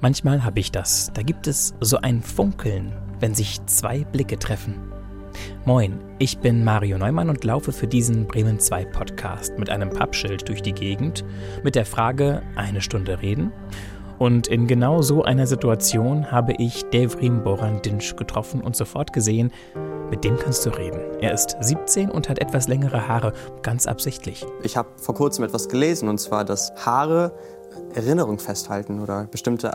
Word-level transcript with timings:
Manchmal 0.00 0.44
habe 0.44 0.60
ich 0.60 0.70
das. 0.72 1.10
Da 1.14 1.22
gibt 1.22 1.46
es 1.46 1.74
so 1.80 1.96
ein 1.96 2.20
Funkeln, 2.20 2.92
wenn 3.18 3.34
sich 3.34 3.64
zwei 3.64 4.04
Blicke 4.04 4.38
treffen. 4.38 4.92
Moin, 5.64 5.98
ich 6.18 6.38
bin 6.38 6.64
Mario 6.64 6.98
Neumann 6.98 7.30
und 7.30 7.44
laufe 7.44 7.72
für 7.72 7.86
diesen 7.86 8.26
Bremen 8.26 8.60
2 8.60 8.84
Podcast 8.86 9.58
mit 9.58 9.70
einem 9.70 9.88
Pappschild 9.88 10.48
durch 10.48 10.60
die 10.60 10.74
Gegend 10.74 11.24
mit 11.64 11.74
der 11.74 11.86
Frage, 11.86 12.42
eine 12.56 12.82
Stunde 12.82 13.22
reden? 13.22 13.52
Und 14.18 14.48
in 14.48 14.66
genau 14.66 15.00
so 15.00 15.24
einer 15.24 15.46
Situation 15.46 16.30
habe 16.30 16.54
ich 16.58 16.84
Devrim 16.90 17.42
Boran 17.42 17.80
Dinsch 17.80 18.16
getroffen 18.16 18.60
und 18.60 18.76
sofort 18.76 19.14
gesehen, 19.14 19.50
mit 20.10 20.24
dem 20.24 20.38
kannst 20.38 20.64
du 20.64 20.70
reden. 20.70 21.00
Er 21.20 21.32
ist 21.32 21.56
17 21.60 22.10
und 22.10 22.28
hat 22.28 22.38
etwas 22.38 22.68
längere 22.68 23.08
Haare, 23.08 23.32
ganz 23.62 23.86
absichtlich. 23.86 24.46
Ich 24.62 24.76
habe 24.76 24.88
vor 24.96 25.14
kurzem 25.14 25.44
etwas 25.44 25.68
gelesen, 25.68 26.08
und 26.08 26.18
zwar, 26.18 26.44
dass 26.44 26.72
Haare 26.76 27.32
Erinnerung 27.94 28.38
festhalten 28.38 29.00
oder 29.00 29.24
bestimmte 29.24 29.72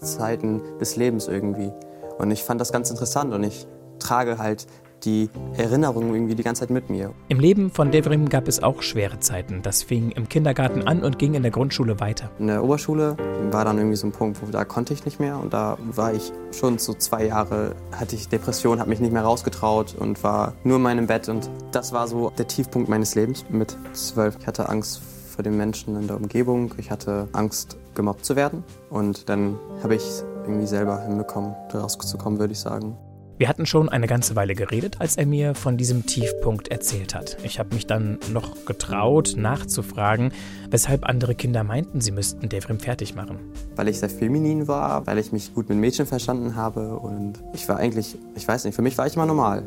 Zeiten 0.00 0.60
des 0.80 0.96
Lebens 0.96 1.28
irgendwie. 1.28 1.72
Und 2.18 2.30
ich 2.30 2.42
fand 2.42 2.60
das 2.60 2.72
ganz 2.72 2.90
interessant 2.90 3.32
und 3.32 3.42
ich 3.42 3.66
trage 3.98 4.38
halt 4.38 4.66
die 5.04 5.30
Erinnerungen 5.56 6.14
irgendwie 6.14 6.34
die 6.34 6.42
ganze 6.42 6.60
Zeit 6.60 6.70
mit 6.70 6.90
mir. 6.90 7.12
Im 7.28 7.38
Leben 7.38 7.70
von 7.70 7.90
Devrim 7.90 8.28
gab 8.28 8.48
es 8.48 8.62
auch 8.62 8.82
schwere 8.82 9.20
Zeiten. 9.20 9.62
Das 9.62 9.82
fing 9.82 10.10
im 10.10 10.28
Kindergarten 10.28 10.86
an 10.86 11.04
und 11.04 11.18
ging 11.18 11.34
in 11.34 11.42
der 11.42 11.50
Grundschule 11.50 12.00
weiter. 12.00 12.30
In 12.38 12.46
der 12.48 12.64
Oberschule 12.64 13.16
war 13.50 13.64
dann 13.64 13.78
irgendwie 13.78 13.96
so 13.96 14.06
ein 14.06 14.12
Punkt, 14.12 14.40
wo 14.42 14.50
da 14.50 14.64
konnte 14.64 14.94
ich 14.94 15.04
nicht 15.04 15.20
mehr 15.20 15.38
und 15.38 15.52
da 15.52 15.76
war 15.92 16.14
ich 16.14 16.32
schon 16.50 16.78
so 16.78 16.94
zwei 16.94 17.26
Jahre, 17.26 17.74
hatte 17.92 18.16
ich 18.16 18.28
Depression, 18.28 18.80
habe 18.80 18.90
mich 18.90 19.00
nicht 19.00 19.12
mehr 19.12 19.22
rausgetraut 19.22 19.94
und 19.98 20.22
war 20.24 20.54
nur 20.64 20.76
in 20.76 20.82
meinem 20.82 21.06
Bett 21.06 21.28
und 21.28 21.48
das 21.72 21.92
war 21.92 22.08
so 22.08 22.30
der 22.30 22.46
Tiefpunkt 22.46 22.88
meines 22.88 23.14
Lebens 23.14 23.44
mit 23.50 23.76
zwölf. 23.92 24.36
Ich 24.40 24.46
hatte 24.46 24.68
Angst 24.68 24.98
vor 24.98 25.15
den 25.42 25.56
Menschen 25.56 25.96
in 26.00 26.06
der 26.06 26.16
Umgebung, 26.16 26.74
ich 26.78 26.90
hatte 26.90 27.28
Angst 27.32 27.76
gemobbt 27.94 28.24
zu 28.24 28.36
werden 28.36 28.64
und 28.90 29.28
dann 29.28 29.58
habe 29.82 29.94
ich 29.94 30.04
irgendwie 30.44 30.66
selber 30.66 31.00
hinbekommen, 31.02 31.54
rauszukommen, 31.72 32.38
würde 32.38 32.52
ich 32.52 32.60
sagen. 32.60 32.96
Wir 33.38 33.50
hatten 33.50 33.66
schon 33.66 33.90
eine 33.90 34.06
ganze 34.06 34.34
Weile 34.34 34.54
geredet, 34.54 34.96
als 34.98 35.16
er 35.16 35.26
mir 35.26 35.54
von 35.54 35.76
diesem 35.76 36.06
Tiefpunkt 36.06 36.68
erzählt 36.68 37.14
hat. 37.14 37.36
Ich 37.42 37.58
habe 37.58 37.74
mich 37.74 37.86
dann 37.86 38.18
noch 38.32 38.64
getraut, 38.64 39.34
nachzufragen, 39.36 40.32
weshalb 40.70 41.04
andere 41.04 41.34
Kinder 41.34 41.62
meinten, 41.62 42.00
sie 42.00 42.12
müssten 42.12 42.48
Devrim 42.48 42.80
fertig 42.80 43.14
machen. 43.14 43.38
Weil 43.74 43.88
ich 43.88 43.98
sehr 43.98 44.08
feminin 44.08 44.68
war, 44.68 45.06
weil 45.06 45.18
ich 45.18 45.32
mich 45.32 45.52
gut 45.52 45.68
mit 45.68 45.76
Mädchen 45.76 46.06
verstanden 46.06 46.56
habe 46.56 46.96
und 46.96 47.34
ich 47.52 47.68
war 47.68 47.76
eigentlich, 47.76 48.16
ich 48.36 48.48
weiß 48.48 48.64
nicht, 48.64 48.74
für 48.74 48.80
mich 48.80 48.96
war 48.96 49.06
ich 49.06 49.16
immer 49.16 49.26
normal. 49.26 49.64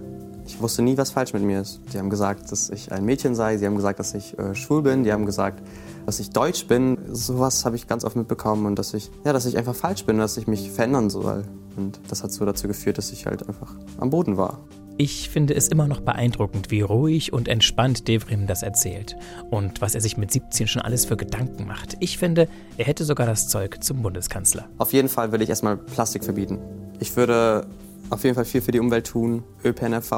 Ich 0.50 0.60
wusste 0.60 0.82
nie, 0.82 0.98
was 0.98 1.12
falsch 1.12 1.34
mit 1.34 1.44
mir 1.44 1.62
ist. 1.62 1.80
Sie 1.92 2.00
haben 2.00 2.10
gesagt, 2.10 2.52
dass 2.52 2.72
ich 2.72 2.92
ein 2.92 3.06
Mädchen 3.06 3.36
sei, 3.36 3.58
sie 3.58 3.68
haben 3.68 3.76
gesagt, 3.76 4.00
dass 4.00 4.16
ich 4.16 4.38
äh, 4.40 4.56
schwul 4.56 4.82
bin, 4.82 5.04
die 5.04 5.14
haben 5.14 5.28
gesagt, 5.28 5.62
dass 6.08 6.20
ich 6.20 6.32
deutsch 6.32 6.66
bin. 6.66 6.98
Sowas 7.14 7.66
habe 7.66 7.76
ich 7.76 7.86
ganz 7.86 8.04
oft 8.04 8.16
mitbekommen 8.16 8.66
und 8.66 8.80
dass 8.80 8.96
ich, 8.96 9.12
ja, 9.24 9.32
dass 9.32 9.46
ich 9.46 9.58
einfach 9.58 9.76
falsch 9.76 10.06
bin, 10.06 10.18
dass 10.18 10.38
ich 10.38 10.48
mich 10.48 10.72
verändern 10.72 11.12
soll. 11.12 11.44
Und 11.78 12.00
das 12.08 12.24
hat 12.24 12.32
so 12.32 12.46
dazu 12.46 12.68
geführt, 12.68 12.98
dass 12.98 13.12
ich 13.12 13.28
halt 13.28 13.48
einfach 13.48 13.76
am 14.00 14.10
Boden 14.10 14.38
war. 14.38 14.60
Ich 14.98 15.30
finde 15.30 15.54
es 15.54 15.68
immer 15.68 15.88
noch 15.88 16.02
beeindruckend, 16.02 16.72
wie 16.72 16.82
ruhig 16.82 17.32
und 17.32 17.48
entspannt 17.48 18.08
Devrim 18.08 18.48
das 18.48 18.64
erzählt 18.64 19.16
und 19.52 19.82
was 19.82 19.94
er 19.94 20.02
sich 20.02 20.18
mit 20.18 20.32
17 20.32 20.68
schon 20.68 20.82
alles 20.82 21.06
für 21.06 21.16
Gedanken 21.16 21.68
macht. 21.68 21.96
Ich 22.00 22.18
finde, 22.18 22.50
er 22.76 22.86
hätte 22.86 23.06
sogar 23.06 23.28
das 23.28 23.48
Zeug 23.48 23.84
zum 23.84 24.02
Bundeskanzler. 24.02 24.68
Auf 24.80 24.94
jeden 24.94 25.10
Fall 25.10 25.32
würde 25.32 25.44
ich 25.44 25.50
erstmal 25.52 25.78
Plastik 25.78 26.24
verbieten. 26.24 26.58
Ich 27.00 27.16
würde 27.16 27.68
auf 28.10 28.24
jeden 28.24 28.36
Fall 28.36 28.46
viel 28.46 28.62
für 28.62 28.72
die 28.72 28.80
Umwelt 28.80 29.08
tun, 29.08 29.44
ÖPNV 29.64 30.12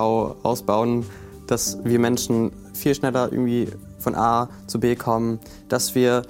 ausbauen, 0.44 1.06
dass 1.48 1.84
wir 1.84 2.00
Menschen 2.00 2.52
viel 2.74 2.96
schneller 2.96 3.32
irgendwie 3.32 3.68
von 4.00 4.16
A 4.16 4.50
zu 4.68 4.80
B 4.80 4.96
kommen, 4.96 5.40
dass 5.70 5.96
wir, 5.96 6.24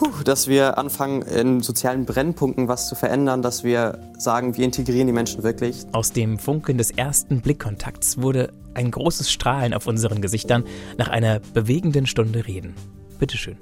huh, 0.00 0.22
dass 0.24 0.48
wir 0.48 0.78
anfangen, 0.78 1.22
in 1.22 1.60
sozialen 1.60 2.04
Brennpunkten 2.04 2.68
was 2.68 2.88
zu 2.88 2.94
verändern, 2.94 3.42
dass 3.42 3.64
wir 3.64 3.98
sagen, 4.18 4.56
wir 4.56 4.64
integrieren 4.64 5.06
die 5.06 5.12
Menschen 5.12 5.42
wirklich. 5.42 5.86
Aus 5.92 6.12
dem 6.12 6.38
Funkeln 6.38 6.78
des 6.78 6.90
ersten 6.90 7.40
Blickkontakts 7.40 8.20
wurde 8.20 8.52
ein 8.74 8.90
großes 8.90 9.30
Strahlen 9.30 9.72
auf 9.72 9.86
unseren 9.86 10.20
Gesichtern 10.20 10.64
nach 10.98 11.08
einer 11.08 11.40
bewegenden 11.54 12.06
Stunde 12.06 12.46
Reden. 12.46 12.74
Bitteschön, 13.18 13.56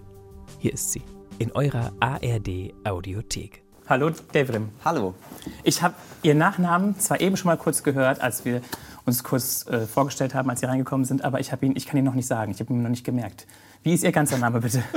hier 0.58 0.72
ist 0.72 0.90
sie, 0.90 1.02
in 1.38 1.52
eurer 1.52 1.92
ARD 2.00 2.74
Audiothek. 2.84 3.63
Hallo, 3.86 4.08
Devrim. 4.32 4.70
Hallo. 4.82 5.12
Ich 5.62 5.82
habe 5.82 5.94
Ihren 6.22 6.38
Nachnamen 6.38 6.98
zwar 6.98 7.20
eben 7.20 7.36
schon 7.36 7.50
mal 7.50 7.58
kurz 7.58 7.82
gehört, 7.82 8.18
als 8.18 8.46
wir 8.46 8.62
uns 9.04 9.22
kurz 9.22 9.66
äh, 9.66 9.86
vorgestellt 9.86 10.34
haben, 10.34 10.48
als 10.48 10.60
Sie 10.60 10.66
reingekommen 10.66 11.04
sind, 11.04 11.22
aber 11.22 11.38
ich, 11.38 11.52
ihn, 11.60 11.76
ich 11.76 11.84
kann 11.84 11.98
ihn 11.98 12.04
noch 12.04 12.14
nicht 12.14 12.26
sagen. 12.26 12.50
Ich 12.50 12.60
habe 12.60 12.72
ihn 12.72 12.82
noch 12.82 12.88
nicht 12.88 13.04
gemerkt. 13.04 13.46
Wie 13.82 13.92
ist 13.92 14.02
Ihr 14.02 14.12
ganzer 14.12 14.38
Name 14.38 14.60
bitte? 14.60 14.82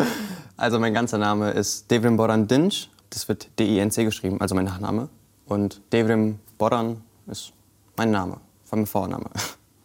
Also 0.59 0.79
mein 0.79 0.91
ganzer 0.91 1.19
Name 1.19 1.51
ist 1.51 1.91
Devrim 1.91 2.17
Boran 2.17 2.47
Dinch. 2.47 2.89
Das 3.11 3.27
wird 3.27 3.47
D-I-N-C 3.59 4.05
geschrieben, 4.05 4.41
also 4.41 4.55
mein 4.55 4.65
Nachname. 4.65 5.07
Und 5.45 5.81
Devrim 5.93 6.39
Boran 6.57 7.03
ist 7.27 7.53
mein 7.95 8.09
Name, 8.09 8.37
von 8.63 8.79
meinem 8.79 8.87
Vorname. 8.87 9.29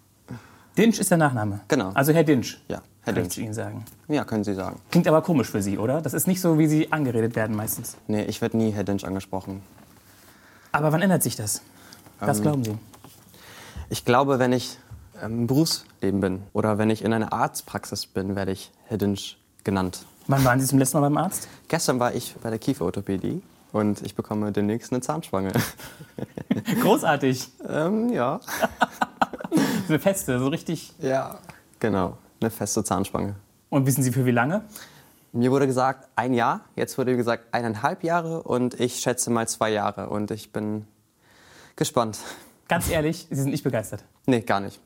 Dinch 0.79 0.99
ist 0.99 1.11
der 1.11 1.19
Nachname? 1.19 1.61
Genau. 1.69 1.91
Also 1.93 2.15
Herr 2.15 2.25
Dinch? 2.25 2.59
Ja, 2.69 2.81
Herr. 3.05 3.15
Kann 3.15 3.27
ich 3.27 3.39
Ihnen 3.39 3.55
sagen? 3.55 3.85
Ja, 4.07 4.25
können 4.25 4.45
Sie 4.45 4.55
sagen. 4.55 4.81
Klingt 4.91 5.09
aber 5.09 5.23
komisch 5.23 5.51
für 5.51 5.61
Sie, 5.61 5.77
oder? 5.77 6.01
Das 6.01 6.15
ist 6.15 6.29
nicht 6.29 6.41
so, 6.41 6.59
wie 6.59 6.69
Sie 6.69 6.93
angeredet 6.93 7.35
werden 7.35 7.57
meistens. 7.57 7.97
Nee, 8.07 8.23
ich 8.25 8.41
werde 8.41 8.57
nie 8.57 8.71
Herr 8.71 8.85
Dinch 8.85 9.05
angesprochen. 9.05 9.63
Aber 10.71 10.93
wann 10.93 11.03
ändert 11.03 11.23
sich 11.23 11.35
das? 11.35 11.63
Was 12.21 12.39
ähm, 12.39 12.43
glauben 12.43 12.65
Sie? 12.65 12.79
Ich 13.91 14.05
glaube, 14.05 14.39
wenn 14.39 14.53
ich 14.53 14.79
im 15.21 15.47
Berufsleben 15.47 16.21
bin 16.21 16.43
oder 16.53 16.79
wenn 16.79 16.91
ich 16.91 17.05
in 17.05 17.13
einer 17.13 17.33
Arztpraxis 17.33 18.07
bin, 18.07 18.37
werde 18.37 18.53
ich 18.53 18.71
Herr 18.87 18.99
Dinsch 18.99 19.37
genannt. 19.65 20.05
Wann 20.29 20.45
waren 20.45 20.61
Sie 20.61 20.67
zum 20.67 20.79
letzten 20.79 20.99
Mal 20.99 21.09
beim 21.09 21.17
Arzt? 21.17 21.49
Gestern 21.69 21.99
war 21.99 22.15
ich 22.15 22.37
bei 22.41 22.51
der 22.51 22.59
Kieferorthopädie 22.59 23.43
und 23.73 24.03
ich 24.03 24.15
bekomme 24.15 24.53
demnächst 24.53 24.93
eine 24.93 25.01
Zahnspange. 25.01 25.53
Großartig. 26.81 27.49
ähm, 27.69 28.13
ja. 28.13 28.41
eine 29.89 29.99
feste, 29.99 30.39
so 30.39 30.49
richtig. 30.49 30.93
Ja, 31.01 31.39
genau. 31.81 32.17
Eine 32.43 32.51
feste 32.51 32.83
Zahnspange. 32.83 33.37
Und 33.71 33.87
wissen 33.87 34.03
Sie 34.03 34.11
für 34.11 34.27
wie 34.27 34.33
lange? 34.33 34.65
Mir 35.31 35.53
wurde 35.53 35.69
gesagt 35.69 36.09
ein 36.17 36.35
Jahr, 36.35 36.63
jetzt 36.75 36.99
wurde 36.99 37.17
gesagt 37.17 37.55
eineinhalb 37.55 38.03
Jahre 38.03 38.43
und 38.43 38.81
ich 38.81 38.97
schätze 38.97 39.31
mal 39.31 39.47
zwei 39.47 39.71
Jahre 39.71 40.11
und 40.11 40.33
ich 40.33 40.53
bin 40.53 40.87
gespannt. 41.77 42.19
Ganz 42.67 42.91
ehrlich, 42.91 43.29
Sie 43.31 43.37
sind 43.41 43.51
nicht 43.51 43.63
begeistert? 43.63 44.03
Nee, 44.27 44.41
gar 44.41 44.59
nicht. 44.59 44.81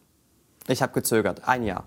Ich 0.69 0.83
habe 0.83 0.93
gezögert, 0.93 1.49
ein 1.49 1.63
Jahr. 1.63 1.85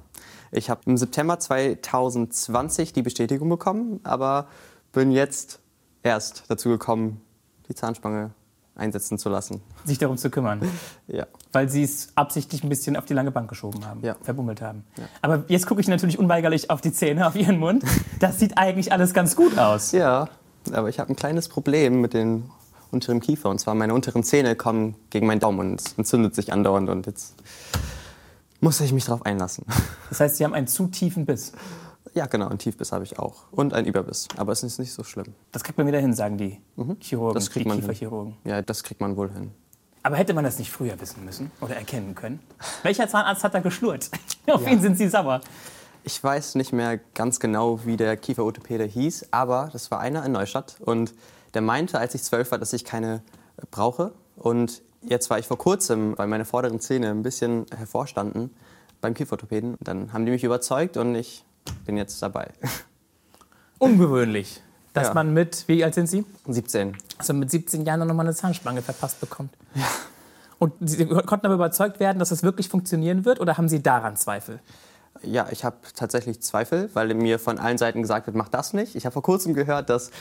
Ich 0.52 0.72
habe 0.72 0.82
im 0.88 0.98
September 0.98 1.38
2020 1.38 2.92
die 2.92 3.04
Bestätigung 3.04 3.48
bekommen, 3.48 4.00
aber 4.04 4.48
bin 4.92 5.12
jetzt 5.12 5.60
erst 6.02 6.46
dazu 6.48 6.70
gekommen, 6.70 7.22
die 7.68 7.76
Zahnspange 7.76 8.32
einsetzen 8.74 9.20
zu 9.20 9.30
lassen. 9.30 9.62
Sich 9.86 10.00
darum 10.00 10.18
zu 10.18 10.32
kümmern? 10.32 10.68
ja. 11.08 11.28
Weil 11.52 11.68
Sie 11.68 11.84
es 11.84 12.10
absichtlich 12.16 12.64
ein 12.64 12.70
bisschen 12.70 12.96
auf 12.96 13.06
die 13.06 13.14
lange 13.14 13.32
Bank 13.32 13.50
geschoben 13.50 13.86
haben, 13.86 14.02
ja. 14.04 14.16
verbummelt 14.22 14.62
haben. 14.62 14.84
Ja. 14.98 15.04
Aber 15.22 15.44
jetzt 15.48 15.66
gucke 15.66 15.82
ich 15.82 15.88
natürlich 15.88 16.20
unweigerlich 16.20 16.70
auf 16.70 16.82
die 16.82 16.94
Zähne, 16.94 17.26
auf 17.26 17.36
Ihren 17.36 17.58
Mund. 17.58 17.84
Das 18.20 18.38
sieht 18.38 18.58
eigentlich 18.58 18.92
alles 18.92 19.14
ganz 19.14 19.36
gut 19.36 19.58
aus. 19.58 19.92
Ja, 19.92 20.30
aber 20.72 20.90
ich 20.90 21.00
habe 21.00 21.12
ein 21.12 21.16
kleines 21.16 21.50
Problem 21.50 22.02
mit 22.02 22.14
den 22.14 22.52
unteren 22.92 23.20
Kiefer. 23.20 23.50
Und 23.50 23.60
zwar 23.60 23.76
meine 23.76 23.94
unteren 23.94 24.24
Zähne 24.24 24.56
kommen 24.56 24.96
gegen 25.10 25.26
meinen 25.28 25.40
Daumen 25.40 25.72
und 25.72 25.82
es 25.82 25.94
entzündet 25.98 26.36
sich 26.36 26.54
andauernd. 26.54 26.90
Und 26.90 27.08
jetzt 27.08 27.36
muss 28.62 28.80
ich 28.82 28.94
mich 28.94 29.06
darauf 29.06 29.26
einlassen. 29.26 29.66
Das 30.10 30.20
heißt, 30.20 30.38
Sie 30.38 30.44
haben 30.44 30.54
einen 30.54 30.68
zu 30.68 30.88
tiefen 30.88 31.26
Biss? 31.26 31.54
Ja, 32.14 32.26
genau, 32.26 32.48
einen 32.48 32.58
Tiefbiss 32.58 32.92
habe 32.92 33.04
ich 33.04 33.20
auch. 33.20 33.44
Und 33.52 33.74
einen 33.74 33.88
Überbiss. 33.88 34.28
Aber 34.38 34.52
es 34.52 34.64
ist 34.64 34.80
nicht 34.80 34.92
so 34.92 35.04
schlimm. 35.04 35.36
Das 35.52 35.64
kriegt 35.64 35.78
man 35.78 35.88
wieder 35.88 36.00
hin, 36.00 36.14
sagen 36.14 36.38
die 36.38 36.60
mhm. 36.76 36.98
Chirurgen, 37.00 37.36
das 37.36 37.52
kriegt 37.52 37.66
die 37.66 37.70
man 37.70 37.80
Kieferchirurgen. 37.80 38.34
Hin. 38.44 38.52
Ja, 38.52 38.62
das 38.62 38.84
kriegt 38.84 39.00
man 39.00 39.16
wohl 39.16 39.32
hin. 39.32 39.52
Aber 40.04 40.16
hätte 40.16 40.34
man 40.34 40.44
das 40.44 40.60
nicht 40.60 40.72
früher 40.72 41.00
wissen 41.00 41.26
müssen 41.26 41.52
oder 41.62 41.76
erkennen 41.76 42.16
können? 42.16 42.40
Welcher 42.84 43.08
Zahnarzt 43.08 43.44
hat 43.44 43.54
da 43.54 43.60
geschlurrt? 43.60 44.10
Auf 44.48 44.62
ja. 44.62 44.72
wen 44.72 44.82
sind 44.82 44.98
Sie 44.98 45.10
sauer? 45.10 45.42
Ich 46.04 46.24
weiß 46.24 46.56
nicht 46.56 46.72
mehr 46.72 47.00
ganz 47.14 47.40
genau, 47.40 47.86
wie 47.86 47.98
der 47.98 48.16
Kieferorthopäde 48.16 48.86
hieß, 48.86 49.28
aber 49.32 49.70
das 49.74 49.92
war 49.92 50.00
einer 50.00 50.26
in 50.26 50.32
Neustadt. 50.32 50.78
Und 50.80 51.14
der 51.54 51.62
meinte, 51.62 52.00
als 52.00 52.16
ich 52.16 52.24
zwölf 52.24 52.52
war, 52.52 52.58
dass 52.58 52.72
ich 52.74 52.86
keine 52.86 53.22
brauche. 53.72 54.14
Und 54.38 54.82
jetzt 55.02 55.30
war 55.30 55.40
ich 55.40 55.48
vor 55.48 55.58
kurzem, 55.58 56.18
weil 56.18 56.28
meine 56.28 56.46
vorderen 56.46 56.80
Zähne 56.80 57.10
ein 57.10 57.24
bisschen 57.24 57.66
hervorstanden, 57.76 58.56
beim 59.02 59.14
Kieferorthopäden. 59.14 59.78
Dann 59.82 60.14
haben 60.14 60.26
die 60.26 60.32
mich 60.32 60.44
überzeugt 60.44 60.98
und 60.98 61.16
ich 61.16 61.44
bin 61.86 61.98
jetzt 61.98 62.22
dabei. 62.22 62.52
Ungewöhnlich, 63.80 64.62
dass 64.94 65.08
Ja. 65.10 65.14
man 65.14 65.34
mit, 65.34 65.66
wie 65.68 65.84
alt 65.84 65.94
sind 65.96 66.08
Sie? 66.08 66.26
17. 66.48 66.96
Also 67.18 67.34
mit 67.34 67.52
17 67.52 67.86
Jahren 67.86 68.08
noch 68.08 68.16
mal 68.16 68.24
eine 68.24 68.34
Zahnspange 68.36 68.82
verpasst 68.82 69.20
bekommt. 69.20 69.54
Ja. 69.76 69.86
Und 70.58 70.74
Sie 70.82 71.06
konnten 71.06 71.46
aber 71.46 71.56
überzeugt 71.56 72.00
werden, 72.00 72.20
dass 72.20 72.30
das 72.30 72.44
wirklich 72.44 72.68
funktionieren 72.70 73.24
wird 73.26 73.40
oder 73.40 73.58
haben 73.58 73.70
Sie 73.70 73.82
daran 73.82 74.18
Zweifel? 74.18 74.60
Ja, 75.22 75.48
ich 75.52 75.66
habe 75.66 75.76
tatsächlich 75.96 76.42
Zweifel, 76.42 76.90
weil 76.94 77.14
mir 77.14 77.40
von 77.40 77.60
allen 77.60 77.78
Seiten 77.78 78.02
gesagt 78.02 78.28
wird, 78.28 78.38
mach 78.38 78.48
das 78.48 78.72
nicht. 78.74 78.96
Ich 78.96 79.06
habe 79.06 79.12
vor 79.14 79.22
kurzem 79.24 79.54
gehört, 79.54 79.90
dass 79.90 80.12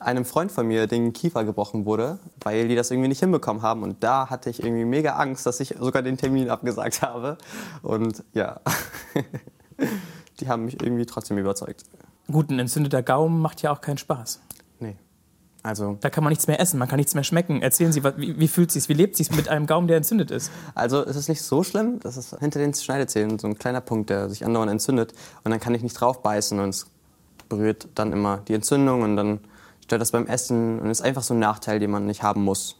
einem 0.00 0.24
Freund 0.24 0.50
von 0.50 0.66
mir 0.66 0.86
den 0.86 1.12
Kiefer 1.12 1.44
gebrochen 1.44 1.84
wurde, 1.84 2.18
weil 2.40 2.66
die 2.68 2.74
das 2.74 2.90
irgendwie 2.90 3.08
nicht 3.08 3.20
hinbekommen 3.20 3.60
haben. 3.62 3.82
Und 3.82 4.02
da 4.02 4.30
hatte 4.30 4.48
ich 4.48 4.62
irgendwie 4.62 4.86
mega 4.86 5.16
Angst, 5.16 5.44
dass 5.44 5.60
ich 5.60 5.74
sogar 5.78 6.00
den 6.02 6.16
Termin 6.16 6.48
abgesagt 6.48 7.02
habe. 7.02 7.36
Und 7.82 8.22
ja, 8.32 8.60
die 10.40 10.48
haben 10.48 10.64
mich 10.64 10.80
irgendwie 10.82 11.06
trotzdem 11.06 11.36
überzeugt. 11.38 11.84
Gut, 12.30 12.50
ein 12.50 12.58
entzündeter 12.58 13.02
Gaumen 13.02 13.40
macht 13.40 13.62
ja 13.62 13.72
auch 13.72 13.80
keinen 13.80 13.98
Spaß. 13.98 14.40
Nee. 14.80 14.96
Also, 15.62 15.98
Da 16.00 16.10
kann 16.10 16.24
man 16.24 16.30
nichts 16.30 16.46
mehr 16.46 16.60
essen, 16.60 16.78
man 16.78 16.88
kann 16.88 16.96
nichts 16.96 17.14
mehr 17.14 17.24
schmecken. 17.24 17.62
Erzählen 17.62 17.92
Sie, 17.92 18.02
wie, 18.04 18.38
wie 18.38 18.48
fühlt 18.48 18.70
sich's, 18.70 18.88
wie 18.88 18.94
lebt 18.94 19.16
sich's 19.16 19.34
mit 19.34 19.48
einem 19.48 19.66
Gaumen, 19.66 19.88
der 19.88 19.96
entzündet 19.96 20.30
ist? 20.30 20.50
also 20.74 21.04
es 21.04 21.16
ist 21.16 21.28
nicht 21.28 21.42
so 21.42 21.62
schlimm. 21.62 22.00
Das 22.00 22.16
ist 22.16 22.38
hinter 22.38 22.58
den 22.58 22.74
Schneidezähnen 22.74 23.38
so 23.38 23.46
ein 23.46 23.58
kleiner 23.58 23.80
Punkt, 23.80 24.10
der 24.10 24.28
sich 24.28 24.44
andauernd 24.44 24.70
entzündet. 24.70 25.12
Und 25.44 25.50
dann 25.50 25.60
kann 25.60 25.74
ich 25.74 25.82
nicht 25.82 26.00
drauf 26.00 26.22
beißen 26.22 26.58
und 26.58 26.70
es 26.70 26.86
berührt 27.48 27.88
dann 27.94 28.12
immer 28.12 28.38
die 28.48 28.54
Entzündung 28.54 29.02
und 29.02 29.16
dann 29.16 29.40
stört 29.84 30.00
das 30.00 30.10
beim 30.10 30.26
Essen 30.26 30.80
und 30.80 30.90
ist 30.90 31.00
einfach 31.00 31.22
so 31.22 31.34
ein 31.34 31.38
Nachteil, 31.38 31.78
den 31.78 31.90
man 31.90 32.06
nicht 32.06 32.22
haben 32.22 32.42
muss. 32.42 32.76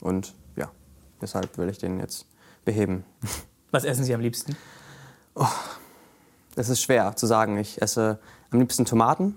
Und 0.00 0.34
ja, 0.56 0.70
deshalb 1.20 1.58
will 1.58 1.68
ich 1.68 1.78
den 1.78 2.00
jetzt 2.00 2.26
beheben. 2.64 3.04
Was 3.70 3.84
essen 3.84 4.04
Sie 4.04 4.14
am 4.14 4.20
liebsten? 4.20 4.56
Es 6.56 6.68
ist 6.68 6.82
schwer 6.82 7.14
zu 7.16 7.26
sagen. 7.26 7.56
Ich 7.58 7.80
esse 7.80 8.18
am 8.50 8.60
liebsten 8.60 8.84
Tomaten 8.84 9.34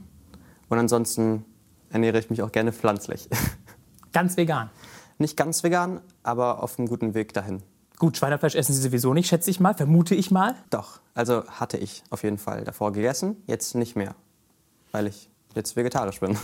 und 0.70 0.78
ansonsten 0.78 1.46
ernähre 1.90 2.20
ich 2.20 2.30
mich 2.30 2.42
auch 2.42 2.52
gerne 2.52 2.74
pflanzlich. 2.74 3.30
Ganz 4.12 4.38
vegan. 4.38 4.70
Nicht 5.18 5.38
ganz 5.38 5.64
vegan, 5.64 6.02
aber 6.24 6.64
auf 6.64 6.78
einem 6.78 6.88
guten 6.88 7.14
Weg 7.14 7.34
dahin. 7.34 7.62
Gut, 7.98 8.18
Schweinefleisch 8.18 8.56
essen 8.56 8.74
Sie 8.74 8.82
sowieso 8.82 9.14
nicht, 9.14 9.28
schätze 9.28 9.50
ich 9.50 9.60
mal, 9.60 9.74
vermute 9.74 10.16
ich 10.16 10.32
mal. 10.32 10.56
Doch, 10.70 11.00
also 11.14 11.46
hatte 11.48 11.78
ich 11.78 12.04
auf 12.10 12.24
jeden 12.24 12.38
Fall 12.38 12.64
davor 12.64 12.92
gegessen, 12.92 13.38
jetzt 13.48 13.76
nicht 13.76 13.96
mehr, 13.96 14.16
weil 14.92 15.08
ich 15.08 15.30
jetzt 15.56 15.76
vegetarisch 15.76 16.20
bin. 16.20 16.38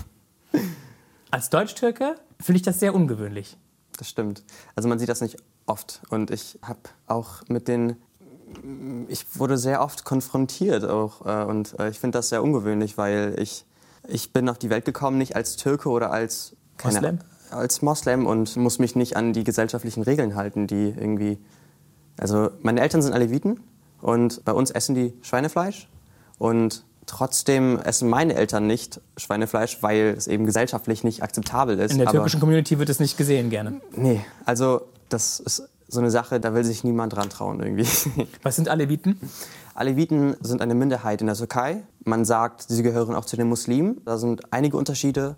Als 1.32 1.50
Deutsch-Türke 1.50 2.16
finde 2.40 2.58
ich 2.58 2.62
das 2.62 2.80
sehr 2.80 2.96
ungewöhnlich. 2.96 3.58
Das 3.98 4.10
stimmt. 4.10 4.44
Also 4.76 4.88
man 4.88 5.00
sieht 5.00 5.10
das 5.10 5.22
nicht 5.22 5.38
oft 5.66 6.02
und 6.10 6.32
ich 6.32 6.58
habe 6.62 6.80
auch 7.08 7.42
mit 7.50 7.68
den 7.68 7.98
ich 9.08 9.26
wurde 9.40 9.58
sehr 9.58 9.82
oft 9.82 10.06
konfrontiert 10.06 10.86
auch 10.86 11.26
äh, 11.26 11.44
und 11.46 11.80
äh, 11.80 11.90
ich 11.90 12.00
finde 12.00 12.18
das 12.20 12.30
sehr 12.30 12.44
ungewöhnlich, 12.44 12.98
weil 12.98 13.36
ich 13.40 13.66
ich 14.08 14.32
bin 14.34 14.50
auf 14.50 14.58
die 14.58 14.70
Welt 14.70 14.86
gekommen 14.86 15.18
nicht 15.18 15.36
als 15.36 15.56
Türke 15.58 15.90
oder 15.90 16.12
als 16.12 16.56
Moslem? 16.84 17.20
als 17.52 17.82
Moslem 17.82 18.26
und 18.26 18.56
muss 18.56 18.80
mich 18.80 18.96
nicht 18.96 19.18
an 19.18 19.34
die 19.34 19.44
gesellschaftlichen 19.44 20.04
Regeln 20.04 20.36
halten, 20.36 20.68
die 20.68 20.94
irgendwie 20.98 21.38
also 22.18 22.50
meine 22.62 22.82
Eltern 22.82 23.02
sind 23.02 23.14
Aleviten 23.14 23.60
und 24.02 24.44
bei 24.46 24.52
uns 24.52 24.72
essen 24.72 24.96
die 24.96 25.14
Schweinefleisch 25.22 25.88
und 26.38 26.84
trotzdem 27.06 27.80
essen 27.80 28.08
meine 28.10 28.36
Eltern 28.36 28.68
nicht 28.68 29.02
Schweinefleisch, 29.18 29.82
weil 29.82 30.14
es 30.18 30.28
eben 30.28 30.46
gesellschaftlich 30.46 31.04
nicht 31.04 31.24
akzeptabel 31.24 31.80
ist. 31.80 31.92
In 31.92 31.98
der 31.98 32.08
Aber- 32.08 32.18
türkischen 32.18 32.40
Community 32.40 32.78
wird 32.78 32.90
es 32.90 33.00
nicht 33.00 33.18
gesehen 33.18 33.50
gerne. 33.50 33.82
Nee, 33.96 34.22
also 34.46 34.82
das 35.10 35.40
ist 35.40 35.68
so 35.90 36.00
eine 36.00 36.12
Sache, 36.12 36.40
da 36.40 36.54
will 36.54 36.64
sich 36.64 36.84
niemand 36.84 37.14
dran 37.14 37.30
trauen 37.30 37.60
irgendwie. 37.60 37.88
Was 38.44 38.56
sind 38.56 38.70
Aleviten? 38.70 39.20
Aleviten 39.74 40.36
sind 40.42 40.62
eine 40.62 40.76
Minderheit 40.76 41.22
in 41.22 41.28
der 41.28 41.36
Türkei. 41.36 41.84
Man 42.04 42.26
sagt, 42.26 42.64
sie 42.68 42.84
gehören 42.84 43.16
auch 43.16 43.26
zu 43.26 43.36
den 43.36 43.50
Muslimen. 43.50 44.02
Da 44.06 44.18
sind 44.18 44.54
einige 44.54 44.78
Unterschiede. 44.78 45.36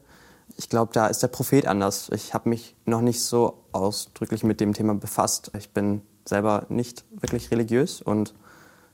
Ich 0.57 0.67
glaube, 0.67 0.91
da 0.93 1.07
ist 1.07 1.23
der 1.23 1.29
Prophet 1.29 1.65
anders. 1.65 2.09
Ich 2.13 2.33
habe 2.33 2.49
mich 2.49 2.75
noch 2.85 3.01
nicht 3.01 3.21
so 3.21 3.63
ausdrücklich 3.71 4.43
mit 4.43 4.59
dem 4.59 4.73
Thema 4.73 4.93
befasst. 4.93 5.51
Ich 5.57 5.69
bin 5.71 6.01
selber 6.25 6.65
nicht 6.69 7.05
wirklich 7.11 7.49
religiös 7.51 8.01
und 8.01 8.33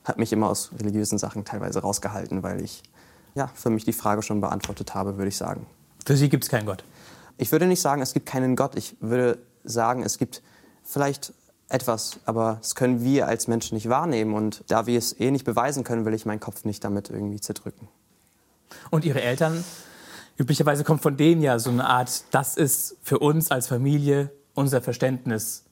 habe 0.03 0.19
mich 0.19 0.31
immer 0.31 0.49
aus 0.49 0.71
religiösen 0.79 1.17
Sachen 1.17 1.43
teilweise 1.43 1.79
rausgehalten, 1.79 2.43
weil 2.43 2.61
ich 2.61 2.83
ja, 3.35 3.51
für 3.53 3.69
mich 3.69 3.83
die 3.83 3.93
Frage 3.93 4.21
schon 4.21 4.41
beantwortet 4.41 4.95
habe, 4.95 5.17
würde 5.17 5.29
ich 5.29 5.37
sagen. 5.37 5.65
Für 6.05 6.15
Sie 6.15 6.29
gibt 6.29 6.43
es 6.43 6.49
keinen 6.49 6.65
Gott. 6.65 6.83
Ich 7.37 7.51
würde 7.51 7.67
nicht 7.67 7.81
sagen, 7.81 8.01
es 8.01 8.13
gibt 8.13 8.25
keinen 8.25 8.55
Gott. 8.55 8.75
Ich 8.75 8.95
würde 8.99 9.37
sagen, 9.63 10.03
es 10.03 10.17
gibt 10.17 10.41
vielleicht 10.83 11.33
etwas, 11.69 12.19
aber 12.25 12.57
das 12.61 12.75
können 12.75 13.03
wir 13.03 13.27
als 13.27 13.47
Menschen 13.47 13.75
nicht 13.75 13.89
wahrnehmen. 13.89 14.33
Und 14.33 14.63
da 14.67 14.85
wir 14.85 14.97
es 14.97 15.19
eh 15.19 15.31
nicht 15.31 15.45
beweisen 15.45 15.83
können, 15.83 16.05
will 16.05 16.13
ich 16.13 16.25
meinen 16.25 16.39
Kopf 16.39 16.65
nicht 16.65 16.83
damit 16.83 17.09
irgendwie 17.09 17.41
zerdrücken. 17.41 17.87
Und 18.89 19.05
Ihre 19.05 19.21
Eltern, 19.21 19.63
üblicherweise 20.37 20.83
kommt 20.83 21.01
von 21.01 21.17
denen 21.17 21.41
ja 21.41 21.59
so 21.59 21.69
eine 21.69 21.85
Art, 21.85 22.23
das 22.31 22.55
ist 22.55 22.97
für 23.01 23.19
uns 23.19 23.51
als 23.51 23.67
Familie 23.67 24.31
unser 24.53 24.81
Verständnis, 24.81 25.63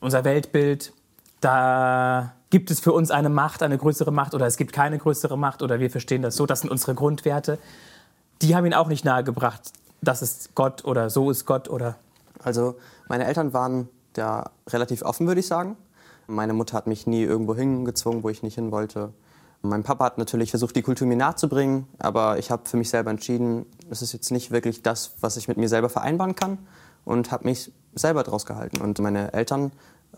unser 0.00 0.24
Weltbild. 0.24 0.92
Da 1.40 2.34
gibt 2.50 2.70
es 2.70 2.80
für 2.80 2.92
uns 2.92 3.10
eine 3.10 3.28
Macht, 3.28 3.62
eine 3.62 3.78
größere 3.78 4.12
Macht 4.12 4.34
oder 4.34 4.46
es 4.46 4.56
gibt 4.56 4.72
keine 4.72 4.98
größere 4.98 5.38
Macht 5.38 5.62
oder 5.62 5.80
wir 5.80 5.90
verstehen 5.90 6.22
das 6.22 6.36
so, 6.36 6.46
das 6.46 6.60
sind 6.60 6.70
unsere 6.70 6.94
Grundwerte. 6.94 7.58
Die 8.42 8.54
haben 8.54 8.64
Ihnen 8.64 8.74
auch 8.74 8.88
nicht 8.88 9.04
nahegebracht, 9.04 9.72
das 10.02 10.22
ist 10.22 10.54
Gott 10.54 10.84
oder 10.84 11.08
so 11.10 11.30
ist 11.30 11.46
Gott 11.46 11.68
oder 11.68 11.96
Also 12.42 12.76
meine 13.08 13.24
Eltern 13.24 13.52
waren 13.52 13.88
da 14.14 14.50
relativ 14.68 15.02
offen, 15.02 15.26
würde 15.26 15.40
ich 15.40 15.46
sagen. 15.46 15.76
Meine 16.26 16.54
Mutter 16.54 16.76
hat 16.76 16.86
mich 16.86 17.06
nie 17.06 17.22
irgendwo 17.22 17.54
hingezwungen, 17.54 18.22
wo 18.22 18.30
ich 18.30 18.42
nicht 18.42 18.54
hin 18.54 18.70
wollte. 18.70 19.12
Mein 19.62 19.82
Papa 19.82 20.04
hat 20.04 20.18
natürlich 20.18 20.50
versucht, 20.50 20.76
die 20.76 20.82
Kultur 20.82 21.06
mir 21.06 21.16
nahezubringen, 21.16 21.86
aber 21.98 22.38
ich 22.38 22.50
habe 22.50 22.68
für 22.68 22.76
mich 22.76 22.90
selber 22.90 23.10
entschieden, 23.10 23.64
es 23.90 24.02
ist 24.02 24.12
jetzt 24.12 24.30
nicht 24.30 24.50
wirklich 24.50 24.82
das, 24.82 25.12
was 25.20 25.36
ich 25.36 25.48
mit 25.48 25.56
mir 25.56 25.68
selber 25.68 25.88
vereinbaren 25.88 26.34
kann 26.34 26.58
und 27.04 27.30
habe 27.30 27.44
mich 27.44 27.72
selber 27.94 28.22
draus 28.24 28.44
gehalten. 28.44 28.82
Und 28.82 28.98
meine 28.98 29.32
Eltern, 29.32 29.72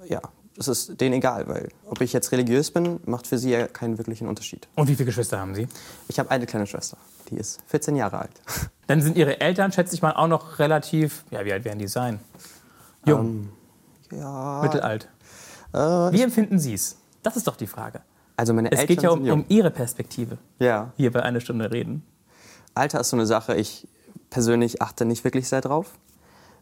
ja, 0.08 0.20
es 0.58 0.68
ist 0.68 1.00
denen 1.00 1.14
egal, 1.14 1.46
weil 1.48 1.68
ob 1.84 2.00
ich 2.00 2.12
jetzt 2.12 2.32
religiös 2.32 2.70
bin, 2.70 3.00
macht 3.04 3.26
für 3.26 3.38
sie 3.38 3.50
ja 3.50 3.68
keinen 3.68 3.98
wirklichen 3.98 4.26
Unterschied. 4.26 4.66
Und 4.74 4.88
wie 4.88 4.94
viele 4.94 5.06
Geschwister 5.06 5.38
haben 5.38 5.54
Sie? 5.54 5.68
Ich 6.08 6.18
habe 6.18 6.30
eine 6.30 6.46
kleine 6.46 6.66
Schwester, 6.66 6.96
die 7.30 7.36
ist 7.36 7.60
14 7.66 7.94
Jahre 7.96 8.18
alt. 8.20 8.42
Dann 8.86 9.02
sind 9.02 9.16
Ihre 9.16 9.40
Eltern, 9.40 9.72
schätze 9.72 9.94
ich 9.94 10.02
mal, 10.02 10.12
auch 10.12 10.28
noch 10.28 10.58
relativ, 10.58 11.24
ja, 11.30 11.44
wie 11.44 11.52
alt 11.52 11.64
werden 11.64 11.78
die 11.78 11.88
sein? 11.88 12.20
Jung, 13.04 13.50
Ja, 14.12 14.60
mittelalt. 14.62 15.08
äh, 15.72 15.78
Wie 15.78 16.22
empfinden 16.22 16.58
Sie 16.58 16.74
es? 16.74 16.96
Das 17.22 17.36
ist 17.36 17.46
doch 17.46 17.56
die 17.56 17.66
Frage. 17.66 18.00
also 18.36 18.52
meine 18.54 18.70
Es 18.70 18.80
Eltern 18.80 18.94
geht 18.96 19.02
ja 19.02 19.10
um, 19.10 19.28
um 19.30 19.44
Ihre 19.48 19.70
Perspektive, 19.70 20.38
Ja. 20.58 20.92
hier 20.96 21.10
bei 21.12 21.22
einer 21.22 21.40
Stunde 21.40 21.70
reden. 21.72 22.04
Alter 22.74 23.00
ist 23.00 23.10
so 23.10 23.16
eine 23.16 23.26
Sache, 23.26 23.54
ich 23.56 23.88
persönlich 24.30 24.82
achte 24.82 25.04
nicht 25.04 25.24
wirklich 25.24 25.48
sehr 25.48 25.60
drauf. 25.60 25.98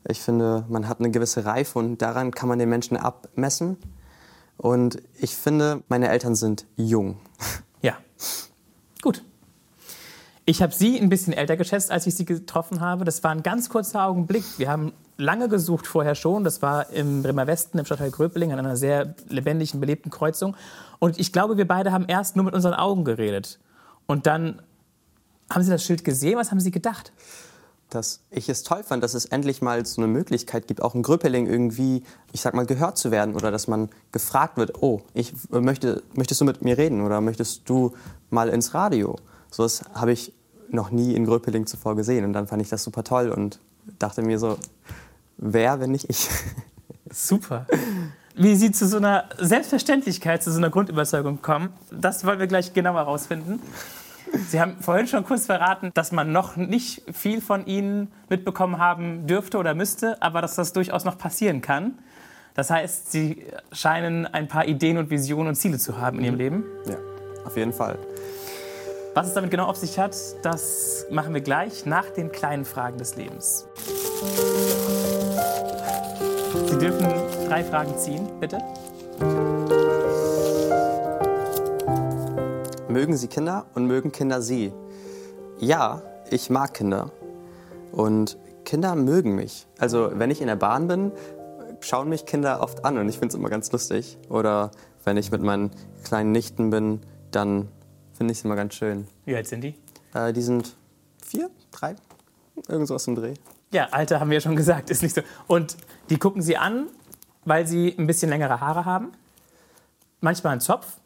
Ich 0.07 0.21
finde, 0.21 0.65
man 0.69 0.87
hat 0.89 1.01
eine 1.01 1.11
gewisse 1.11 1.45
Reife 1.45 1.79
und 1.79 2.01
daran 2.03 2.31
kann 2.31 2.49
man 2.49 2.59
den 2.59 2.69
Menschen 2.69 2.97
abmessen. 2.97 3.77
Und 4.57 4.99
ich 5.19 5.35
finde, 5.35 5.83
meine 5.89 6.09
Eltern 6.09 6.35
sind 6.35 6.67
jung. 6.77 7.19
Ja, 7.83 7.95
gut. 9.03 9.25
Ich 10.47 10.61
habe 10.61 10.75
Sie 10.75 11.01
ein 11.01 11.09
bisschen 11.09 11.33
älter 11.33 11.57
geschätzt, 11.57 11.91
als 11.91 12.07
ich 12.07 12.17
Sie 12.17 12.27
getroffen 12.27 12.81
habe. 12.81 13.05
Das 13.05 13.25
war 13.25 13.31
ein 13.31 13.43
ganz 13.43 13.71
kurzer 13.71 14.05
Augenblick. 14.05 14.45
Wir 14.59 14.69
haben 14.69 14.93
lange 15.17 15.49
gesucht 15.49 15.87
vorher 15.87 16.15
schon. 16.15 16.45
Das 16.45 16.61
war 16.61 16.91
im 16.91 17.23
Bremer 17.23 17.47
Westen, 17.47 17.79
im 17.79 17.87
Stadtteil 17.87 18.11
Gröpeling, 18.11 18.53
an 18.53 18.59
einer 18.59 18.77
sehr 18.77 19.15
lebendigen, 19.29 19.81
belebten 19.81 20.11
Kreuzung. 20.11 20.55
Und 20.99 21.19
ich 21.19 21.33
glaube, 21.33 21.57
wir 21.57 21.67
beide 21.67 21.93
haben 21.93 22.05
erst 22.09 22.37
nur 22.37 22.45
mit 22.45 22.53
unseren 22.53 22.75
Augen 22.75 23.05
geredet. 23.05 23.59
Und 24.07 24.27
dann 24.27 24.61
haben 25.51 25.63
Sie 25.63 25.71
das 25.71 25.83
Schild 25.83 26.05
gesehen. 26.05 26.37
Was 26.37 26.51
haben 26.51 26.61
Sie 26.61 26.71
gedacht? 26.71 27.13
Dass 27.89 28.21
ich 28.31 28.51
es 28.51 28.65
toll 28.65 28.83
fand, 28.83 29.03
dass 29.03 29.15
es 29.15 29.25
endlich 29.25 29.63
mal 29.63 29.87
so 29.87 30.03
eine 30.03 30.13
Möglichkeit 30.13 30.67
gibt, 30.67 30.83
auch 30.83 30.95
in 30.95 31.03
Gröpeling 31.03 31.47
irgendwie, 31.47 32.03
ich 32.33 32.43
sag 32.43 32.53
mal, 32.53 32.67
gehört 32.67 32.99
zu 32.99 33.11
werden 33.11 33.35
oder 33.35 33.51
dass 33.51 33.67
man 33.67 33.89
gefragt 34.13 34.59
wird, 34.59 34.83
oh, 34.83 35.01
ich 35.15 35.33
möchte, 35.49 36.03
möchtest 36.15 36.43
du 36.43 36.45
mit 36.45 36.61
mir 36.61 36.77
reden 36.77 37.01
oder 37.01 37.23
möchtest 37.23 37.67
du 37.67 37.95
mal 38.29 38.51
ins 38.51 38.75
Radio? 38.75 39.17
So 39.55 39.63
das 39.63 39.85
habe 39.95 40.11
ich 40.11 40.33
noch 40.69 40.91
nie 40.91 41.15
in 41.15 41.27
Gröpeling 41.27 41.67
zuvor 41.67 41.95
gesehen 41.95 42.25
und 42.25 42.33
dann 42.33 42.49
fand 42.49 42.61
ich 42.61 42.71
das 42.71 42.83
super 42.83 43.05
toll 43.05 43.29
und 43.29 43.61
dachte 44.01 44.21
mir 44.23 44.41
so, 44.41 44.59
wer, 45.37 45.79
wenn 45.79 45.93
nicht 45.93 46.11
ich? 46.11 46.29
Super. 47.13 47.67
Wie 48.35 48.57
Sie 48.57 48.73
zu 48.73 48.89
so 48.89 48.97
einer 48.97 49.29
Selbstverständlichkeit, 49.39 50.43
zu 50.43 50.51
so 50.51 50.59
einer 50.59 50.71
Grundüberzeugung 50.71 51.41
kommen, 51.41 51.69
das 51.93 52.25
wollen 52.25 52.41
wir 52.41 52.49
gleich 52.49 52.73
genauer 52.73 52.97
herausfinden. 52.97 53.63
Sie 54.49 54.61
haben 54.61 54.79
vorhin 54.81 55.07
schon 55.07 55.25
kurz 55.25 55.47
verraten, 55.47 55.93
dass 55.95 56.11
man 56.11 56.33
noch 56.33 56.57
nicht 56.57 57.03
viel 57.13 57.41
von 57.41 57.65
Ihnen 57.67 58.11
mitbekommen 58.29 58.79
haben 58.79 59.29
dürfte 59.29 59.59
oder 59.59 59.75
müsste, 59.75 60.21
aber 60.21 60.41
dass 60.41 60.57
das 60.57 60.73
durchaus 60.73 61.05
noch 61.05 61.17
passieren 61.17 61.61
kann. 61.61 61.97
Das 62.55 62.71
heißt, 62.71 63.13
Sie 63.13 63.47
scheinen 63.71 64.27
ein 64.27 64.49
paar 64.49 64.67
Ideen 64.67 64.99
und 64.99 65.11
Visionen 65.11 65.49
und 65.49 65.55
Ziele 65.55 65.79
zu 65.79 65.99
haben 65.99 66.19
in 66.19 66.25
Ihrem 66.25 66.37
Leben. 66.37 66.65
Ja, 66.89 66.97
auf 67.45 67.57
jeden 67.57 67.73
Fall. 67.73 67.97
Was 69.15 69.29
es 69.29 69.35
damit 69.35 69.53
genau 69.53 69.67
auf 69.67 69.77
sich 69.77 70.01
hat, 70.01 70.17
das 70.43 71.07
machen 71.09 71.35
wir 71.35 71.41
gleich 71.41 71.87
nach 71.87 72.11
den 72.11 72.33
kleinen 72.33 72.65
Fragen 72.65 72.99
des 72.99 73.15
Lebens. 73.15 73.69
Sie 76.67 76.77
dürfen 76.77 77.07
drei 77.49 77.63
Fragen 77.63 77.97
ziehen, 77.97 78.29
bitte. 78.41 78.59
Mögen 82.89 83.17
Sie 83.17 83.29
Kinder 83.29 83.67
und 83.75 83.87
mögen 83.87 84.11
Kinder 84.11 84.43
Sie? 84.43 84.73
Ja, 85.61 86.03
ich 86.33 86.51
mag 86.51 86.75
Kinder. 86.75 87.13
Und 87.93 88.37
Kinder 88.65 88.97
mögen 88.97 89.37
mich. 89.37 89.69
Also 89.79 90.11
wenn 90.15 90.33
ich 90.33 90.41
in 90.41 90.49
der 90.49 90.57
Bahn 90.57 90.89
bin, 90.89 91.13
schauen 91.79 92.09
mich 92.09 92.27
Kinder 92.27 92.61
oft 92.61 92.85
an 92.85 92.99
und 92.99 93.09
ich 93.09 93.21
finde 93.21 93.29
es 93.29 93.35
immer 93.37 93.49
ganz 93.49 93.71
lustig. 93.71 94.19
Oder 94.29 94.73
wenn 95.05 95.17
ich 95.17 95.31
mit 95.31 95.41
meinen 95.41 95.71
kleinen 96.03 96.33
Nichten 96.33 96.71
bin, 96.71 97.01
dann 97.31 97.69
finde 98.17 98.33
ich 98.33 98.45
immer 98.45 98.57
ganz 98.57 98.75
schön. 98.75 99.07
Wie 99.25 99.35
alt 99.37 99.47
sind 99.47 99.63
die? 99.63 99.75
Äh, 100.15 100.33
die 100.33 100.43
sind 100.43 100.75
vier, 101.25 101.51
drei, 101.73 101.97
irgend 102.69 102.89
so 102.89 102.95
aus 102.95 103.05
dem 103.05 103.15
Dreh. 103.15 103.35
Ja, 103.73 103.89
Alter 103.91 104.21
haben 104.21 104.31
wir 104.31 104.37
ja 104.37 104.41
schon 104.41 104.57
gesagt, 104.57 104.91
ist 104.91 105.03
nicht 105.03 105.15
so. 105.15 105.23
Und 105.49 105.77
die 106.11 106.19
gucken 106.19 106.43
sie 106.43 106.57
an, 106.57 106.87
weil 107.45 107.67
sie 107.67 107.95
ein 107.99 108.07
bisschen 108.07 108.29
längere 108.31 108.61
Haare 108.61 108.85
haben. 108.85 109.13
Manchmal 110.21 110.53
einen 110.53 110.61
Zopf. 110.61 110.99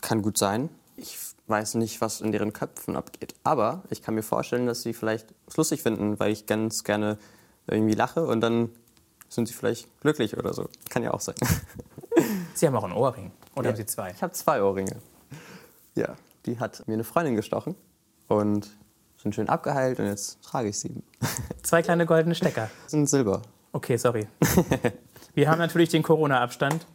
Kann 0.00 0.22
gut 0.22 0.38
sein. 0.38 0.70
Ich 0.96 1.18
weiß 1.46 1.74
nicht, 1.74 2.00
was 2.00 2.20
in 2.22 2.32
deren 2.32 2.52
Köpfen 2.52 2.96
abgeht. 2.96 3.34
Aber 3.44 3.82
ich 3.90 4.00
kann 4.02 4.14
mir 4.14 4.22
vorstellen, 4.22 4.66
dass 4.66 4.82
sie 4.82 4.94
vielleicht 4.94 5.34
es 5.46 5.56
lustig 5.56 5.82
finden, 5.82 6.18
weil 6.18 6.32
ich 6.32 6.46
ganz 6.46 6.82
gerne 6.84 7.18
irgendwie 7.66 7.94
lache 7.94 8.26
und 8.26 8.40
dann 8.40 8.70
sind 9.28 9.46
sie 9.48 9.54
vielleicht 9.54 9.88
glücklich 10.00 10.36
oder 10.38 10.54
so. 10.54 10.68
Kann 10.88 11.02
ja 11.02 11.12
auch 11.12 11.20
sein. 11.20 11.34
Sie 12.54 12.66
haben 12.66 12.76
auch 12.76 12.84
einen 12.84 12.92
Ohrring. 12.92 13.32
Oder 13.56 13.64
Ja. 13.66 13.70
haben 13.72 13.76
Sie 13.76 13.86
zwei? 13.86 14.10
Ich 14.12 14.22
habe 14.22 14.32
zwei 14.32 14.62
Ohrringe. 14.62 14.96
Ja, 15.94 16.14
die 16.46 16.58
hat 16.58 16.86
mir 16.86 16.94
eine 16.94 17.04
Freundin 17.04 17.36
gestochen 17.36 17.74
und 18.28 18.70
sind 19.16 19.34
schön 19.34 19.48
abgeheilt 19.48 19.98
und 20.00 20.06
jetzt 20.06 20.42
trage 20.42 20.68
ich 20.68 20.78
sie. 20.78 21.02
Zwei 21.62 21.82
kleine 21.82 22.06
goldene 22.06 22.34
Stecker. 22.34 22.70
sind 22.86 23.08
Silber. 23.08 23.42
Okay, 23.72 23.96
sorry. 23.96 24.26
Wir 25.34 25.50
haben 25.50 25.58
natürlich 25.58 25.88
den 25.88 26.02
Corona-Abstand. 26.02 26.86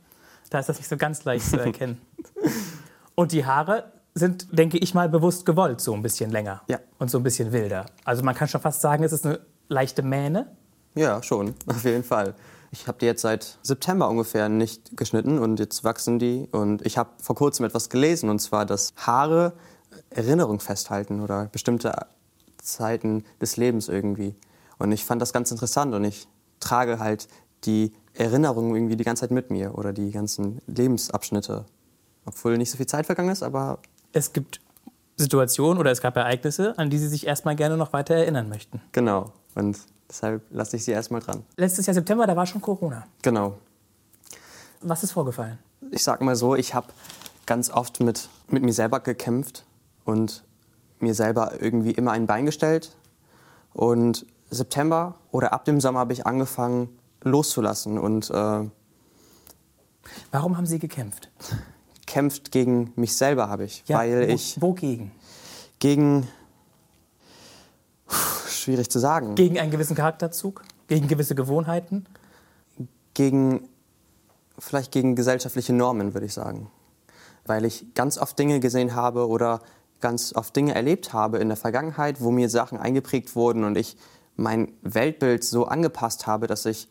Da 0.50 0.60
ist 0.60 0.70
das 0.70 0.77
nicht 0.77 0.88
so 0.88 0.96
ganz 0.98 1.25
leicht 1.25 1.46
zu 1.46 1.60
erkennen. 1.60 2.01
Und 3.15 3.34
die 3.34 3.46
Haare 3.46 3.91
sind, 4.13 4.48
denke 4.58 4.77
ich 4.77 4.94
mal, 4.94 5.10
bewusst 5.10 5.46
gewollt, 5.46 5.82
so 5.82 5.94
ein 5.94 6.01
bisschen 6.01 6.32
länger. 6.32 6.62
Ja. 6.68 6.79
Und 7.00 7.12
so 7.12 7.18
ein 7.18 7.24
bisschen 7.24 7.51
wilder. 7.51 7.86
Also 8.06 8.24
man 8.24 8.34
kann 8.34 8.48
schon 8.48 8.62
fast 8.62 8.79
sagen, 8.82 9.03
es 9.03 9.12
ist 9.12 9.25
eine 9.25 9.41
leichte 9.68 10.01
Mähne. 10.03 10.48
Ja, 10.96 11.22
schon, 11.22 11.53
auf 11.68 11.84
jeden 11.84 12.03
Fall. 12.03 12.34
Ich 12.72 12.88
habe 12.88 12.98
die 13.00 13.06
jetzt 13.06 13.22
seit 13.22 13.58
September 13.64 14.10
ungefähr 14.10 14.50
nicht 14.50 14.96
geschnitten 14.96 15.40
und 15.40 15.60
jetzt 15.60 15.84
wachsen 15.84 16.20
die. 16.20 16.48
Und 16.52 16.86
ich 16.86 16.98
habe 16.98 17.10
vor 17.22 17.36
kurzem 17.36 17.66
etwas 17.66 17.90
gelesen, 17.90 18.30
und 18.30 18.40
zwar, 18.40 18.66
dass 18.66 18.94
Haare 18.96 19.54
Erinnerung 20.10 20.60
festhalten 20.60 21.20
oder 21.22 21.46
bestimmte 21.48 21.94
Zeiten 22.62 23.24
des 23.42 23.58
Lebens 23.58 23.90
irgendwie. 23.90 24.36
Und 24.78 24.92
ich 24.92 25.04
fand 25.04 25.22
das 25.22 25.34
ganz 25.34 25.52
interessant 25.52 25.94
und 25.94 26.04
ich 26.04 26.28
trage 26.60 27.00
halt 27.00 27.28
die 27.66 27.94
Erinnerung 28.14 28.76
irgendwie 28.76 28.96
die 28.96 29.04
ganze 29.04 29.22
Zeit 29.22 29.32
mit 29.32 29.50
mir 29.50 29.78
oder 29.78 29.94
die 29.94 30.12
ganzen 30.12 30.62
Lebensabschnitte. 30.68 31.66
Obwohl 32.26 32.58
nicht 32.58 32.72
so 32.72 32.78
viel 32.78 32.86
Zeit 32.86 33.06
vergangen 33.06 33.30
ist, 33.30 33.44
aber 33.44 33.80
Es 34.14 34.34
gibt 34.34 34.62
Situationen 35.18 35.80
oder 35.80 35.92
es 35.92 36.02
gab 36.02 36.16
Ereignisse, 36.16 36.78
an 36.78 36.90
die 36.90 36.98
Sie 36.98 37.08
sich 37.08 37.28
erstmal 37.28 37.56
gerne 37.56 37.78
noch 37.78 37.94
weiter 37.94 38.16
erinnern 38.16 38.50
möchten. 38.50 38.82
genau. 38.92 39.34
Und 39.56 39.80
deshalb 40.10 40.44
lasse 40.51 40.75
ich 40.75 40.84
sie 40.84 40.92
erstmal 40.92 41.22
dran. 41.22 41.44
Letztes 41.58 41.86
Jahr 41.86 41.94
September, 41.94 42.25
da 42.28 42.36
war 42.36 42.46
schon 42.46 42.62
Corona. 42.62 43.06
Genau. 43.22 43.58
Was 44.82 45.04
ist 45.04 45.12
vorgefallen? 45.12 45.60
ich 45.92 46.04
sag 46.04 46.22
mal 46.22 46.36
so, 46.36 46.56
ich 46.56 46.74
habe 46.74 46.88
ganz 47.46 47.70
oft 47.70 48.00
mit, 48.00 48.30
mit 48.48 48.63
mir 48.63 48.74
selber 48.74 49.00
gekämpft 49.00 49.66
und 50.06 50.44
mir 51.00 51.13
selber 51.13 51.62
irgendwie 51.62 51.92
immer 51.92 52.12
ein 52.12 52.28
Bein 52.28 52.46
gestellt. 52.46 52.96
Und 53.74 54.25
September 54.50 55.16
oder 55.32 55.54
ab 55.54 55.66
dem 55.66 55.80
Sommer 55.80 56.00
habe 56.00 56.13
ich 56.13 56.25
angefangen 56.25 56.89
loszulassen 57.24 57.98
und 57.98 58.30
äh, 58.30 58.70
Warum 60.32 60.58
haben 60.58 60.66
Sie 60.66 60.80
gekämpft? 60.80 61.30
kämpft 62.08 62.51
gegen 62.51 62.92
mich 62.96 63.16
selber 63.16 63.50
habe 63.50 63.66
ich, 63.66 63.84
weil 63.88 64.28
wo, 64.28 64.34
ich 64.34 64.62
Wogegen? 64.62 65.12
gegen 65.78 66.28
schwierig 68.60 68.89
zu 68.89 69.00
sagen 69.00 69.36
Gegen 69.36 69.60
einen 69.60 69.72
gewissen 69.72 69.96
Charakterzug? 69.96 70.63
Gegen 70.88 71.08
gewisse 71.08 71.36
Gewohnheiten? 71.36 72.06
gegen 73.20 73.68
vielleicht 74.58 74.94
gegen 74.94 75.13
gesellschaftliche 75.16 75.74
Normen 75.74 76.13
würde 76.13 76.25
ich 76.25 76.34
sagen, 76.34 76.72
weil 77.46 77.66
ich 77.66 77.94
ganz 77.94 78.18
oft 78.18 78.39
Dinge 78.39 78.62
gesehen 78.62 78.96
habe 78.96 79.28
oder 79.28 79.60
ganz 80.00 80.34
oft 80.34 80.56
Dinge 80.56 80.74
erlebt 80.74 81.12
habe 81.12 81.39
in 81.39 81.50
der 81.50 81.58
Vergangenheit, 81.58 82.22
wo 82.22 82.32
mir 82.32 82.50
Sachen 82.50 82.78
eingeprägt 82.78 83.36
wurden 83.36 83.66
und 83.66 83.78
ich 83.78 83.98
mein 84.38 84.72
Weltbild 84.84 85.44
so 85.44 85.66
angepasst 85.66 86.28
habe, 86.28 86.48
dass 86.48 86.66
ich, 86.66 86.88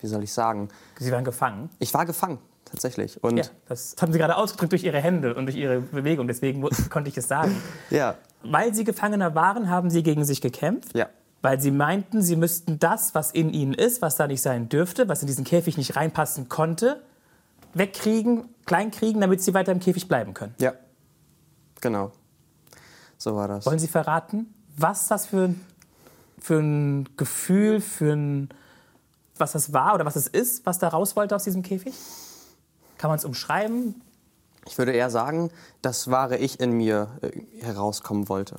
wie 0.00 0.06
soll 0.06 0.22
ich 0.22 0.32
sagen, 0.32 0.70
Sie 0.98 1.12
waren 1.12 1.24
gefangen. 1.24 1.68
ich 1.78 1.92
war 1.92 2.06
gefangen 2.06 2.38
tatsächlich 2.74 3.22
und 3.24 3.36
Ja, 3.36 3.44
das 3.68 3.94
haben 4.00 4.12
Sie 4.12 4.18
gerade 4.18 4.36
ausgedrückt 4.36 4.72
durch 4.72 4.84
Ihre 4.84 5.00
Hände 5.00 5.34
und 5.34 5.46
durch 5.46 5.56
Ihre 5.56 5.80
Bewegung, 5.80 6.26
deswegen 6.26 6.62
konnte 6.90 7.08
ich 7.10 7.16
es 7.16 7.28
sagen. 7.28 7.54
ja, 7.90 8.16
Weil 8.42 8.74
Sie 8.74 8.84
Gefangener 8.84 9.34
waren, 9.34 9.68
haben 9.70 9.90
Sie 9.90 10.02
gegen 10.02 10.24
sich 10.24 10.40
gekämpft. 10.40 10.94
ja, 10.96 11.08
Weil 11.42 11.60
Sie 11.60 11.70
meinten, 11.70 12.22
Sie 12.22 12.36
müssten 12.36 12.78
das, 12.78 13.14
was 13.14 13.30
in 13.30 13.50
Ihnen 13.52 13.74
ist, 13.74 14.02
was 14.02 14.16
da 14.16 14.26
nicht 14.26 14.42
sein 14.42 14.68
dürfte, 14.68 15.08
was 15.08 15.20
in 15.22 15.26
diesen 15.26 15.44
Käfig 15.44 15.76
nicht 15.76 15.96
reinpassen 15.96 16.48
konnte, 16.48 17.00
wegkriegen, 17.74 18.44
kleinkriegen, 18.66 19.20
damit 19.20 19.42
Sie 19.42 19.54
weiter 19.54 19.72
im 19.72 19.80
Käfig 19.80 20.06
bleiben 20.08 20.34
können. 20.34 20.54
ja, 20.58 20.72
genau, 21.80 22.12
so 23.18 23.34
war 23.36 23.48
das. 23.48 23.66
Wollen 23.66 23.78
Sie 23.78 23.88
verraten, 23.88 24.52
was 24.76 25.08
das 25.08 25.26
für, 25.26 25.48
ein- 25.48 25.60
für 26.38 26.58
ein 26.58 27.08
Gefühl, 27.16 27.80
für 27.80 28.12
ein, 28.12 28.48
was 29.38 29.52
das 29.52 29.72
war 29.72 29.94
oder 29.94 30.04
was 30.04 30.14
es 30.16 30.28
ist, 30.28 30.64
was 30.66 30.78
da 30.78 30.88
raus 30.88 31.16
wollte 31.16 31.34
aus 31.34 31.44
diesem 31.44 31.62
Käfig? 31.62 31.94
Kann 32.98 33.10
man 33.10 33.18
es 33.18 33.24
umschreiben? 33.24 34.00
Ich 34.66 34.78
würde 34.78 34.92
eher 34.92 35.10
sagen, 35.10 35.50
das 35.82 36.10
wahre 36.10 36.38
Ich 36.38 36.60
in 36.60 36.72
mir 36.72 37.08
äh, 37.20 37.62
herauskommen 37.64 38.28
wollte. 38.28 38.56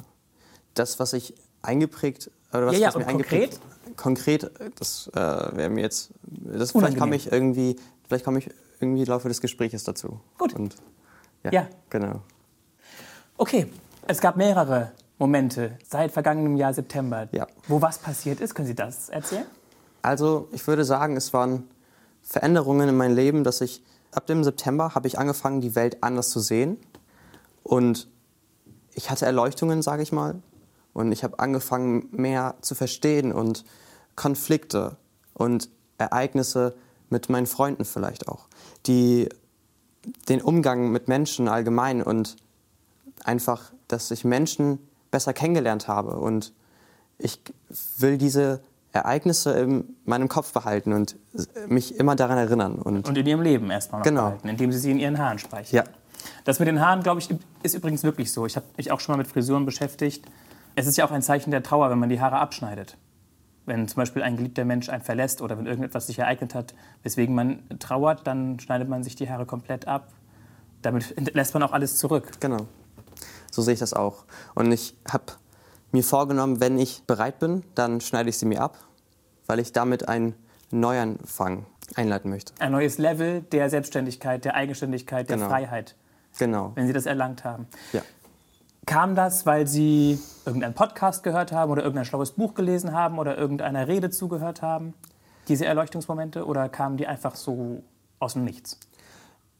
Das, 0.73 0.99
was 0.99 1.13
ich 1.13 1.33
eingeprägt 1.61 2.29
oder 2.51 2.67
was, 2.67 2.73
Ja, 2.73 2.79
ja, 2.79 2.87
was 2.89 2.95
mir 2.97 3.07
eingeprägt 3.07 3.59
konkret, 3.95 4.43
äh, 4.59 4.69
das 4.77 5.09
äh, 5.13 5.19
wäre 5.19 5.69
mir 5.69 5.81
jetzt, 5.81 6.09
das 6.23 6.71
vielleicht 6.71 6.97
komme 6.97 7.15
ich 7.15 7.31
irgendwie, 7.31 7.75
vielleicht 8.07 8.25
komme 8.25 8.39
ich 8.39 8.49
irgendwie 8.79 9.01
im 9.03 9.07
Laufe 9.07 9.27
des 9.27 9.41
Gesprächs 9.41 9.83
dazu. 9.83 10.19
Gut. 10.37 10.53
Und, 10.53 10.75
ja, 11.43 11.51
Ja. 11.51 11.67
genau. 11.89 12.21
Okay, 13.37 13.67
es 14.07 14.21
gab 14.21 14.37
mehrere 14.37 14.91
Momente 15.17 15.77
seit 15.87 16.11
vergangenem 16.11 16.57
Jahr 16.57 16.73
September, 16.73 17.27
Ja. 17.31 17.47
wo 17.67 17.81
was 17.81 17.97
passiert 17.97 18.39
ist. 18.41 18.55
Können 18.55 18.67
Sie 18.67 18.75
das 18.75 19.09
erzählen? 19.09 19.45
Also 20.01 20.47
ich 20.51 20.65
würde 20.67 20.85
sagen, 20.85 21.17
es 21.17 21.33
waren 21.33 21.67
Veränderungen 22.21 22.89
in 22.89 22.97
meinem 22.97 23.15
Leben, 23.15 23.43
dass 23.43 23.61
ich 23.61 23.83
ab 24.15 24.27
dem 24.27 24.43
September 24.43 24.95
habe 24.95 25.07
ich 25.07 25.19
angefangen, 25.19 25.61
die 25.61 25.75
Welt 25.75 26.01
anders 26.01 26.29
zu 26.29 26.39
sehen. 26.39 26.77
Und 27.63 28.07
ich 28.93 29.09
hatte 29.09 29.25
Erleuchtungen, 29.25 29.81
sage 29.81 30.03
ich 30.03 30.11
mal, 30.11 30.41
und 30.93 31.11
ich 31.11 31.23
habe 31.23 31.39
angefangen, 31.39 32.07
mehr 32.11 32.55
zu 32.61 32.73
verstehen 32.73 33.33
und 33.33 33.65
Konflikte 34.15 34.95
und 35.33 35.69
Ereignisse 35.97 36.75
mit 37.09 37.29
meinen 37.29 37.47
Freunden 37.47 37.83
vielleicht 37.83 38.29
auch, 38.29 38.47
die 38.85 39.27
den 40.29 40.41
Umgang 40.41 40.91
mit 40.91 41.07
Menschen 41.07 41.47
allgemein 41.47 42.01
und 42.01 42.37
einfach, 43.23 43.73
dass 43.87 44.11
ich 44.11 44.23
Menschen 44.23 44.79
besser 45.11 45.33
kennengelernt 45.33 45.87
habe. 45.87 46.17
Und 46.17 46.53
ich 47.17 47.41
will 47.97 48.17
diese 48.17 48.61
Ereignisse 48.95 49.51
in 49.51 49.95
meinem 50.05 50.27
Kopf 50.29 50.53
behalten 50.53 50.93
und 50.93 51.15
mich 51.67 51.97
immer 51.99 52.15
daran 52.15 52.37
erinnern. 52.37 52.75
Und, 52.75 53.07
Und 53.07 53.17
in 53.17 53.25
Ihrem 53.27 53.41
Leben 53.41 53.69
erstmal 53.71 53.99
noch 53.99 54.05
Genau. 54.05 54.23
behalten, 54.25 54.47
indem 54.47 54.71
Sie 54.71 54.79
sie 54.79 54.91
in 54.91 54.99
Ihren 54.99 55.17
Haaren 55.19 55.37
speichern. 55.39 55.75
ja, 55.75 55.83
Das 56.43 56.59
mit 56.59 56.67
den 56.67 56.79
Haaren, 56.79 57.03
glaube 57.03 57.19
ich, 57.19 57.29
ist 57.63 57.75
übrigens 57.75 58.03
wirklich 58.03 58.31
so. 58.31 58.45
Ich 58.45 58.55
habe 58.55 58.65
mich 58.77 58.91
auch 58.91 58.99
schon 58.99 59.13
mal 59.13 59.17
mit 59.17 59.27
Frisuren 59.27 59.65
beschäftigt. 59.65 60.25
Es 60.75 60.87
ist 60.87 60.97
ja 60.97 61.05
auch 61.05 61.11
ein 61.11 61.21
Zeichen 61.21 61.51
der 61.51 61.63
Trauer, 61.63 61.89
wenn 61.89 61.99
man 61.99 62.09
die 62.09 62.19
Haare 62.19 62.37
abschneidet. 62.37 62.97
Wenn 63.65 63.87
zum 63.87 63.97
Beispiel 63.97 64.21
ein 64.21 64.37
geliebter 64.37 64.63
Mensch 64.65 64.89
einen 64.89 65.01
verlässt 65.03 65.41
oder 65.41 65.57
wenn 65.57 65.65
irgendetwas 65.65 66.07
sich 66.07 66.19
ereignet 66.19 66.53
hat, 66.53 66.75
weswegen 67.03 67.33
man 67.33 67.59
trauert, 67.79 68.27
dann 68.27 68.59
schneidet 68.59 68.87
man 68.89 69.03
sich 69.03 69.15
die 69.15 69.29
Haare 69.29 69.45
komplett 69.45 69.87
ab. 69.87 70.11
Damit 70.83 71.15
lässt 71.33 71.53
man 71.53 71.63
auch 71.63 71.71
alles 71.73 71.97
zurück. 71.97 72.29
genau. 72.39 72.67
So 73.51 73.61
sehe 73.61 73.73
ich 73.73 73.79
das 73.79 73.93
auch. 73.93 74.25
Und 74.53 74.71
ich 74.73 74.95
habe 75.09 75.23
mir 75.93 76.03
vorgenommen, 76.03 76.59
wenn 76.59 76.77
ich 76.77 77.03
bereit 77.07 77.39
bin, 77.39 77.63
dann 77.73 78.01
schneide 78.01 78.29
ich 78.29 78.37
sie 78.37 78.45
mir 78.45 78.61
ab, 78.61 78.77
weil 79.47 79.59
ich 79.59 79.71
damit 79.71 80.07
einen 80.07 80.33
Neuanfang 80.71 81.65
einleiten 81.95 82.29
möchte. 82.29 82.53
Ein 82.59 82.71
neues 82.71 82.97
Level 82.97 83.41
der 83.41 83.69
Selbstständigkeit, 83.69 84.43
der 84.45 84.55
Eigenständigkeit, 84.55 85.29
der 85.29 85.37
Genau. 85.37 85.49
Freiheit, 85.49 85.95
Genau. 86.37 86.71
wenn 86.75 86.87
Sie 86.87 86.93
das 86.93 87.05
erlangt 87.05 87.43
haben. 87.43 87.67
Ja. 87.93 88.01
Kam 88.85 89.15
das, 89.15 89.45
weil 89.45 89.67
Sie 89.67 90.19
irgendeinen 90.45 90.73
Podcast 90.75 91.23
gehört 91.23 91.51
haben 91.51 91.71
oder 91.71 91.81
irgendein 91.83 92.05
schlaues 92.05 92.31
Buch 92.31 92.53
gelesen 92.53 92.93
haben 92.93 93.17
oder 93.17 93.37
irgendeiner 93.37 93.87
Rede 93.87 94.09
zugehört 94.11 94.61
haben? 94.61 94.93
Diese 95.47 95.65
Erleuchtungsmomente? 95.65 96.45
Oder 96.45 96.69
kamen 96.69 96.97
die 96.97 97.07
einfach 97.07 97.35
so 97.35 97.83
aus 98.19 98.33
dem 98.33 98.43
Nichts? 98.43 98.79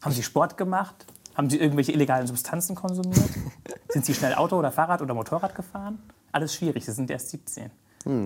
Haben 0.02 0.12
Sie 0.14 0.24
Sport 0.24 0.58
gemacht? 0.58 1.06
Haben 1.36 1.50
Sie 1.50 1.60
irgendwelche 1.60 1.92
illegalen 1.92 2.28
Substanzen 2.28 2.76
konsumiert? 2.76 3.30
sind 3.90 4.06
Sie 4.06 4.14
schnell 4.14 4.36
Auto 4.36 4.58
oder 4.58 4.72
Fahrrad 4.72 5.02
oder 5.02 5.14
Motorrad 5.14 5.56
gefahren? 5.56 6.00
Alles 6.32 6.54
schwierig, 6.54 6.86
Sie 6.86 6.92
sind 6.92 7.10
erst 7.10 7.30
17. 7.30 7.72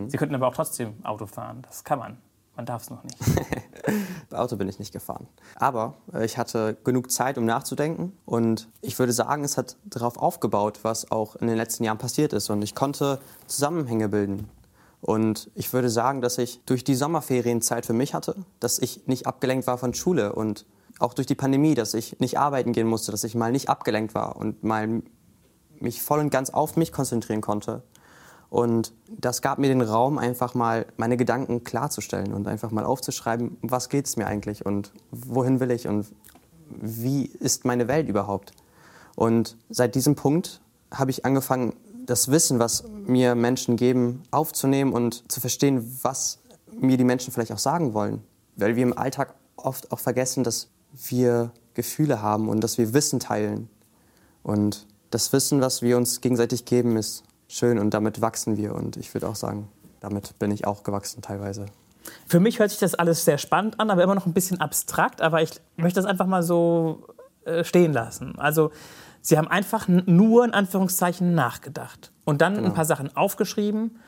Sie 0.09 0.17
könnten 0.17 0.35
aber 0.35 0.47
auch 0.47 0.55
trotzdem 0.55 0.93
Auto 1.03 1.25
fahren. 1.25 1.61
Das 1.63 1.83
kann 1.83 1.99
man. 1.99 2.17
Man 2.55 2.65
darf 2.65 2.81
es 2.81 2.89
noch 2.89 3.01
nicht. 3.03 3.17
Auto 4.33 4.57
bin 4.57 4.67
ich 4.67 4.79
nicht 4.79 4.91
gefahren. 4.91 5.27
Aber 5.55 5.95
äh, 6.13 6.25
ich 6.25 6.37
hatte 6.37 6.75
genug 6.83 7.09
Zeit, 7.09 7.37
um 7.37 7.45
nachzudenken. 7.45 8.17
Und 8.25 8.67
ich 8.81 8.99
würde 8.99 9.13
sagen, 9.13 9.45
es 9.45 9.57
hat 9.57 9.77
darauf 9.85 10.17
aufgebaut, 10.17 10.79
was 10.83 11.09
auch 11.11 11.37
in 11.37 11.47
den 11.47 11.55
letzten 11.55 11.85
Jahren 11.85 11.97
passiert 11.97 12.33
ist. 12.33 12.49
Und 12.49 12.61
ich 12.61 12.75
konnte 12.75 13.19
Zusammenhänge 13.47 14.09
bilden. 14.09 14.49
Und 15.01 15.49
ich 15.55 15.71
würde 15.71 15.89
sagen, 15.89 16.19
dass 16.19 16.37
ich 16.37 16.59
durch 16.65 16.83
die 16.83 16.95
Sommerferien 16.95 17.61
Zeit 17.61 17.85
für 17.85 17.93
mich 17.93 18.13
hatte, 18.13 18.35
dass 18.59 18.79
ich 18.79 19.07
nicht 19.07 19.25
abgelenkt 19.25 19.65
war 19.65 19.77
von 19.77 19.93
Schule 19.93 20.33
und 20.33 20.65
auch 20.99 21.13
durch 21.13 21.27
die 21.27 21.35
Pandemie, 21.35 21.75
dass 21.75 21.93
ich 21.93 22.19
nicht 22.19 22.37
arbeiten 22.37 22.73
gehen 22.73 22.87
musste, 22.87 23.11
dass 23.11 23.23
ich 23.23 23.35
mal 23.35 23.53
nicht 23.53 23.69
abgelenkt 23.69 24.13
war 24.13 24.35
und 24.35 24.63
mal 24.63 25.01
mich 25.79 26.01
voll 26.01 26.19
und 26.19 26.29
ganz 26.29 26.49
auf 26.49 26.75
mich 26.75 26.91
konzentrieren 26.91 27.39
konnte. 27.39 27.83
Und 28.49 28.93
das 29.07 29.41
gab 29.41 29.59
mir 29.59 29.67
den 29.67 29.81
Raum, 29.81 30.17
einfach 30.17 30.55
mal 30.55 30.87
meine 30.97 31.17
Gedanken 31.17 31.63
klarzustellen 31.63 32.33
und 32.33 32.47
einfach 32.47 32.71
mal 32.71 32.83
aufzuschreiben, 32.83 33.57
was 33.61 33.89
geht 33.89 34.07
es 34.07 34.17
mir 34.17 34.25
eigentlich 34.25 34.65
und 34.65 34.91
wohin 35.11 35.59
will 35.59 35.69
ich 35.71 35.87
und 35.87 36.07
wie 36.69 37.25
ist 37.25 37.65
meine 37.65 37.87
Welt 37.87 38.07
überhaupt. 38.09 38.51
Und 39.15 39.57
seit 39.69 39.95
diesem 39.95 40.15
Punkt 40.15 40.61
habe 40.91 41.11
ich 41.11 41.25
angefangen, 41.25 41.73
das 42.05 42.31
Wissen, 42.31 42.57
was 42.57 42.85
mir 43.05 43.35
Menschen 43.35 43.75
geben, 43.75 44.23
aufzunehmen 44.31 44.93
und 44.93 45.31
zu 45.31 45.39
verstehen, 45.39 45.99
was 46.01 46.39
mir 46.79 46.97
die 46.97 47.03
Menschen 47.03 47.31
vielleicht 47.31 47.51
auch 47.51 47.59
sagen 47.59 47.93
wollen. 47.93 48.23
Weil 48.55 48.75
wir 48.75 48.83
im 48.83 48.97
Alltag 48.97 49.35
oft 49.57 49.91
auch 49.91 49.99
vergessen, 49.99 50.43
dass 50.43 50.69
wir 51.07 51.51
Gefühle 51.75 52.21
haben 52.21 52.49
und 52.49 52.61
dass 52.61 52.79
wir 52.79 52.93
Wissen 52.93 53.19
teilen. 53.19 53.69
Und 54.41 54.87
das 55.11 55.31
Wissen, 55.33 55.61
was 55.61 55.81
wir 55.81 55.97
uns 55.97 56.21
gegenseitig 56.21 56.65
geben, 56.65 56.97
ist 56.97 57.23
schön 57.49 57.79
und 57.79 57.93
damit 57.93 58.21
wachsen 58.21 58.55
wir. 58.55 58.73
Und 58.73 58.95
ich 58.95 59.13
würde 59.13 59.27
auch 59.27 59.35
sagen, 59.35 59.67
damit 59.99 60.39
bin 60.39 60.51
ich 60.51 60.65
auch 60.65 60.83
gewachsen 60.83 61.21
teilweise. 61.21 61.65
Für 62.25 62.39
mich 62.39 62.59
hört 62.59 62.69
sich 62.69 62.79
das 62.79 62.95
alles 62.95 63.25
sehr 63.25 63.37
spannend 63.37 63.79
an, 63.79 63.89
aber 63.89 64.01
immer 64.03 64.15
noch 64.15 64.25
ein 64.25 64.33
bisschen 64.33 64.61
abstrakt. 64.61 65.21
Aber 65.21 65.41
ich 65.41 65.51
möchte 65.75 65.99
das 65.99 66.05
einfach 66.05 66.25
mal 66.25 66.43
so 66.43 67.03
äh, 67.43 67.65
stehen 67.65 67.91
lassen. 67.91 68.39
Also 68.39 68.71
Sie 69.21 69.37
haben 69.37 69.47
einfach 69.47 69.87
nur 69.87 70.45
in 70.45 70.53
Anführungszeichen 70.53 71.35
nachgedacht 71.35 72.11
und 72.23 72.41
dann 72.41 72.55
genau. 72.55 72.67
ein 72.67 72.73
paar 72.73 72.85
Sachen 72.85 73.15
aufgeschrieben 73.15 73.99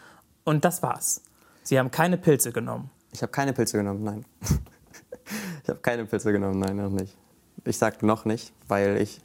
und 0.44 0.64
das 0.64 0.82
war's. 0.82 1.22
Sie 1.64 1.78
haben 1.78 1.92
keine 1.92 2.18
Pilze 2.18 2.52
genommen. 2.52 2.90
Ich 3.12 3.22
habe 3.22 3.32
keine 3.32 3.54
Pilze 3.54 3.78
genommen, 3.78 4.04
nein. 4.04 4.26
ich 5.64 5.70
habe 5.70 5.80
keine 5.80 6.06
Pilze 6.06 6.32
genommen, 6.32 6.60
nein, 6.60 6.78
noch 6.78 6.90
nicht. 6.90 7.18
Ich 7.66 7.78
sage 7.78 8.06
noch 8.06 8.26
nicht, 8.26 8.54
weil 8.68 8.98
ich, 8.98 9.22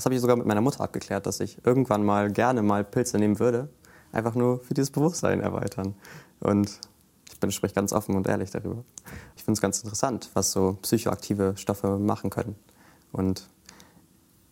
das 0.00 0.06
habe 0.06 0.14
ich 0.14 0.22
sogar 0.22 0.36
mit 0.36 0.46
meiner 0.46 0.62
Mutter 0.62 0.80
abgeklärt, 0.80 1.26
dass 1.26 1.40
ich 1.40 1.58
irgendwann 1.66 2.02
mal 2.02 2.32
gerne 2.32 2.62
mal 2.62 2.84
Pilze 2.84 3.18
nehmen 3.18 3.38
würde. 3.38 3.68
Einfach 4.12 4.34
nur 4.34 4.60
für 4.60 4.72
dieses 4.72 4.90
Bewusstsein 4.90 5.42
erweitern. 5.42 5.94
Und 6.40 6.80
ich 7.30 7.38
bin 7.38 7.52
sprich 7.52 7.74
ganz 7.74 7.92
offen 7.92 8.16
und 8.16 8.26
ehrlich 8.26 8.50
darüber. 8.50 8.82
Ich 9.36 9.44
finde 9.44 9.58
es 9.58 9.60
ganz 9.60 9.78
interessant, 9.82 10.30
was 10.32 10.52
so 10.52 10.78
psychoaktive 10.80 11.52
Stoffe 11.58 11.98
machen 11.98 12.30
können. 12.30 12.56
Und 13.12 13.46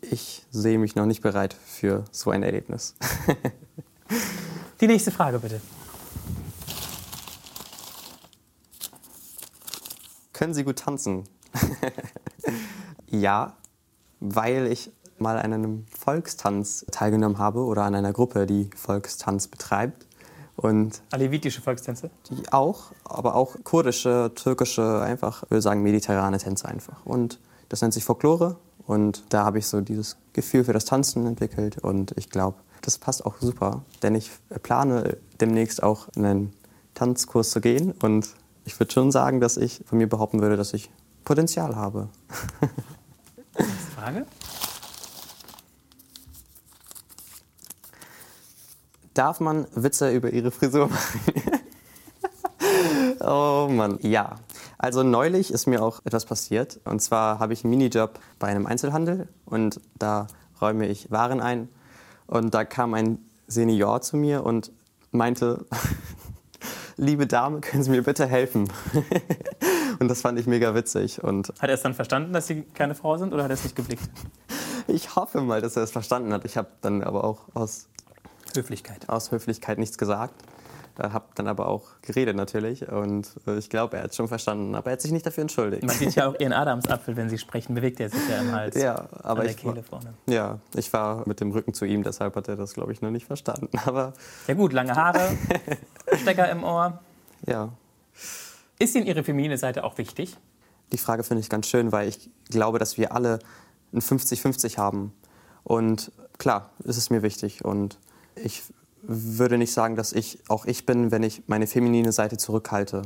ich 0.02 0.44
sehe 0.50 0.78
mich 0.78 0.96
noch 0.96 1.06
nicht 1.06 1.22
bereit 1.22 1.54
für 1.54 2.04
so 2.10 2.30
ein 2.30 2.42
Erlebnis. 2.42 2.94
Die 4.82 4.86
nächste 4.86 5.10
Frage 5.10 5.38
bitte. 5.38 5.62
Können 10.34 10.52
Sie 10.52 10.62
gut 10.62 10.80
tanzen? 10.80 11.24
ja, 13.06 13.56
weil 14.20 14.66
ich 14.66 14.90
mal 15.20 15.38
an 15.38 15.52
einem 15.52 15.86
Volkstanz 15.96 16.86
teilgenommen 16.90 17.38
habe 17.38 17.60
oder 17.64 17.84
an 17.84 17.94
einer 17.94 18.12
Gruppe, 18.12 18.46
die 18.46 18.70
Volkstanz 18.76 19.48
betreibt. 19.48 20.06
Und 20.56 21.02
Alevitische 21.12 21.62
Volkstänze? 21.62 22.10
Die 22.30 22.52
auch, 22.52 22.92
aber 23.04 23.36
auch 23.36 23.56
kurdische, 23.62 24.32
türkische, 24.34 25.00
einfach, 25.00 25.44
ich 25.44 25.50
würde 25.50 25.62
sagen, 25.62 25.82
mediterrane 25.82 26.38
Tänze 26.38 26.66
einfach. 26.66 27.06
Und 27.06 27.38
das 27.68 27.80
nennt 27.80 27.94
sich 27.94 28.04
Folklore 28.04 28.56
und 28.86 29.22
da 29.28 29.44
habe 29.44 29.58
ich 29.58 29.66
so 29.66 29.80
dieses 29.80 30.16
Gefühl 30.32 30.64
für 30.64 30.72
das 30.72 30.84
Tanzen 30.84 31.26
entwickelt 31.26 31.78
und 31.78 32.12
ich 32.16 32.30
glaube, 32.30 32.56
das 32.82 32.98
passt 32.98 33.24
auch 33.26 33.36
super, 33.40 33.82
denn 34.02 34.14
ich 34.14 34.30
plane 34.62 35.18
demnächst 35.40 35.82
auch 35.82 36.08
in 36.16 36.24
einen 36.24 36.52
Tanzkurs 36.94 37.50
zu 37.50 37.60
gehen 37.60 37.92
und 38.02 38.28
ich 38.64 38.78
würde 38.80 38.92
schon 38.92 39.12
sagen, 39.12 39.40
dass 39.40 39.56
ich 39.56 39.82
von 39.86 39.98
mir 39.98 40.08
behaupten 40.08 40.40
würde, 40.40 40.56
dass 40.56 40.74
ich 40.74 40.90
Potenzial 41.24 41.76
habe. 41.76 42.08
Frage. 43.94 44.26
Darf 49.18 49.40
man 49.40 49.66
Witze 49.74 50.12
über 50.12 50.30
Ihre 50.30 50.52
Frisur 50.52 50.86
machen? 50.86 51.20
oh 53.20 53.66
Mann, 53.68 53.98
ja. 54.00 54.36
Also 54.78 55.02
neulich 55.02 55.52
ist 55.52 55.66
mir 55.66 55.82
auch 55.82 55.98
etwas 56.04 56.24
passiert. 56.24 56.78
Und 56.84 57.02
zwar 57.02 57.40
habe 57.40 57.52
ich 57.52 57.64
einen 57.64 57.72
Minijob 57.72 58.20
bei 58.38 58.46
einem 58.46 58.66
Einzelhandel 58.66 59.26
und 59.44 59.80
da 59.98 60.28
räume 60.60 60.86
ich 60.86 61.10
Waren 61.10 61.40
ein. 61.40 61.68
Und 62.28 62.54
da 62.54 62.64
kam 62.64 62.94
ein 62.94 63.18
Senior 63.48 64.02
zu 64.02 64.16
mir 64.16 64.44
und 64.44 64.70
meinte, 65.10 65.66
liebe 66.96 67.26
Dame, 67.26 67.60
können 67.60 67.82
Sie 67.82 67.90
mir 67.90 68.04
bitte 68.04 68.24
helfen? 68.24 68.70
und 69.98 70.06
das 70.06 70.20
fand 70.20 70.38
ich 70.38 70.46
mega 70.46 70.76
witzig. 70.76 71.24
Und 71.24 71.48
hat 71.58 71.68
er 71.68 71.74
es 71.74 71.82
dann 71.82 71.94
verstanden, 71.94 72.32
dass 72.32 72.46
Sie 72.46 72.62
keine 72.62 72.94
Frau 72.94 73.16
sind 73.16 73.34
oder 73.34 73.42
hat 73.42 73.50
er 73.50 73.54
es 73.54 73.64
nicht 73.64 73.74
geblickt? 73.74 74.08
Ich 74.86 75.16
hoffe 75.16 75.40
mal, 75.40 75.60
dass 75.60 75.76
er 75.76 75.82
es 75.82 75.90
verstanden 75.90 76.32
hat. 76.32 76.44
Ich 76.44 76.56
habe 76.56 76.68
dann 76.82 77.02
aber 77.02 77.24
auch 77.24 77.46
aus 77.54 77.88
Höflichkeit. 78.56 79.08
Aus 79.08 79.30
Höflichkeit 79.30 79.78
nichts 79.78 79.98
gesagt. 79.98 80.34
Habe 81.00 81.26
dann 81.36 81.46
aber 81.46 81.68
auch 81.68 81.84
geredet 82.02 82.34
natürlich 82.34 82.88
und 82.88 83.30
äh, 83.46 83.56
ich 83.56 83.70
glaube, 83.70 83.98
er 83.98 84.02
hat 84.02 84.10
es 84.10 84.16
schon 84.16 84.26
verstanden, 84.26 84.74
aber 84.74 84.86
er 84.90 84.94
hat 84.94 85.00
sich 85.00 85.12
nicht 85.12 85.24
dafür 85.24 85.42
entschuldigt. 85.42 85.84
Man 85.84 85.94
sieht 85.94 86.16
ja 86.16 86.28
auch 86.28 86.34
Ihren 86.40 86.52
Adamsapfel, 86.52 87.16
wenn 87.16 87.28
Sie 87.28 87.38
sprechen, 87.38 87.76
bewegt 87.76 88.00
er 88.00 88.10
sich 88.10 88.28
ja 88.28 88.40
im 88.40 88.50
Hals. 88.50 88.74
Ja, 88.74 89.08
aber 89.22 89.28
an 89.28 89.36
der 89.36 89.50
ich 89.50 89.56
Kehle 89.58 89.84
vorne. 89.84 90.14
Ja, 90.26 90.58
ich 90.74 90.92
war 90.92 91.22
mit 91.28 91.38
dem 91.38 91.52
Rücken 91.52 91.72
zu 91.72 91.84
ihm, 91.84 92.02
deshalb 92.02 92.34
hat 92.34 92.48
er 92.48 92.56
das, 92.56 92.74
glaube 92.74 92.92
ich, 92.92 93.00
noch 93.00 93.12
nicht 93.12 93.26
verstanden. 93.26 93.68
Aber 93.86 94.12
ja 94.48 94.54
gut, 94.54 94.72
lange 94.72 94.96
Haare, 94.96 95.38
Stecker 96.20 96.50
im 96.50 96.64
Ohr. 96.64 96.98
Ja. 97.46 97.68
Ist 98.80 98.96
Ihnen 98.96 99.06
Ihre 99.06 99.22
feminine 99.22 99.56
Seite 99.56 99.84
auch 99.84 99.98
wichtig? 99.98 100.36
Die 100.90 100.98
Frage 100.98 101.22
finde 101.22 101.42
ich 101.42 101.48
ganz 101.48 101.68
schön, 101.68 101.92
weil 101.92 102.08
ich 102.08 102.28
glaube, 102.50 102.80
dass 102.80 102.98
wir 102.98 103.12
alle 103.12 103.38
ein 103.92 104.00
50-50 104.00 104.78
haben. 104.78 105.12
Und 105.62 106.10
klar, 106.38 106.70
ist 106.82 106.96
es 106.96 107.10
mir 107.10 107.22
wichtig 107.22 107.64
und 107.64 107.98
ich 108.44 108.62
würde 109.02 109.58
nicht 109.58 109.72
sagen, 109.72 109.96
dass 109.96 110.12
ich 110.12 110.38
auch 110.48 110.66
ich 110.66 110.86
bin, 110.86 111.10
wenn 111.10 111.22
ich 111.22 111.42
meine 111.46 111.66
feminine 111.66 112.12
Seite 112.12 112.36
zurückhalte. 112.36 113.02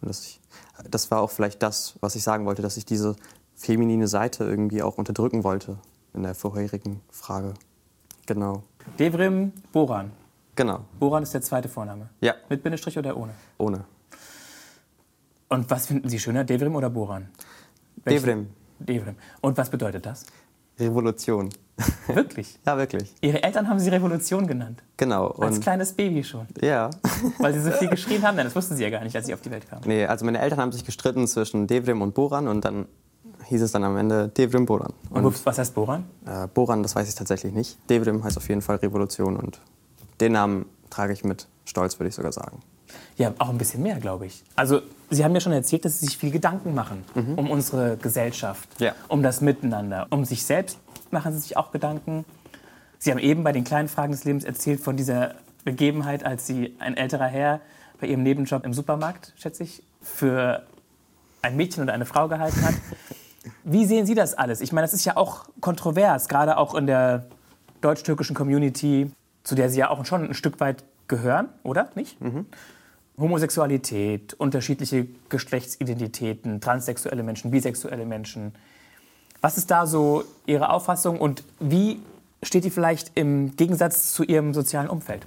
Und 0.00 0.08
das, 0.08 0.24
ich, 0.24 0.40
das 0.90 1.10
war 1.10 1.20
auch 1.20 1.30
vielleicht 1.30 1.62
das, 1.62 1.94
was 2.00 2.16
ich 2.16 2.22
sagen 2.22 2.46
wollte, 2.46 2.62
dass 2.62 2.76
ich 2.76 2.84
diese 2.84 3.16
feminine 3.54 4.08
Seite 4.08 4.44
irgendwie 4.44 4.82
auch 4.82 4.98
unterdrücken 4.98 5.44
wollte 5.44 5.78
in 6.12 6.22
der 6.22 6.34
vorherigen 6.34 7.00
Frage. 7.10 7.54
Genau. 8.26 8.62
Devrim 8.98 9.52
Boran. 9.72 10.12
Genau. 10.56 10.84
Boran 10.98 11.22
ist 11.22 11.34
der 11.34 11.42
zweite 11.42 11.68
Vorname. 11.68 12.08
Ja. 12.20 12.34
Mit 12.48 12.62
Bindestrich 12.62 12.98
oder 12.98 13.16
ohne? 13.16 13.32
Ohne. 13.58 13.84
Und 15.48 15.70
was 15.70 15.86
finden 15.86 16.08
Sie 16.08 16.18
schöner, 16.18 16.44
Devrim 16.44 16.74
oder 16.74 16.90
Boran? 16.90 17.28
Devrim. 18.06 18.48
Devrim. 18.78 19.16
Und 19.40 19.56
was 19.56 19.70
bedeutet 19.70 20.06
das? 20.06 20.26
Revolution. 20.78 21.50
Wirklich? 22.06 22.58
ja, 22.66 22.76
wirklich. 22.76 23.14
Ihre 23.20 23.42
Eltern 23.42 23.68
haben 23.68 23.78
Sie 23.78 23.88
Revolution 23.88 24.46
genannt? 24.46 24.82
Genau. 24.96 25.28
als 25.28 25.60
kleines 25.60 25.92
Baby 25.92 26.22
schon? 26.22 26.46
Ja. 26.60 26.90
Weil 27.38 27.54
Sie 27.54 27.60
so 27.60 27.70
viel 27.72 27.88
geschrien 27.90 28.22
haben? 28.22 28.36
Nein, 28.36 28.46
das 28.46 28.54
wussten 28.54 28.76
Sie 28.76 28.82
ja 28.82 28.90
gar 28.90 29.02
nicht, 29.02 29.16
als 29.16 29.26
Sie 29.26 29.34
auf 29.34 29.40
die 29.40 29.50
Welt 29.50 29.68
kamen. 29.68 29.82
Nee, 29.86 30.06
also 30.06 30.24
meine 30.24 30.38
Eltern 30.40 30.60
haben 30.60 30.72
sich 30.72 30.84
gestritten 30.84 31.26
zwischen 31.26 31.66
Devrim 31.66 32.02
und 32.02 32.14
Boran 32.14 32.48
und 32.48 32.64
dann 32.64 32.86
hieß 33.46 33.62
es 33.62 33.72
dann 33.72 33.84
am 33.84 33.96
Ende 33.96 34.28
Devrim 34.28 34.66
Boran. 34.66 34.92
Und, 35.10 35.24
und 35.24 35.46
was 35.46 35.58
heißt 35.58 35.74
Boran? 35.74 36.04
Äh, 36.26 36.46
Boran, 36.48 36.82
das 36.82 36.94
weiß 36.94 37.08
ich 37.08 37.14
tatsächlich 37.14 37.52
nicht. 37.52 37.78
Devrim 37.90 38.22
heißt 38.22 38.36
auf 38.36 38.48
jeden 38.48 38.62
Fall 38.62 38.76
Revolution 38.76 39.36
und 39.36 39.60
den 40.20 40.32
Namen 40.32 40.66
trage 40.90 41.12
ich 41.12 41.24
mit 41.24 41.48
Stolz, 41.64 41.98
würde 41.98 42.08
ich 42.08 42.14
sogar 42.14 42.32
sagen. 42.32 42.60
Ja, 43.16 43.32
auch 43.38 43.48
ein 43.48 43.58
bisschen 43.58 43.82
mehr, 43.82 43.98
glaube 44.00 44.26
ich. 44.26 44.42
Also, 44.56 44.82
Sie 45.10 45.24
haben 45.24 45.34
ja 45.34 45.40
schon 45.40 45.52
erzählt, 45.52 45.84
dass 45.84 46.00
Sie 46.00 46.06
sich 46.06 46.18
viel 46.18 46.30
Gedanken 46.30 46.74
machen 46.74 47.04
mhm. 47.14 47.38
um 47.38 47.50
unsere 47.50 47.96
Gesellschaft, 47.96 48.68
ja. 48.80 48.94
um 49.08 49.22
das 49.22 49.40
Miteinander. 49.40 50.06
Um 50.10 50.24
sich 50.24 50.44
selbst 50.44 50.78
machen 51.10 51.32
Sie 51.32 51.38
sich 51.38 51.56
auch 51.56 51.70
Gedanken. 51.70 52.24
Sie 52.98 53.10
haben 53.10 53.18
eben 53.18 53.44
bei 53.44 53.52
den 53.52 53.64
kleinen 53.64 53.88
Fragen 53.88 54.12
des 54.12 54.24
Lebens 54.24 54.44
erzählt 54.44 54.80
von 54.80 54.96
dieser 54.96 55.34
Begebenheit, 55.64 56.24
als 56.24 56.46
Sie 56.46 56.74
ein 56.78 56.96
älterer 56.96 57.26
Herr 57.26 57.60
bei 58.00 58.06
Ihrem 58.06 58.22
Nebenjob 58.22 58.64
im 58.64 58.74
Supermarkt, 58.74 59.32
schätze 59.36 59.62
ich, 59.62 59.82
für 60.02 60.66
ein 61.42 61.56
Mädchen 61.56 61.82
oder 61.82 61.92
eine 61.92 62.06
Frau 62.06 62.28
gehalten 62.28 62.62
hat. 62.62 62.74
Wie 63.64 63.84
sehen 63.84 64.06
Sie 64.06 64.14
das 64.14 64.34
alles? 64.34 64.60
Ich 64.60 64.72
meine, 64.72 64.84
das 64.84 64.94
ist 64.94 65.04
ja 65.04 65.16
auch 65.16 65.46
kontrovers, 65.60 66.28
gerade 66.28 66.56
auch 66.56 66.74
in 66.74 66.86
der 66.86 67.26
deutsch-türkischen 67.80 68.34
Community, 68.34 69.10
zu 69.42 69.54
der 69.54 69.68
Sie 69.68 69.78
ja 69.78 69.90
auch 69.90 70.04
schon 70.04 70.24
ein 70.24 70.34
Stück 70.34 70.60
weit 70.60 70.84
gehören, 71.08 71.48
oder? 71.62 71.90
Nicht? 71.94 72.20
Mhm. 72.20 72.46
Homosexualität, 73.16 74.34
unterschiedliche 74.34 75.06
Geschlechtsidentitäten, 75.28 76.60
transsexuelle 76.60 77.22
Menschen, 77.22 77.50
bisexuelle 77.50 78.06
Menschen. 78.06 78.52
Was 79.40 79.56
ist 79.56 79.70
da 79.70 79.86
so 79.86 80.24
Ihre 80.46 80.70
Auffassung 80.70 81.20
und 81.20 81.44
wie 81.60 82.00
steht 82.42 82.64
die 82.64 82.70
vielleicht 82.70 83.12
im 83.14 83.54
Gegensatz 83.56 84.12
zu 84.12 84.24
Ihrem 84.24 84.52
sozialen 84.52 84.88
Umfeld? 84.88 85.26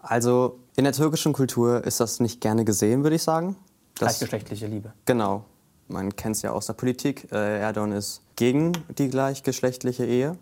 Also 0.00 0.58
in 0.76 0.84
der 0.84 0.92
türkischen 0.92 1.32
Kultur 1.32 1.84
ist 1.84 2.00
das 2.00 2.20
nicht 2.20 2.40
gerne 2.40 2.64
gesehen, 2.64 3.04
würde 3.04 3.16
ich 3.16 3.22
sagen. 3.22 3.56
Das, 3.94 4.18
Gleichgeschlechtliche 4.18 4.66
Liebe. 4.66 4.92
Genau. 5.04 5.44
Man 5.88 6.16
kennt 6.16 6.36
es 6.36 6.42
ja 6.42 6.50
aus 6.50 6.66
der 6.66 6.72
Politik. 6.72 7.30
Äh, 7.32 7.60
Erdogan 7.60 7.92
ist 7.92 8.22
gegen 8.36 8.72
die 8.98 9.08
gleichgeschlechtliche 9.08 10.04
Ehe. 10.04 10.36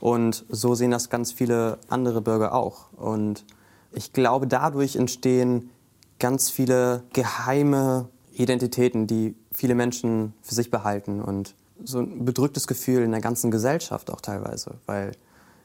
Und 0.00 0.44
so 0.48 0.74
sehen 0.74 0.90
das 0.90 1.10
ganz 1.10 1.32
viele 1.32 1.78
andere 1.88 2.20
Bürger 2.20 2.54
auch. 2.54 2.92
Und 2.92 3.44
ich 3.92 4.12
glaube, 4.12 4.46
dadurch 4.46 4.96
entstehen 4.96 5.70
ganz 6.18 6.50
viele 6.50 7.02
geheime 7.12 8.08
Identitäten, 8.32 9.06
die 9.06 9.34
viele 9.52 9.74
Menschen 9.74 10.34
für 10.42 10.54
sich 10.54 10.70
behalten 10.70 11.20
und 11.22 11.54
so 11.84 12.00
ein 12.00 12.24
bedrücktes 12.24 12.66
Gefühl 12.66 13.02
in 13.02 13.10
der 13.10 13.20
ganzen 13.20 13.50
Gesellschaft 13.50 14.10
auch 14.10 14.20
teilweise, 14.20 14.74
weil 14.86 15.12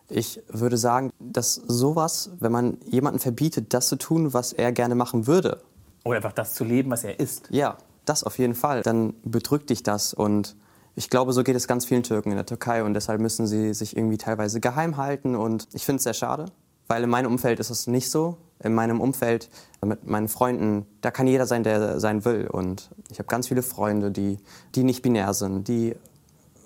ich 0.10 0.42
würde 0.50 0.78
sagen, 0.78 1.12
dass 1.20 1.56
sowas, 1.56 2.32
wenn 2.40 2.52
man 2.52 2.78
jemanden 2.86 3.20
verbietet, 3.20 3.74
das 3.74 3.88
zu 3.88 3.96
tun, 3.96 4.34
was 4.34 4.52
er 4.52 4.74
gerne 4.74 4.96
machen 4.96 5.26
würde. 5.26 5.62
Oder 6.04 6.18
einfach 6.18 6.34
das 6.34 6.54
zu 6.54 6.66
leben, 6.66 6.92
was 6.92 7.06
er 7.06 7.20
ist. 7.20 7.48
Ja, 7.50 7.78
das 8.04 8.24
auf 8.24 8.38
jeden 8.38 8.56
Fall. 8.56 8.82
Dann 8.82 9.14
bedrückt 9.24 9.70
dich 9.70 9.84
das 9.84 10.14
und 10.14 10.56
ich 10.96 11.10
glaube, 11.10 11.32
so 11.32 11.44
geht 11.44 11.56
es 11.56 11.68
ganz 11.68 11.86
vielen 11.86 12.04
Türken 12.04 12.32
in 12.32 12.36
der 12.36 12.46
Türkei 12.46 12.84
und 12.84 12.94
deshalb 12.94 13.22
müssen 13.22 13.48
sie 13.48 13.74
sich 13.74 13.96
irgendwie 13.96 14.18
teilweise 14.18 14.60
geheim 14.60 14.98
halten 14.98 15.36
und 15.36 15.68
ich 15.74 15.86
finde 15.86 15.98
es 15.98 16.04
sehr 16.04 16.14
schade, 16.14 16.48
weil 16.92 17.06
in 17.06 17.10
meinem 17.10 17.32
Umfeld 17.32 17.62
ist 17.62 17.70
es 17.70 17.88
nicht 17.88 18.10
so. 18.12 18.36
In 18.62 18.74
meinem 18.74 19.00
Umfeld 19.00 19.50
mit 19.84 20.06
meinen 20.06 20.28
Freunden, 20.28 20.86
da 21.00 21.10
kann 21.10 21.26
jeder 21.26 21.46
sein, 21.48 21.64
der 21.64 22.02
sein 22.02 22.26
will 22.26 22.48
und 22.48 22.92
ich 23.10 23.18
habe 23.18 23.28
ganz 23.28 23.48
viele 23.48 23.64
Freunde, 23.64 24.12
die, 24.12 24.40
die 24.76 24.84
nicht 24.84 25.02
binär 25.02 25.34
sind, 25.34 25.70
die 25.70 25.96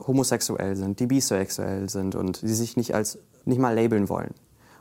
homosexuell 0.06 0.76
sind, 0.76 1.00
die 1.00 1.06
bisexuell 1.06 1.88
sind 1.90 2.16
und 2.16 2.42
die 2.42 2.56
sich 2.56 2.76
nicht 2.76 2.96
als 2.96 3.20
nicht 3.46 3.60
mal 3.60 3.76
labeln 3.76 4.10
wollen. 4.10 4.34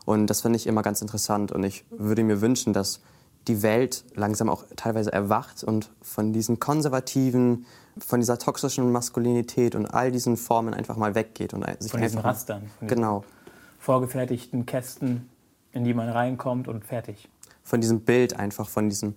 Und 0.06 0.28
das 0.28 0.40
finde 0.40 0.56
ich 0.56 0.66
immer 0.66 0.80
ganz 0.80 1.02
interessant 1.02 1.52
und 1.52 1.62
ich 1.62 1.84
würde 1.90 2.24
mir 2.24 2.40
wünschen, 2.40 2.72
dass 2.72 3.00
die 3.46 3.62
Welt 3.62 4.02
langsam 4.14 4.48
auch 4.48 4.64
teilweise 4.76 5.12
erwacht 5.12 5.62
und 5.62 5.90
von 6.00 6.32
diesen 6.32 6.58
konservativen, 6.58 7.66
von 7.98 8.18
dieser 8.18 8.38
toxischen 8.38 8.90
Maskulinität 8.90 9.74
und 9.74 9.84
all 9.84 10.10
diesen 10.10 10.38
Formen 10.38 10.72
einfach 10.72 10.96
mal 10.96 11.14
weggeht 11.14 11.52
und 11.52 11.66
sich 11.80 11.92
von 11.92 12.00
diesen 12.00 12.20
Rastern, 12.20 12.70
von 12.78 12.88
genau 12.88 13.24
vorgefertigten 13.84 14.64
Kästen, 14.64 15.28
in 15.74 15.84
die 15.84 15.94
man 15.94 16.08
reinkommt 16.08 16.68
und 16.68 16.84
fertig. 16.84 17.28
Von 17.62 17.80
diesem 17.80 18.00
Bild 18.00 18.38
einfach, 18.38 18.68
von 18.68 18.88
diesem 18.88 19.14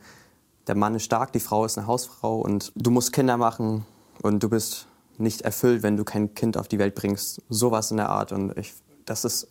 der 0.67 0.75
Mann 0.75 0.95
ist 0.95 1.03
stark, 1.03 1.31
die 1.31 1.39
Frau 1.39 1.65
ist 1.65 1.77
eine 1.77 1.87
Hausfrau 1.87 2.39
und 2.39 2.71
du 2.75 2.91
musst 2.91 3.13
Kinder 3.13 3.37
machen 3.37 3.85
und 4.21 4.43
du 4.43 4.49
bist 4.49 4.87
nicht 5.17 5.41
erfüllt, 5.41 5.81
wenn 5.81 5.97
du 5.97 6.03
kein 6.03 6.33
Kind 6.33 6.57
auf 6.57 6.67
die 6.67 6.77
Welt 6.79 6.93
bringst. 6.93 7.41
Sowas 7.49 7.91
in 7.91 7.97
der 7.97 8.09
Art 8.09 8.31
und 8.31 8.57
ich, 8.57 8.73
das 9.05 9.25
ist, 9.25 9.47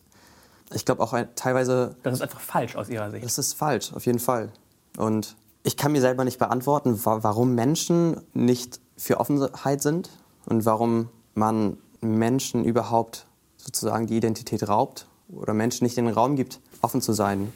ich 0.74 0.84
glaube 0.84 1.02
auch 1.02 1.12
ein, 1.12 1.28
teilweise. 1.34 1.96
Das 2.02 2.14
ist 2.14 2.22
einfach 2.22 2.40
falsch 2.40 2.76
aus 2.76 2.88
Ihrer 2.88 3.10
Sicht. 3.10 3.24
Das 3.24 3.38
ist 3.38 3.54
falsch, 3.54 3.92
auf 3.94 4.06
jeden 4.06 4.18
Fall. 4.18 4.52
Und 4.98 5.36
ich 5.62 5.76
kann 5.76 5.92
mir 5.92 6.00
selber 6.00 6.24
nicht 6.24 6.38
beantworten, 6.38 7.00
warum 7.04 7.54
Menschen 7.54 8.20
nicht 8.34 8.80
für 8.96 9.18
Offenheit 9.18 9.82
sind 9.82 10.10
und 10.44 10.64
warum 10.64 11.08
man 11.34 11.78
Menschen 12.00 12.64
überhaupt 12.64 13.26
sozusagen 13.56 14.06
die 14.06 14.16
Identität 14.16 14.68
raubt 14.68 15.08
oder 15.28 15.54
Menschen 15.54 15.84
nicht 15.84 15.96
den 15.96 16.08
Raum 16.08 16.36
gibt, 16.36 16.60
offen 16.86 17.02
zu 17.02 17.12
sein. 17.12 17.52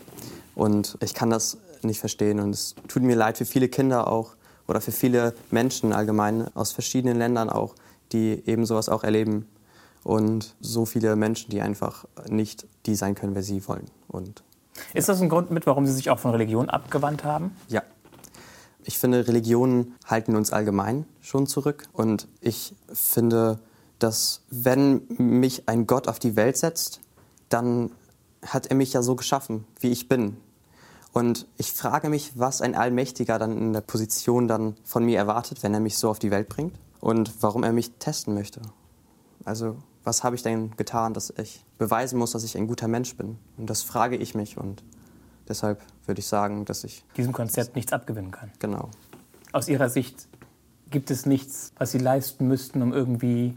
Und 0.56 0.98
ich 1.00 1.14
kann 1.14 1.30
das 1.30 1.56
nicht 1.82 2.00
verstehen 2.00 2.40
und 2.40 2.50
es 2.50 2.74
tut 2.88 3.04
mir 3.04 3.14
leid 3.14 3.38
für 3.38 3.44
viele 3.44 3.68
Kinder 3.68 4.08
auch 4.08 4.34
oder 4.66 4.80
für 4.80 4.92
viele 4.92 5.34
Menschen 5.52 5.92
allgemein 5.92 6.54
aus 6.56 6.72
verschiedenen 6.72 7.16
Ländern 7.16 7.48
auch, 7.48 7.76
die 8.10 8.42
eben 8.44 8.66
sowas 8.66 8.88
auch 8.88 9.04
erleben 9.04 9.46
und 10.02 10.56
so 10.60 10.84
viele 10.84 11.14
Menschen, 11.14 11.50
die 11.50 11.60
einfach 11.60 12.06
nicht 12.28 12.66
die 12.86 12.96
sein 12.96 13.14
können, 13.14 13.36
wer 13.36 13.44
sie 13.44 13.66
wollen. 13.68 13.86
Und 14.08 14.42
ist 14.94 15.08
das 15.08 15.20
ein 15.20 15.28
Grund 15.28 15.52
mit, 15.52 15.66
warum 15.66 15.86
Sie 15.86 15.92
sich 15.92 16.10
auch 16.10 16.18
von 16.18 16.32
Religion 16.32 16.68
abgewandt 16.68 17.22
haben? 17.22 17.54
Ja. 17.68 17.82
Ich 18.82 18.98
finde, 18.98 19.28
Religionen 19.28 19.94
halten 20.06 20.34
uns 20.34 20.52
allgemein 20.52 21.06
schon 21.20 21.46
zurück. 21.46 21.86
Und 21.92 22.26
ich 22.40 22.74
finde, 22.92 23.60
dass 23.98 24.42
wenn 24.50 25.02
mich 25.18 25.68
ein 25.68 25.86
Gott 25.86 26.08
auf 26.08 26.18
die 26.18 26.34
Welt 26.34 26.56
setzt, 26.56 27.00
dann 27.50 27.90
hat 28.44 28.66
er 28.66 28.76
mich 28.76 28.92
ja 28.92 29.02
so 29.02 29.16
geschaffen, 29.16 29.64
wie 29.80 29.90
ich 29.90 30.08
bin. 30.08 30.36
Und 31.12 31.46
ich 31.56 31.72
frage 31.72 32.08
mich, 32.08 32.32
was 32.38 32.62
ein 32.62 32.74
Allmächtiger 32.74 33.38
dann 33.38 33.58
in 33.58 33.72
der 33.72 33.80
Position 33.80 34.46
dann 34.46 34.76
von 34.84 35.04
mir 35.04 35.18
erwartet, 35.18 35.62
wenn 35.62 35.74
er 35.74 35.80
mich 35.80 35.98
so 35.98 36.08
auf 36.08 36.18
die 36.18 36.30
Welt 36.30 36.48
bringt 36.48 36.78
und 37.00 37.32
warum 37.40 37.64
er 37.64 37.72
mich 37.72 37.92
testen 37.98 38.34
möchte. 38.34 38.60
Also 39.44 39.76
was 40.04 40.24
habe 40.24 40.36
ich 40.36 40.42
denn 40.42 40.76
getan, 40.76 41.14
dass 41.14 41.32
ich 41.36 41.64
beweisen 41.78 42.18
muss, 42.18 42.32
dass 42.32 42.44
ich 42.44 42.56
ein 42.56 42.66
guter 42.66 42.88
Mensch 42.88 43.16
bin? 43.16 43.38
Und 43.56 43.68
das 43.68 43.82
frage 43.82 44.16
ich 44.16 44.34
mich 44.34 44.56
und 44.56 44.82
deshalb 45.48 45.82
würde 46.06 46.20
ich 46.20 46.26
sagen, 46.26 46.64
dass 46.64 46.84
ich 46.84 47.04
diesem 47.16 47.32
Konzept 47.32 47.76
nichts 47.76 47.92
abgewinnen 47.92 48.30
kann. 48.30 48.50
Genau. 48.58 48.88
Aus 49.52 49.68
Ihrer 49.68 49.90
Sicht 49.90 50.28
gibt 50.90 51.10
es 51.10 51.26
nichts, 51.26 51.72
was 51.76 51.90
Sie 51.90 51.98
leisten 51.98 52.48
müssten, 52.48 52.82
um 52.82 52.92
irgendwie 52.92 53.56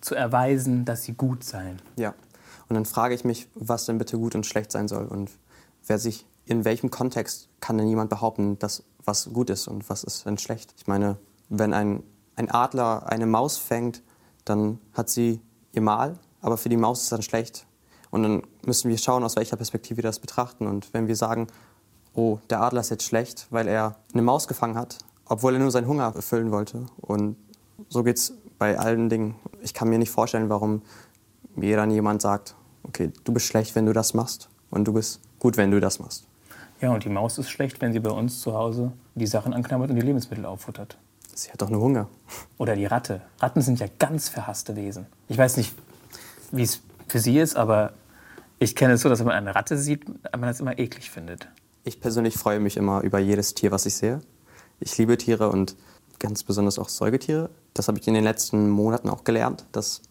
zu 0.00 0.14
erweisen, 0.14 0.84
dass 0.84 1.02
Sie 1.04 1.12
gut 1.12 1.44
seien. 1.44 1.80
Ja. 1.96 2.14
Und 2.72 2.76
dann 2.76 2.86
frage 2.86 3.14
ich 3.14 3.22
mich, 3.22 3.48
was 3.54 3.84
denn 3.84 3.98
bitte 3.98 4.16
gut 4.16 4.34
und 4.34 4.46
schlecht 4.46 4.72
sein 4.72 4.88
soll 4.88 5.04
und 5.04 5.30
wer 5.86 5.98
sich 5.98 6.24
in 6.46 6.64
welchem 6.64 6.90
Kontext 6.90 7.50
kann 7.60 7.76
denn 7.76 7.86
jemand 7.86 8.08
behaupten, 8.08 8.58
dass 8.60 8.82
was 9.04 9.30
gut 9.30 9.50
ist 9.50 9.68
und 9.68 9.90
was 9.90 10.04
ist 10.04 10.24
denn 10.24 10.38
schlecht? 10.38 10.72
Ich 10.78 10.86
meine, 10.86 11.18
wenn 11.50 11.74
ein, 11.74 12.02
ein 12.34 12.50
Adler 12.50 13.10
eine 13.10 13.26
Maus 13.26 13.58
fängt, 13.58 14.02
dann 14.46 14.78
hat 14.94 15.10
sie 15.10 15.42
ihr 15.72 15.82
Mal, 15.82 16.18
aber 16.40 16.56
für 16.56 16.70
die 16.70 16.78
Maus 16.78 17.00
ist 17.00 17.04
es 17.04 17.10
dann 17.10 17.20
schlecht. 17.20 17.66
Und 18.10 18.22
dann 18.22 18.42
müssen 18.64 18.88
wir 18.88 18.96
schauen, 18.96 19.22
aus 19.22 19.36
welcher 19.36 19.56
Perspektive 19.56 19.98
wir 19.98 20.04
das 20.04 20.18
betrachten. 20.18 20.66
Und 20.66 20.94
wenn 20.94 21.08
wir 21.08 21.16
sagen, 21.16 21.48
oh, 22.14 22.38
der 22.48 22.62
Adler 22.62 22.80
ist 22.80 22.88
jetzt 22.88 23.04
schlecht, 23.04 23.48
weil 23.50 23.68
er 23.68 23.96
eine 24.14 24.22
Maus 24.22 24.48
gefangen 24.48 24.78
hat, 24.78 24.96
obwohl 25.26 25.52
er 25.52 25.58
nur 25.58 25.70
seinen 25.70 25.88
Hunger 25.88 26.10
erfüllen 26.16 26.50
wollte. 26.52 26.86
Und 27.02 27.36
so 27.90 28.02
geht 28.02 28.16
es 28.16 28.32
bei 28.56 28.78
allen 28.78 29.10
Dingen. 29.10 29.34
Ich 29.60 29.74
kann 29.74 29.90
mir 29.90 29.98
nicht 29.98 30.10
vorstellen, 30.10 30.48
warum 30.48 30.80
mir 31.54 31.76
dann 31.76 31.90
jemand 31.90 32.22
sagt, 32.22 32.54
okay, 32.84 33.10
du 33.24 33.32
bist 33.32 33.46
schlecht, 33.46 33.74
wenn 33.74 33.86
du 33.86 33.92
das 33.92 34.14
machst 34.14 34.48
und 34.70 34.84
du 34.84 34.92
bist 34.92 35.20
gut, 35.38 35.56
wenn 35.56 35.70
du 35.70 35.80
das 35.80 35.98
machst. 35.98 36.26
Ja, 36.80 36.90
und 36.90 37.04
die 37.04 37.08
Maus 37.08 37.38
ist 37.38 37.50
schlecht, 37.50 37.80
wenn 37.80 37.92
sie 37.92 38.00
bei 38.00 38.10
uns 38.10 38.40
zu 38.40 38.54
Hause 38.54 38.92
die 39.14 39.26
Sachen 39.26 39.54
anknabbert 39.54 39.90
und 39.90 39.96
die 39.96 40.02
Lebensmittel 40.02 40.44
auffuttert. 40.44 40.98
Sie 41.34 41.50
hat 41.50 41.62
doch 41.62 41.70
nur 41.70 41.80
Hunger. 41.80 42.08
Oder 42.58 42.76
die 42.76 42.86
Ratte. 42.86 43.22
Ratten 43.40 43.62
sind 43.62 43.80
ja 43.80 43.86
ganz 43.98 44.28
verhasste 44.28 44.76
Wesen. 44.76 45.06
Ich 45.28 45.38
weiß 45.38 45.56
nicht, 45.56 45.74
wie 46.50 46.62
es 46.62 46.80
für 47.08 47.20
Sie 47.20 47.38
ist, 47.38 47.56
aber 47.56 47.92
ich 48.58 48.76
kenne 48.76 48.94
es 48.94 49.00
so, 49.00 49.08
dass 49.08 49.20
wenn 49.20 49.26
man 49.26 49.36
eine 49.36 49.54
Ratte 49.54 49.78
sieht, 49.78 50.08
man 50.08 50.42
das 50.42 50.60
immer 50.60 50.78
eklig 50.78 51.10
findet. 51.10 51.48
Ich 51.84 52.00
persönlich 52.00 52.36
freue 52.36 52.60
mich 52.60 52.76
immer 52.76 53.00
über 53.00 53.18
jedes 53.18 53.54
Tier, 53.54 53.70
was 53.70 53.86
ich 53.86 53.96
sehe. 53.96 54.20
Ich 54.78 54.96
liebe 54.98 55.16
Tiere 55.16 55.48
und 55.48 55.76
ganz 56.18 56.42
besonders 56.44 56.78
auch 56.78 56.88
Säugetiere. 56.88 57.50
Das 57.74 57.88
habe 57.88 57.98
ich 57.98 58.06
in 58.06 58.14
den 58.14 58.24
letzten 58.24 58.70
Monaten 58.70 59.08
auch 59.08 59.24
gelernt, 59.24 59.66
dass 59.72 60.02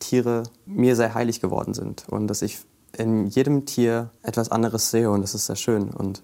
Tiere 0.00 0.42
mir 0.66 0.96
sehr 0.96 1.14
heilig 1.14 1.40
geworden 1.40 1.74
sind 1.74 2.06
und 2.08 2.26
dass 2.26 2.42
ich 2.42 2.58
in 2.96 3.26
jedem 3.28 3.66
Tier 3.66 4.10
etwas 4.22 4.50
anderes 4.50 4.90
sehe 4.90 5.10
und 5.10 5.22
das 5.22 5.34
ist 5.34 5.46
sehr 5.46 5.56
schön. 5.56 5.90
Und 5.90 6.22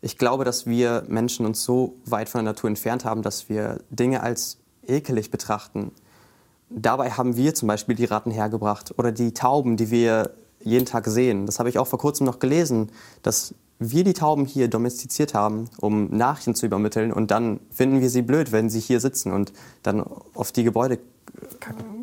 ich 0.00 0.18
glaube, 0.18 0.44
dass 0.44 0.66
wir 0.66 1.04
Menschen 1.08 1.46
uns 1.46 1.64
so 1.64 1.96
weit 2.04 2.28
von 2.28 2.44
der 2.44 2.52
Natur 2.52 2.68
entfernt 2.68 3.04
haben, 3.04 3.22
dass 3.22 3.48
wir 3.48 3.80
Dinge 3.90 4.22
als 4.22 4.58
ekelig 4.86 5.30
betrachten. 5.30 5.90
Dabei 6.70 7.10
haben 7.10 7.36
wir 7.36 7.54
zum 7.54 7.68
Beispiel 7.68 7.94
die 7.94 8.04
Ratten 8.04 8.30
hergebracht 8.30 8.94
oder 8.98 9.12
die 9.12 9.34
Tauben, 9.34 9.76
die 9.76 9.90
wir 9.90 10.34
jeden 10.60 10.86
Tag 10.86 11.06
sehen. 11.06 11.46
Das 11.46 11.58
habe 11.58 11.68
ich 11.68 11.78
auch 11.78 11.86
vor 11.86 11.98
kurzem 11.98 12.26
noch 12.26 12.38
gelesen, 12.38 12.90
dass 13.22 13.54
wir 13.78 14.04
die 14.04 14.14
Tauben 14.14 14.46
hier 14.46 14.68
domestiziert 14.68 15.34
haben, 15.34 15.68
um 15.80 16.10
Nachrichten 16.10 16.54
zu 16.54 16.66
übermitteln. 16.66 17.12
Und 17.12 17.30
dann 17.30 17.60
finden 17.70 18.00
wir 18.00 18.10
sie 18.10 18.22
blöd, 18.22 18.52
wenn 18.52 18.70
sie 18.70 18.80
hier 18.80 19.00
sitzen 19.00 19.32
und 19.32 19.52
dann 19.82 20.04
auf 20.34 20.52
die 20.52 20.64
Gebäude 20.64 20.98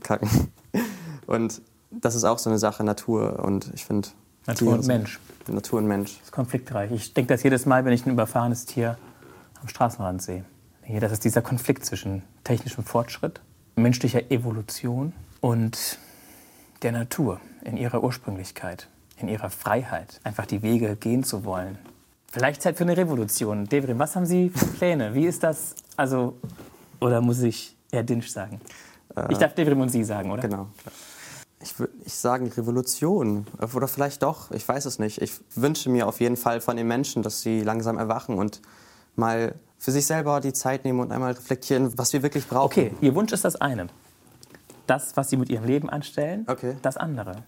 kacken. 0.02 0.52
Und 1.32 1.62
das 1.92 2.16
ist 2.16 2.26
auch 2.26 2.40
so 2.40 2.50
eine 2.50 2.60
Sache 2.60 2.84
Natur. 2.84 3.40
Und 3.40 3.72
ich 3.74 3.86
finde, 3.86 4.10
Natur 4.46 4.74
und 4.74 4.86
Mensch. 4.86 5.20
Natur 5.48 5.80
und 5.80 5.88
Mensch. 5.88 6.18
Das 6.18 6.26
ist 6.26 6.32
konfliktreich. 6.32 6.92
Ich 6.92 7.14
denke 7.14 7.34
das 7.34 7.44
jedes 7.44 7.66
Mal, 7.66 7.86
wenn 7.86 7.94
ich 7.94 8.06
ein 8.06 8.12
überfahrenes 8.12 8.66
Tier 8.66 8.98
am 9.62 9.70
Straßenrand 9.70 10.22
sehe. 10.22 10.44
Hier, 10.84 11.00
das 11.00 11.14
ist 11.14 11.24
dieser 11.24 11.42
Konflikt 11.42 11.86
zwischen 11.86 12.24
technischem 12.44 12.84
Fortschritt, 12.84 13.40
menschlicher 13.76 14.30
Evolution 14.30 15.14
und 15.40 16.00
der 16.82 16.92
Natur 16.92 17.40
in 17.64 17.78
ihrer 17.78 18.04
Ursprünglichkeit, 18.04 18.90
in 19.16 19.30
ihrer 19.30 19.50
Freiheit, 19.50 20.20
einfach 20.24 20.46
die 20.46 20.62
Wege 20.64 20.98
gehen 20.98 21.24
zu 21.24 21.46
wollen. 21.46 21.78
Vielleicht 22.30 22.62
Zeit 22.62 22.78
für 22.78 22.84
eine 22.84 22.98
Revolution. 22.98 23.70
Devrim, 23.70 24.00
was 24.00 24.16
haben 24.16 24.26
Sie 24.26 24.50
für 24.50 24.66
Pläne? 24.66 25.14
Wie 25.14 25.26
ist 25.26 25.44
das? 25.44 25.76
Also, 25.96 26.38
oder 27.00 27.22
muss 27.22 27.42
ich 27.42 27.78
Herr 27.92 28.04
Dinsch 28.04 28.28
sagen? 28.30 28.60
Äh, 29.16 29.32
ich 29.32 29.38
darf 29.38 29.54
Devrim 29.54 29.80
und 29.80 29.90
Sie 29.90 30.04
sagen, 30.04 30.32
oder? 30.32 30.42
Genau. 30.42 30.68
Klar 30.78 30.94
ich 31.62 31.80
würde 31.80 31.98
nicht 31.98 32.16
sagen 32.16 32.48
Revolution 32.48 33.46
oder 33.60 33.88
vielleicht 33.88 34.24
doch, 34.24 34.52
ich 34.52 34.68
weiß 34.68 34.86
es 34.86 35.00
nicht. 35.00 35.22
Ich 35.22 35.34
wünsche 35.56 35.90
mir 35.90 36.08
auf 36.08 36.20
jeden 36.20 36.38
Fall 36.38 36.62
von 36.62 36.78
den 36.78 36.88
Menschen, 36.88 37.24
dass 37.24 37.42
sie 37.42 37.62
langsam 37.62 37.98
erwachen 37.98 38.38
und 38.38 38.62
mal 39.16 39.56
für 39.78 39.92
sich 39.92 40.06
selber 40.06 40.40
die 40.42 40.54
Zeit 40.54 40.86
nehmen 40.86 41.00
und 41.00 41.12
einmal 41.12 41.34
reflektieren, 41.34 41.98
was 41.98 42.14
wir 42.14 42.22
wirklich 42.24 42.48
brauchen. 42.48 42.66
Okay, 42.66 42.92
Ihr 43.02 43.16
Wunsch 43.16 43.32
ist 43.32 43.46
das 43.46 43.56
eine. 43.56 43.88
Das, 44.88 45.16
was 45.18 45.30
Sie 45.30 45.38
mit 45.38 45.50
Ihrem 45.50 45.66
Leben 45.66 45.90
anstellen, 45.90 46.46
okay. 46.48 46.76
das 46.82 46.98
andere. 46.98 47.44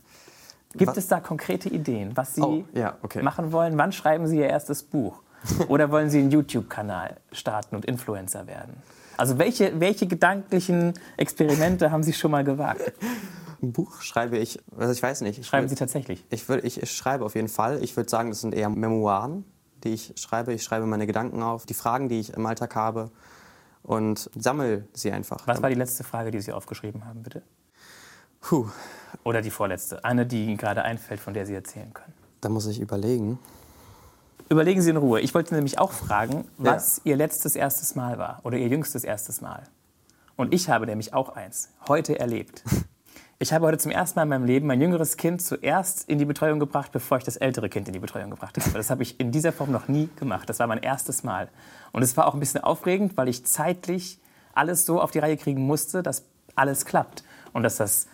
Gibt 0.76 0.92
was? 0.92 0.98
es 0.98 1.08
da 1.08 1.20
konkrete 1.20 1.70
Ideen, 1.70 2.16
was 2.16 2.36
Sie 2.36 2.42
oh, 2.42 2.64
ja, 2.74 2.98
okay. 3.04 3.22
machen 3.22 3.52
wollen? 3.52 3.78
Wann 3.78 3.92
schreiben 3.92 4.28
Sie 4.28 4.38
Ihr 4.38 4.48
erstes 4.48 4.84
Buch? 4.84 5.22
Oder 5.68 5.92
wollen 5.92 6.10
Sie 6.10 6.20
einen 6.20 6.32
YouTube-Kanal 6.32 7.18
starten 7.32 7.76
und 7.76 7.86
Influencer 7.86 8.48
werden? 8.48 8.74
Also 9.18 9.38
welche, 9.38 9.80
welche 9.80 10.08
gedanklichen 10.08 10.94
Experimente 11.18 11.92
haben 11.92 12.04
Sie 12.04 12.14
schon 12.14 12.32
mal 12.32 12.44
gewagt? 12.44 12.94
Ein 13.62 13.72
Buch 13.72 14.02
schreibe 14.02 14.38
ich, 14.38 14.60
also 14.78 14.92
ich 14.92 15.02
weiß 15.02 15.22
nicht. 15.22 15.40
Ich 15.40 15.48
Schreiben 15.48 15.70
Sie 15.70 15.76
tatsächlich? 15.76 16.26
Ich, 16.30 16.50
würd, 16.50 16.64
ich, 16.66 16.82
ich 16.82 16.92
schreibe 16.92 17.24
auf 17.24 17.36
jeden 17.36 17.48
Fall. 17.48 17.82
Ich 17.82 17.96
würde 17.96 18.10
sagen, 18.10 18.30
das 18.30 18.42
sind 18.42 18.54
eher 18.54 18.70
Memoiren, 18.70 19.46
die 19.84 19.94
ich 19.94 20.14
schreibe. 20.18 20.54
Ich 20.54 20.64
schreibe 20.64 20.86
meine 20.86 21.08
Gedanken 21.08 21.42
auf, 21.42 21.66
die 21.66 21.74
Fragen, 21.74 22.10
die 22.10 22.20
ich 22.20 22.34
im 22.34 22.46
Alltag 22.46 22.76
habe 22.76 23.12
und 23.84 24.30
sammle 24.36 24.88
sie 24.94 25.12
einfach. 25.12 25.46
Was 25.46 25.62
war 25.62 25.70
die 25.70 25.76
letzte 25.76 26.04
Frage, 26.04 26.32
die 26.32 26.42
Sie 26.42 26.52
aufgeschrieben 26.52 27.06
haben, 27.06 27.24
bitte? 27.24 27.44
Puh. 28.42 28.68
Oder 29.24 29.42
die 29.42 29.52
vorletzte? 29.52 30.04
Eine, 30.04 30.26
die 30.26 30.46
Ihnen 30.46 30.58
gerade 30.58 30.84
einfällt, 30.84 31.20
von 31.20 31.34
der 31.34 31.46
Sie 31.46 31.54
erzählen 31.54 31.94
können. 31.94 32.14
Da 32.42 32.50
muss 32.50 32.66
ich 32.68 32.82
überlegen. 32.82 33.40
Überlegen 34.50 34.82
Sie 34.82 34.90
in 34.90 34.98
Ruhe. 34.98 35.22
Ich 35.22 35.34
wollte 35.34 35.56
nämlich 35.56 35.80
auch 35.80 35.92
fragen, 35.92 36.46
was 36.58 36.98
ja. 36.98 37.12
Ihr 37.12 37.18
letztes 37.18 37.56
erstes 37.56 37.96
Mal 37.96 38.18
war 38.18 38.42
oder 38.44 38.58
Ihr 38.58 38.68
jüngstes 38.68 39.04
erstes 39.04 39.42
Mal. 39.42 39.64
Und 40.36 40.54
ich 40.54 40.70
habe 40.70 40.86
nämlich 40.86 41.14
auch 41.14 41.30
eins 41.30 41.70
heute 41.88 42.20
erlebt. 42.20 42.64
Ich 43.40 43.52
habe 43.52 43.66
heute 43.66 43.78
zum 43.78 43.92
ersten 43.92 44.18
Mal 44.18 44.24
in 44.24 44.30
meinem 44.30 44.46
Leben 44.46 44.68
mein 44.68 44.80
jüngeres 44.80 45.18
Kind 45.18 45.42
zuerst 45.42 46.08
in 46.08 46.18
die 46.18 46.24
Betreuung 46.24 46.60
gebracht, 46.60 46.94
bevor 46.94 47.18
ich 47.18 47.26
das 47.26 47.36
ältere 47.36 47.68
Kind 47.68 47.88
in 47.88 47.94
die 47.94 48.00
Betreuung 48.00 48.30
gebracht 48.30 48.58
habe. 48.58 48.72
Das 48.72 48.90
habe 48.90 49.04
ich 49.04 49.20
in 49.20 49.32
dieser 49.32 49.52
Form 49.52 49.70
noch 49.70 49.90
nie 49.90 50.08
gemacht. 50.16 50.48
Das 50.48 50.60
war 50.60 50.68
mein 50.68 50.78
erstes 50.78 51.24
Mal. 51.24 51.50
Und 51.92 52.04
es 52.04 52.16
war 52.16 52.28
auch 52.28 52.36
ein 52.36 52.40
bisschen 52.40 52.64
aufregend, 52.64 53.18
weil 53.18 53.28
ich 53.28 53.46
zeitlich 53.46 54.22
alles 54.54 54.86
so 54.86 55.02
auf 55.02 55.12
die 55.12 55.20
Reihe 55.20 55.36
kriegen 55.36 55.64
musste, 55.64 56.02
dass 56.02 56.24
alles 56.56 56.86
klappt. 56.86 57.26
Und 57.52 57.64
dass 57.64 57.76
das 57.76 58.08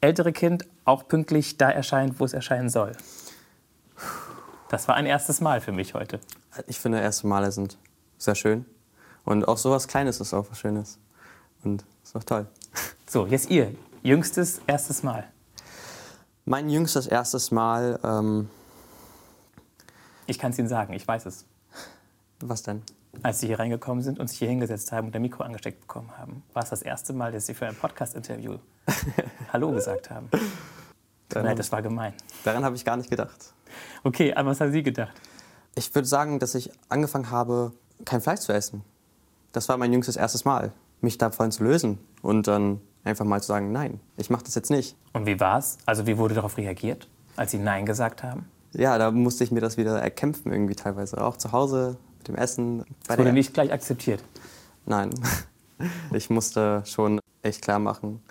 ältere 0.00 0.32
Kind 0.32 0.66
auch 0.84 1.08
pünktlich 1.08 1.56
da 1.56 1.68
erscheint, 1.68 2.20
wo 2.20 2.24
es 2.24 2.32
erscheinen 2.32 2.68
soll. 2.68 2.92
Das 4.68 4.88
war 4.88 4.96
ein 4.96 5.06
erstes 5.06 5.40
Mal 5.40 5.60
für 5.60 5.72
mich 5.72 5.94
heute. 5.94 6.18
Ich 6.66 6.80
finde, 6.80 7.00
erste 7.00 7.26
Male 7.26 7.52
sind 7.52 7.78
sehr 8.18 8.34
schön. 8.34 8.64
Und 9.24 9.46
auch 9.46 9.58
sowas 9.58 9.86
Kleines 9.86 10.20
ist 10.20 10.34
auch 10.34 10.46
was 10.50 10.58
Schönes. 10.58 10.98
Und 11.64 11.84
ist 12.02 12.16
auch 12.16 12.24
toll. 12.24 12.46
So, 13.08 13.24
jetzt 13.24 13.50
ihr. 13.50 13.72
Jüngstes 14.02 14.60
erstes 14.66 15.04
Mal. 15.04 15.28
Mein 16.44 16.68
jüngstes 16.68 17.06
erstes 17.06 17.52
Mal, 17.52 18.00
ähm, 18.02 18.50
Ich 20.26 20.40
kann 20.40 20.50
es 20.50 20.58
Ihnen 20.58 20.68
sagen, 20.68 20.92
ich 20.92 21.06
weiß 21.06 21.24
es. 21.26 21.44
was 22.40 22.64
denn? 22.64 22.82
Als 23.22 23.38
Sie 23.38 23.46
hier 23.46 23.60
reingekommen 23.60 24.02
sind 24.02 24.18
und 24.18 24.26
sich 24.26 24.38
hier 24.38 24.48
hingesetzt 24.48 24.90
haben 24.90 25.06
und 25.06 25.12
der 25.12 25.20
Mikro 25.20 25.44
angesteckt 25.44 25.82
bekommen 25.82 26.10
haben, 26.18 26.42
war 26.52 26.64
es 26.64 26.70
das 26.70 26.82
erste 26.82 27.12
Mal, 27.12 27.30
dass 27.30 27.46
Sie 27.46 27.54
für 27.54 27.68
ein 27.68 27.76
Podcast-Interview 27.76 28.58
Hallo 29.52 29.70
gesagt 29.70 30.10
haben. 30.10 30.28
Nein, 31.34 31.56
das 31.56 31.72
war 31.72 31.82
gemein. 31.82 32.14
Daran 32.44 32.64
habe 32.64 32.76
ich 32.76 32.84
gar 32.84 32.96
nicht 32.96 33.10
gedacht. 33.10 33.52
Okay, 34.04 34.32
an 34.34 34.46
was 34.46 34.60
haben 34.60 34.72
Sie 34.72 34.82
gedacht? 34.82 35.12
Ich 35.74 35.94
würde 35.94 36.08
sagen, 36.08 36.38
dass 36.38 36.54
ich 36.54 36.70
angefangen 36.88 37.30
habe, 37.30 37.72
kein 38.04 38.20
Fleisch 38.20 38.40
zu 38.40 38.52
essen. 38.52 38.82
Das 39.52 39.68
war 39.68 39.76
mein 39.76 39.92
jüngstes 39.92 40.16
erstes 40.16 40.44
Mal, 40.44 40.72
mich 41.00 41.18
davon 41.18 41.50
zu 41.50 41.64
lösen 41.64 41.98
und 42.22 42.46
dann 42.46 42.80
einfach 43.04 43.24
mal 43.24 43.40
zu 43.40 43.48
sagen, 43.48 43.72
nein, 43.72 44.00
ich 44.16 44.30
mache 44.30 44.44
das 44.44 44.54
jetzt 44.54 44.70
nicht. 44.70 44.96
Und 45.12 45.26
wie 45.26 45.38
war's? 45.40 45.78
Also 45.86 46.06
wie 46.06 46.18
wurde 46.18 46.34
darauf 46.34 46.56
reagiert, 46.56 47.08
als 47.36 47.50
Sie 47.50 47.58
Nein 47.58 47.86
gesagt 47.86 48.22
haben? 48.22 48.48
Ja, 48.72 48.98
da 48.98 49.10
musste 49.10 49.44
ich 49.44 49.50
mir 49.50 49.60
das 49.60 49.76
wieder 49.76 50.00
erkämpfen 50.00 50.52
irgendwie 50.52 50.74
teilweise. 50.74 51.22
Auch 51.22 51.36
zu 51.36 51.52
Hause 51.52 51.96
mit 52.18 52.28
dem 52.28 52.36
Essen. 52.36 52.84
Es 53.08 53.18
wurde 53.18 53.32
nicht 53.32 53.54
gleich 53.54 53.72
akzeptiert. 53.72 54.22
Nein. 54.84 55.10
Ich 56.10 56.30
musste 56.30 56.82
schon 56.86 57.20
echt 57.42 57.60
klar 57.60 57.78
machen, 57.78 58.22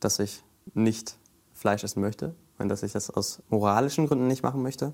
dass 0.00 0.18
ich 0.20 0.42
nicht 0.72 1.18
Fleisch 1.52 1.84
essen 1.84 2.00
möchte 2.00 2.34
und 2.58 2.68
dass 2.68 2.82
ich 2.82 2.92
das 2.92 3.10
aus 3.10 3.42
moralischen 3.48 4.06
Gründen 4.06 4.26
nicht 4.26 4.42
machen 4.42 4.62
möchte 4.62 4.92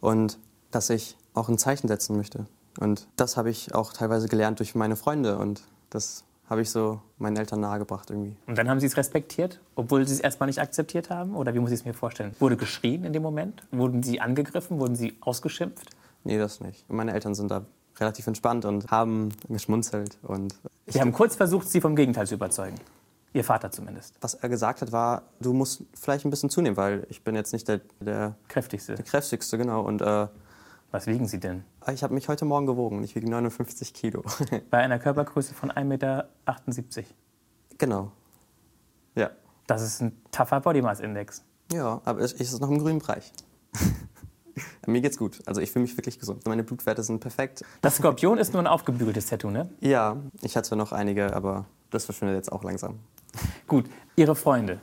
und 0.00 0.38
dass 0.70 0.90
ich 0.90 1.16
auch 1.34 1.48
ein 1.48 1.58
Zeichen 1.58 1.88
setzen 1.88 2.16
möchte. 2.16 2.46
Und 2.78 3.08
das 3.16 3.36
habe 3.36 3.50
ich 3.50 3.74
auch 3.74 3.92
teilweise 3.92 4.28
gelernt 4.28 4.58
durch 4.58 4.74
meine 4.74 4.96
Freunde 4.96 5.38
und 5.38 5.62
das 5.90 6.24
habe 6.48 6.62
ich 6.62 6.70
so 6.70 7.00
meinen 7.18 7.36
Eltern 7.36 7.60
nahegebracht 7.60 8.10
irgendwie. 8.10 8.34
Und 8.46 8.58
dann 8.58 8.68
haben 8.68 8.80
Sie 8.80 8.86
es 8.86 8.96
respektiert, 8.96 9.60
obwohl 9.76 10.06
Sie 10.06 10.14
es 10.14 10.20
erstmal 10.20 10.48
nicht 10.48 10.60
akzeptiert 10.60 11.08
haben? 11.08 11.36
Oder 11.36 11.54
wie 11.54 11.60
muss 11.60 11.70
ich 11.70 11.80
es 11.80 11.84
mir 11.84 11.94
vorstellen? 11.94 12.34
Wurde 12.40 12.56
geschrien 12.56 13.04
in 13.04 13.12
dem 13.12 13.22
Moment? 13.22 13.62
Wurden 13.70 14.02
Sie 14.02 14.20
angegriffen? 14.20 14.80
Wurden 14.80 14.96
Sie 14.96 15.16
ausgeschimpft? 15.20 15.90
Nee, 16.24 16.38
das 16.38 16.60
nicht. 16.60 16.90
Meine 16.90 17.12
Eltern 17.12 17.34
sind 17.34 17.50
da 17.50 17.64
relativ 17.98 18.26
entspannt 18.26 18.64
und 18.64 18.90
haben 18.90 19.28
geschmunzelt 19.48 20.18
und 20.22 20.54
Sie 20.86 21.00
haben 21.00 21.12
kurz 21.12 21.36
versucht, 21.36 21.68
Sie 21.68 21.80
vom 21.80 21.94
Gegenteil 21.94 22.26
zu 22.26 22.34
überzeugen. 22.34 22.76
Ihr 23.32 23.44
Vater 23.44 23.70
zumindest. 23.70 24.16
was 24.20 24.34
er 24.34 24.48
gesagt 24.48 24.82
hat, 24.82 24.90
war, 24.92 25.22
du 25.40 25.52
musst 25.52 25.84
vielleicht 25.94 26.24
ein 26.24 26.30
bisschen 26.30 26.50
zunehmen, 26.50 26.76
weil 26.76 27.06
ich 27.10 27.22
bin 27.22 27.34
jetzt 27.36 27.52
nicht 27.52 27.68
der, 27.68 27.80
der, 28.00 28.34
Kräftigste. 28.48 28.96
der 28.96 29.04
kräftigste, 29.04 29.56
genau. 29.56 29.82
Und 29.82 30.02
äh, 30.02 30.26
Was 30.90 31.06
wiegen 31.06 31.28
Sie 31.28 31.38
denn? 31.38 31.62
ich 31.92 32.02
habe 32.02 32.12
mich 32.14 32.28
heute 32.28 32.44
Morgen 32.44 32.66
gewogen 32.66 32.98
und 32.98 33.04
ich 33.04 33.14
wiege 33.14 33.30
59 33.30 33.94
Kilo. 33.94 34.24
Bei 34.70 34.78
einer 34.78 34.98
Körpergröße 34.98 35.54
von 35.54 35.70
1,78 35.70 35.84
Meter. 35.84 36.28
genau. 37.78 38.10
Ja. 39.14 39.30
Das 39.68 39.82
ist 39.82 40.00
ein 40.02 40.20
tougher 40.32 40.60
Body 40.60 40.82
Mass 40.82 40.98
Index. 41.00 41.44
Ja, 41.72 42.00
aber 42.04 42.20
es 42.20 42.32
ist 42.32 42.60
noch 42.60 42.68
im 42.70 42.78
grünen 42.80 42.98
Bereich. 42.98 43.32
Mir 44.86 45.00
geht's 45.00 45.16
gut. 45.18 45.40
Also 45.46 45.60
ich 45.60 45.70
fühle 45.70 45.84
mich 45.84 45.96
wirklich 45.96 46.18
gesund. 46.18 46.44
Meine 46.46 46.64
Blutwerte 46.64 47.02
sind 47.04 47.20
perfekt. 47.20 47.62
Das 47.80 47.96
Skorpion 47.96 48.38
ist 48.38 48.52
nur 48.52 48.62
ein 48.62 48.66
aufgebügeltes 48.66 49.26
Tattoo, 49.26 49.50
ne? 49.50 49.70
Ja, 49.80 50.16
ich 50.42 50.56
hatte 50.56 50.74
noch 50.74 50.90
einige, 50.92 51.34
aber 51.34 51.66
das 51.90 52.04
verschwindet 52.06 52.36
jetzt 52.36 52.50
auch 52.50 52.64
langsam. 52.64 52.98
Gut, 53.66 53.86
Ihre 54.16 54.34
Freunde. 54.34 54.78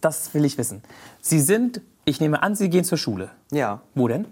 Das 0.00 0.32
will 0.34 0.44
ich 0.44 0.58
wissen. 0.58 0.82
Sie 1.20 1.40
sind, 1.40 1.80
ich 2.04 2.20
nehme 2.20 2.42
an, 2.42 2.54
Sie 2.54 2.68
gehen 2.70 2.84
zur 2.84 2.98
Schule. 2.98 3.30
Ja, 3.50 3.82
Wo 3.94 4.08
denn? 4.08 4.26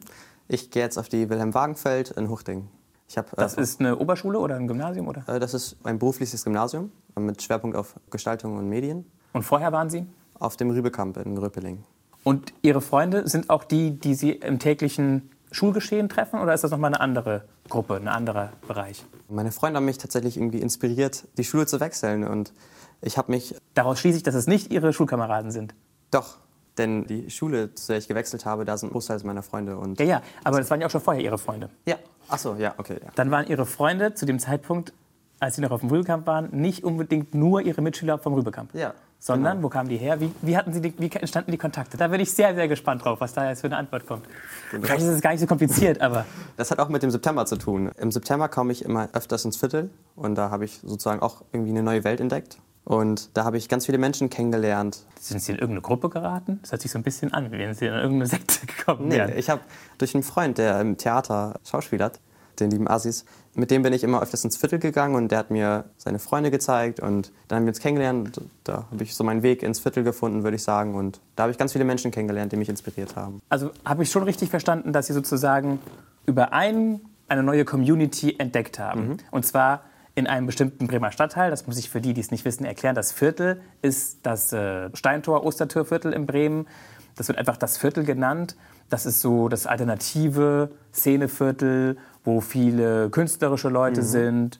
ich 0.48 0.70
gehe 0.70 0.82
jetzt 0.82 0.98
auf 0.98 1.08
die 1.08 1.28
Wilhelm 1.28 1.54
Wagenfeld 1.54 2.10
in 2.12 2.28
Huchting. 2.30 2.68
Ich 3.08 3.16
hab, 3.18 3.34
Das 3.36 3.54
äh, 3.56 3.62
ist 3.62 3.80
eine 3.80 3.96
Oberschule 3.98 4.38
oder 4.38 4.56
ein 4.56 4.66
Gymnasium, 4.68 5.08
oder? 5.08 5.24
äh, 5.28 5.38
das 5.40 5.54
ist 5.54 5.76
ein 5.84 5.98
berufliches 5.98 6.44
Gymnasium 6.44 6.90
mit 7.18 7.40
Schwerpunkt 7.42 7.76
auf 7.76 7.94
Gestaltung 8.10 8.56
und 8.56 8.68
Medien 8.68 9.06
Und 9.32 9.42
vorher 9.42 9.72
waren 9.72 9.90
Sie? 9.90 10.06
auf 10.38 10.56
dem 10.56 10.70
Rübekamp 10.70 11.16
in 11.16 11.38
Röpeling. 11.38 11.82
Und 12.22 12.52
Ihre 12.62 12.80
Freunde 12.82 13.26
sind 13.28 13.48
auch 13.48 13.64
die, 13.64 13.92
die 13.98 14.14
Sie 14.14 14.32
im 14.32 14.58
täglichen 14.58 15.30
Schulgeschehen 15.52 16.08
treffen? 16.08 16.40
Oder 16.40 16.52
ist 16.54 16.62
das 16.64 16.70
nochmal 16.72 16.90
eine 16.92 17.00
andere 17.00 17.44
Gruppe, 17.68 17.94
ein 17.96 18.08
anderer 18.08 18.52
Bereich? 18.66 19.04
Meine 19.28 19.52
Freunde 19.52 19.78
haben 19.78 19.84
mich 19.86 19.96
tatsächlich 19.98 20.36
irgendwie 20.36 20.60
inspiriert, 20.60 21.26
die 21.38 21.44
Schule 21.44 21.66
zu 21.66 21.78
wechseln 21.80 22.24
und 22.24 22.52
ich 23.00 23.18
habe 23.18 23.30
mich 23.32 23.54
Daraus 23.74 23.98
schließe 24.00 24.16
ich, 24.18 24.22
dass 24.22 24.34
es 24.34 24.46
nicht 24.46 24.72
Ihre 24.72 24.92
Schulkameraden 24.92 25.50
sind. 25.50 25.74
doch, 26.10 26.36
denn 26.78 27.06
die 27.06 27.30
Schule, 27.30 27.74
zu 27.74 27.88
der 27.88 27.98
ich 27.98 28.06
gewechselt 28.08 28.44
habe, 28.44 28.64
da 28.66 28.76
sind 28.76 28.92
Großteils 28.92 29.24
meiner 29.24 29.42
Freunde 29.42 29.78
und 29.78 29.98
Ja, 29.98 30.04
ja, 30.06 30.22
aber 30.44 30.58
das 30.58 30.70
waren 30.70 30.80
ja 30.80 30.86
auch 30.86 30.90
schon 30.90 31.00
vorher 31.00 31.22
Ihre 31.22 31.38
Freunde. 31.38 31.70
ja, 31.86 31.96
ach 32.28 32.38
so, 32.38 32.54
ja, 32.54 32.74
okay, 32.76 32.98
ja. 33.02 33.10
Dann 33.14 33.30
waren 33.30 33.46
Ihre 33.46 33.64
Freunde 33.64 34.12
zu 34.14 34.26
dem 34.26 34.38
Zeitpunkt, 34.38 34.92
als 35.40 35.56
Sie 35.56 35.62
noch 35.62 35.70
auf 35.70 35.80
dem 35.80 35.88
Rübekamp 35.90 36.26
waren, 36.26 36.48
nicht 36.52 36.84
unbedingt 36.84 37.34
nur 37.34 37.62
Ihre 37.62 37.80
Mitschüler 37.82 38.18
vom 38.18 38.34
Rübekamp. 38.34 38.74
Ja, 38.74 38.92
Sondern, 39.18 39.56
genau. 39.56 39.64
wo 39.66 39.68
kamen 39.70 39.88
die 39.88 39.96
her? 39.96 40.20
Wie, 40.20 40.30
wie, 40.42 40.54
hatten 40.56 40.72
Sie 40.74 40.82
die, 40.82 40.92
wie 40.98 41.10
entstanden 41.12 41.50
die 41.50 41.56
Kontakte? 41.58 41.96
Da 41.96 42.08
bin 42.08 42.20
ich 42.20 42.30
sehr, 42.32 42.54
sehr 42.54 42.68
gespannt 42.68 43.02
drauf, 43.04 43.20
was 43.20 43.32
da 43.32 43.48
jetzt 43.48 43.62
für 43.62 43.66
eine 43.68 43.78
Antwort 43.78 44.06
kommt. 44.06 44.26
Vielleicht 44.70 45.00
ist 45.00 45.08
es 45.08 45.20
gar 45.22 45.30
nicht 45.30 45.40
so 45.40 45.46
kompliziert, 45.46 46.00
aber 46.02 46.26
Das 46.58 46.70
hat 46.70 46.78
auch 46.78 46.90
mit 46.90 47.02
dem 47.02 47.10
September 47.10 47.46
zu 47.46 47.56
tun. 47.56 47.90
Im 47.98 48.12
September 48.12 48.48
komme 48.50 48.72
ich 48.72 48.84
immer 48.84 49.08
öfters 49.14 49.44
ins 49.46 49.56
Viertel 49.56 49.88
und 50.14 50.34
da 50.36 50.50
habe 50.50 50.66
ich 50.66 50.80
sozusagen 50.84 51.20
auch 51.22 51.42
irgendwie 51.52 51.70
eine 51.70 51.82
neue 51.82 52.04
Welt 52.04 52.20
entdeckt. 52.20 52.58
Und 52.86 53.36
da 53.36 53.42
habe 53.44 53.58
ich 53.58 53.68
ganz 53.68 53.84
viele 53.86 53.98
Menschen 53.98 54.30
kennengelernt. 54.30 55.04
sind 55.20 55.42
Sie 55.42 55.50
in 55.52 55.58
irgendeine 55.58 55.80
Gruppe 55.82 56.08
geraten? 56.08 56.60
Das 56.62 56.70
hört 56.70 56.82
sich 56.82 56.92
so 56.92 56.98
ein 56.98 57.02
bisschen 57.02 57.34
an, 57.34 57.50
wie 57.50 57.58
wenn 57.58 57.74
Sie 57.74 57.86
in 57.86 57.92
irgendeine 57.92 58.26
Sekte 58.26 58.64
gekommen 58.78 59.08
Nee, 59.08 59.16
wären. 59.16 59.36
ich 59.36 59.50
habe 59.50 59.60
durch 59.98 60.14
einen 60.14 60.22
Freund, 60.22 60.56
der 60.58 60.80
im 60.80 60.96
Theater 60.96 61.58
schauspielert, 61.68 62.20
den 62.60 62.70
lieben 62.70 62.86
Asis, 62.88 63.24
mit 63.54 63.72
dem 63.72 63.82
bin 63.82 63.92
ich 63.92 64.04
immer 64.04 64.22
öfters 64.22 64.44
ins 64.44 64.56
Viertel 64.56 64.78
gegangen 64.78 65.16
und 65.16 65.30
der 65.32 65.38
hat 65.40 65.50
mir 65.50 65.86
seine 65.96 66.20
Freunde 66.20 66.52
gezeigt 66.52 67.00
und 67.00 67.32
dann 67.48 67.56
haben 67.56 67.64
wir 67.64 67.70
uns 67.70 67.80
kennengelernt. 67.80 68.38
Und 68.38 68.50
Da 68.62 68.86
habe 68.90 69.02
ich 69.02 69.16
so 69.16 69.24
meinen 69.24 69.42
Weg 69.42 69.64
ins 69.64 69.80
Viertel 69.80 70.04
gefunden, 70.04 70.44
würde 70.44 70.54
ich 70.56 70.62
sagen. 70.62 70.94
Und 70.94 71.20
da 71.34 71.42
habe 71.42 71.50
ich 71.52 71.58
ganz 71.58 71.72
viele 71.72 71.84
Menschen 71.84 72.12
kennengelernt, 72.12 72.52
die 72.52 72.56
mich 72.56 72.68
inspiriert 72.68 73.16
haben. 73.16 73.40
Also 73.48 73.72
habe 73.84 74.04
ich 74.04 74.10
schon 74.12 74.22
richtig 74.22 74.48
verstanden, 74.50 74.92
dass 74.92 75.08
Sie 75.08 75.12
sozusagen 75.12 75.80
über 76.24 76.52
einen 76.52 77.00
eine 77.28 77.42
neue 77.42 77.64
Community 77.64 78.36
entdeckt 78.38 78.78
haben. 78.78 79.16
Und 79.32 79.44
zwar 79.44 79.82
in 80.16 80.26
einem 80.26 80.46
bestimmten 80.46 80.88
Bremer 80.88 81.12
Stadtteil. 81.12 81.50
Das 81.50 81.68
muss 81.68 81.78
ich 81.78 81.88
für 81.88 82.00
die, 82.00 82.14
die 82.14 82.20
es 82.20 82.32
nicht 82.32 82.44
wissen, 82.44 82.64
erklären. 82.64 82.96
Das 82.96 83.12
Viertel 83.12 83.60
ist 83.82 84.18
das 84.24 84.52
äh, 84.52 84.90
Steintor-Ostertürviertel 84.92 86.12
in 86.12 86.26
Bremen. 86.26 86.66
Das 87.14 87.28
wird 87.28 87.38
einfach 87.38 87.56
das 87.56 87.78
Viertel 87.78 88.02
genannt. 88.02 88.56
Das 88.88 89.06
ist 89.06 89.20
so 89.20 89.48
das 89.48 89.66
alternative 89.66 90.70
Szeneviertel, 90.92 91.98
wo 92.24 92.40
viele 92.40 93.10
künstlerische 93.10 93.68
Leute 93.68 94.02
sind, 94.02 94.58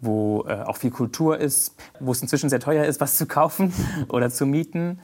wo 0.00 0.44
äh, 0.48 0.62
auch 0.62 0.76
viel 0.76 0.90
Kultur 0.90 1.38
ist, 1.38 1.74
wo 2.00 2.12
es 2.12 2.22
inzwischen 2.22 2.48
sehr 2.48 2.60
teuer 2.60 2.84
ist, 2.84 3.00
was 3.00 3.18
zu 3.18 3.26
kaufen 3.26 3.74
oder 4.08 4.30
zu 4.30 4.46
mieten 4.46 5.00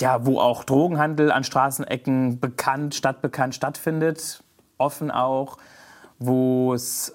ja, 0.00 0.26
wo 0.26 0.40
auch 0.40 0.64
Drogenhandel 0.64 1.30
an 1.30 1.44
Straßenecken 1.44 2.40
bekannt, 2.40 2.94
stadtbekannt 2.94 3.54
stattfindet, 3.54 4.42
offen 4.78 5.10
auch, 5.10 5.58
wo 6.18 6.74
es 6.74 7.14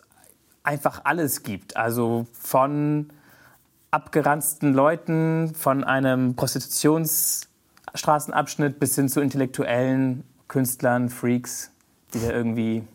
einfach 0.63 1.01
alles 1.03 1.43
gibt. 1.43 1.77
Also 1.77 2.25
von 2.33 3.11
abgeranzten 3.91 4.73
Leuten, 4.73 5.53
von 5.55 5.83
einem 5.83 6.35
Prostitutionsstraßenabschnitt 6.35 8.79
bis 8.79 8.95
hin 8.95 9.09
zu 9.09 9.21
intellektuellen 9.21 10.23
Künstlern, 10.47 11.09
Freaks, 11.09 11.71
die 12.13 12.21
da 12.21 12.29
irgendwie 12.29 12.87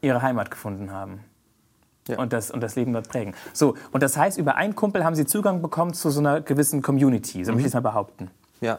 ihre 0.00 0.22
Heimat 0.22 0.50
gefunden 0.50 0.90
haben. 0.90 1.20
Ja. 2.08 2.18
Und, 2.18 2.32
das, 2.32 2.50
und 2.50 2.60
das 2.60 2.74
Leben 2.74 2.92
dort 2.92 3.08
prägen. 3.08 3.32
So, 3.52 3.76
und 3.92 4.02
das 4.02 4.16
heißt, 4.16 4.36
über 4.36 4.56
einen 4.56 4.74
Kumpel 4.74 5.04
haben 5.04 5.14
Sie 5.14 5.24
Zugang 5.24 5.62
bekommen 5.62 5.94
zu 5.94 6.10
so 6.10 6.18
einer 6.18 6.40
gewissen 6.40 6.82
Community, 6.82 7.44
so 7.44 7.52
möchte 7.52 7.60
ich 7.60 7.70
es 7.70 7.74
mal 7.74 7.80
behaupten. 7.80 8.28
Ja. 8.60 8.76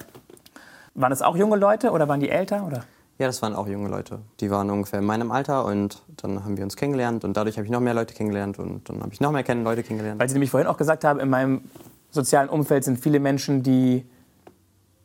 Waren 0.93 1.09
das 1.09 1.21
auch 1.21 1.37
junge 1.37 1.55
Leute 1.55 1.91
oder 1.91 2.09
waren 2.09 2.19
die 2.19 2.29
älter? 2.29 2.65
Oder? 2.65 2.83
Ja, 3.19 3.27
das 3.27 3.41
waren 3.41 3.53
auch 3.53 3.67
junge 3.67 3.89
Leute. 3.89 4.19
Die 4.39 4.49
waren 4.49 4.69
ungefähr 4.69 4.99
in 4.99 5.05
meinem 5.05 5.31
Alter 5.31 5.65
und 5.65 6.01
dann 6.17 6.43
haben 6.43 6.57
wir 6.57 6.63
uns 6.63 6.75
kennengelernt 6.75 7.23
und 7.23 7.37
dadurch 7.37 7.57
habe 7.57 7.65
ich 7.65 7.71
noch 7.71 7.79
mehr 7.79 7.93
Leute 7.93 8.13
kennengelernt 8.13 8.57
und 8.57 8.89
dann 8.89 9.01
habe 9.01 9.13
ich 9.13 9.21
noch 9.21 9.31
mehr 9.31 9.43
kennen 9.43 9.63
Leute 9.63 9.83
kennengelernt. 9.83 10.19
Weil 10.19 10.29
Sie 10.29 10.33
nämlich 10.33 10.49
vorhin 10.49 10.67
auch 10.67 10.77
gesagt 10.77 11.03
haben, 11.03 11.19
in 11.19 11.29
meinem 11.29 11.61
sozialen 12.09 12.49
Umfeld 12.49 12.83
sind 12.83 12.99
viele 12.99 13.19
Menschen, 13.19 13.61
die 13.61 14.05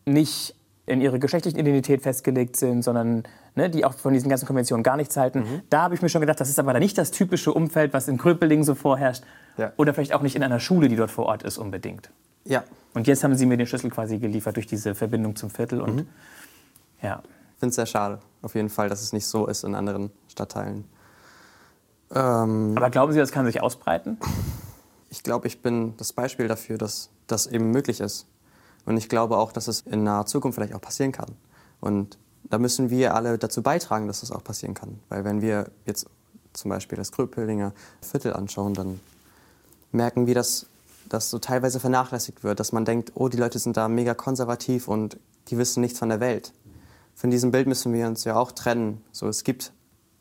nicht 0.07 0.55
in 0.87 1.03
ihre 1.03 1.19
geschlechtliche 1.19 1.59
Identität 1.59 2.03
festgelegt 2.03 2.57
sind, 2.57 2.83
sondern 2.83 3.25
ne, 3.55 3.69
die 3.69 3.85
auch 3.85 3.93
von 3.93 4.15
diesen 4.15 4.31
ganzen 4.31 4.47
Konventionen 4.47 4.83
gar 4.83 4.97
nichts 4.97 5.17
halten. 5.19 5.41
Mhm. 5.41 5.63
Da 5.69 5.83
habe 5.83 5.95
ich 5.95 6.01
mir 6.01 6.09
schon 6.09 6.23
gedacht, 6.23 6.41
das 6.41 6.49
ist 6.49 6.59
aber 6.59 6.79
nicht 6.79 6.97
das 6.97 7.11
typische 7.11 7.53
Umfeld, 7.53 7.93
was 7.93 8.09
in 8.09 8.17
Gröpeling 8.17 8.65
so 8.65 8.75
vorherrscht. 8.75 9.23
Ja. 9.59 9.73
Oder 9.77 9.93
vielleicht 9.93 10.15
auch 10.15 10.23
nicht 10.23 10.35
in 10.35 10.43
einer 10.43 10.61
Schule, 10.61 10.89
die 10.89 10.97
dort 10.97 11.11
vor 11.11 11.27
Ort 11.27 11.43
ist, 11.43 11.59
unbedingt. 11.59 12.11
Ja. 12.45 12.65
Und 12.95 13.07
jetzt 13.07 13.23
haben 13.23 13.35
Sie 13.35 13.45
mir 13.45 13.59
den 13.59 13.67
Schlüssel 13.67 13.91
quasi 13.91 14.19
geliefert 14.19 14.57
durch 14.57 14.67
diese 14.67 14.95
Verbindung 14.95 15.37
zum 15.37 15.51
Viertel. 15.51 15.83
Und 15.83 15.97
mhm. 15.97 16.07
ja. 17.03 17.23
Ich 17.59 17.61
finde 17.61 17.71
es 17.71 17.75
sehr 17.75 17.87
schade, 17.87 18.21
auf 18.41 18.55
jeden 18.55 18.69
Fall, 18.69 18.89
dass 18.89 19.03
es 19.03 19.13
nicht 19.13 19.27
so 19.27 19.49
ist 19.49 19.65
in 19.65 19.75
anderen 19.75 20.13
Stadtteilen. 20.29 20.85
Ähm, 22.15 22.75
aber 22.77 22.89
glauben 22.89 23.13
Sie, 23.13 23.19
das 23.19 23.33
kann 23.33 23.47
sich 23.47 23.61
ausbreiten? 23.61 24.17
Ich 25.11 25.25
glaube, 25.25 25.49
ich 25.49 25.61
bin 25.61 25.97
das 25.97 26.13
Beispiel 26.13 26.47
dafür, 26.47 26.79
dass 26.79 27.11
das 27.27 27.49
eben 27.49 27.73
möglich 27.73 27.99
ist. 27.99 28.27
Und 28.87 28.97
ich 28.97 29.09
glaube 29.09 29.39
auch, 29.39 29.51
dass 29.51 29.67
es 29.67 29.81
in 29.81 30.05
naher 30.05 30.25
Zukunft 30.27 30.55
vielleicht 30.55 30.73
auch 30.73 30.81
passieren 30.81 31.11
kann. 31.11 31.35
Und 31.81 32.17
da 32.45 32.59
müssen 32.59 32.91
wir 32.91 33.17
alle 33.17 33.39
dazu 33.39 33.61
beitragen, 33.61 34.07
dass 34.07 34.21
das 34.21 34.31
auch 34.31 34.45
passieren 34.45 34.75
kann. 34.75 35.01
Weil 35.09 35.25
wenn 35.25 35.43
wir 35.43 35.73
jetzt 35.85 36.07
zum 36.53 36.69
Beispiel 36.69 36.97
das 36.97 37.11
Gröpelinger 37.11 37.73
Viertel 38.01 38.35
anschauen, 38.35 38.75
dann 38.75 39.01
merken 39.91 40.29
wir, 40.29 40.37
dass 40.37 40.67
das 41.09 41.29
so 41.29 41.41
teilweise 41.41 41.81
vernachlässigt 41.81 42.45
wird, 42.45 42.61
dass 42.61 42.71
man 42.71 42.85
denkt, 42.85 43.11
oh, 43.17 43.29
die 43.29 43.37
Leute 43.37 43.59
sind 43.59 43.77
da 43.77 43.89
mega 43.89 44.15
konservativ 44.15 44.87
und 44.87 45.19
die 45.49 45.59
wissen 45.59 45.81
nichts 45.81 45.99
von 45.99 46.09
der 46.09 46.21
Welt. 46.21 46.53
Von 47.19 47.33
diesem 47.33 47.51
Bild 47.51 47.67
müssen 47.67 47.93
wir 47.93 48.07
uns 48.07 48.23
ja 48.23 48.37
auch 48.37 48.53
trennen. 48.53 49.03
So, 49.11 49.27
es 49.27 49.43
gibt 49.43 49.73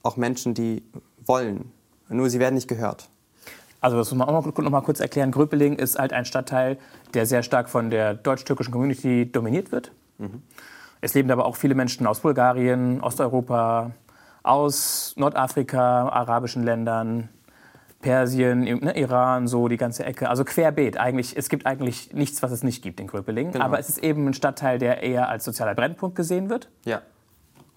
auch 0.01 0.17
Menschen, 0.17 0.55
die 0.55 0.81
wollen, 1.23 1.71
nur 2.09 2.27
sie 2.31 2.39
werden 2.39 2.55
nicht 2.55 2.67
gehört. 2.67 3.07
Also 3.81 3.97
das 3.97 4.09
muss 4.09 4.17
man 4.17 4.27
auch 4.27 4.43
noch, 4.43 4.69
mal 4.71 4.81
kurz 4.81 4.99
erklären. 4.99 5.29
Gröpeling 5.29 5.75
ist 5.75 5.99
halt 5.99 6.11
ein 6.11 6.25
Stadtteil, 6.25 6.79
der 7.13 7.27
sehr 7.27 7.43
stark 7.43 7.69
von 7.69 7.91
der 7.91 8.15
deutsch-türkischen 8.15 8.71
Community 8.71 9.31
dominiert 9.31 9.71
wird. 9.71 9.91
Mhm. 10.17 10.41
Es 10.99 11.13
leben 11.13 11.29
aber 11.29 11.45
auch 11.45 11.55
viele 11.55 11.75
Menschen 11.75 12.07
aus 12.07 12.21
Bulgarien, 12.21 12.99
Osteuropa, 13.01 13.91
aus 14.41 15.13
Nordafrika, 15.17 16.09
arabischen 16.09 16.63
Ländern, 16.63 17.29
Persien, 18.07 18.61
ne, 18.61 18.97
Iran, 18.97 19.49
so 19.49 19.67
die 19.67 19.75
ganze 19.75 20.05
Ecke. 20.05 20.29
Also 20.29 20.45
querbeet. 20.45 20.97
Eigentlich, 20.97 21.35
es 21.35 21.49
gibt 21.49 21.65
eigentlich 21.65 22.13
nichts, 22.13 22.41
was 22.41 22.51
es 22.51 22.63
nicht 22.63 22.81
gibt 22.81 23.01
in 23.01 23.07
Gröpeling. 23.07 23.51
Genau. 23.51 23.65
Aber 23.65 23.79
es 23.79 23.89
ist 23.89 23.97
eben 23.97 24.25
ein 24.27 24.33
Stadtteil, 24.33 24.79
der 24.79 25.03
eher 25.03 25.27
als 25.27 25.43
sozialer 25.43 25.75
Brennpunkt 25.75 26.15
gesehen 26.15 26.49
wird. 26.49 26.69
Ja. 26.85 27.01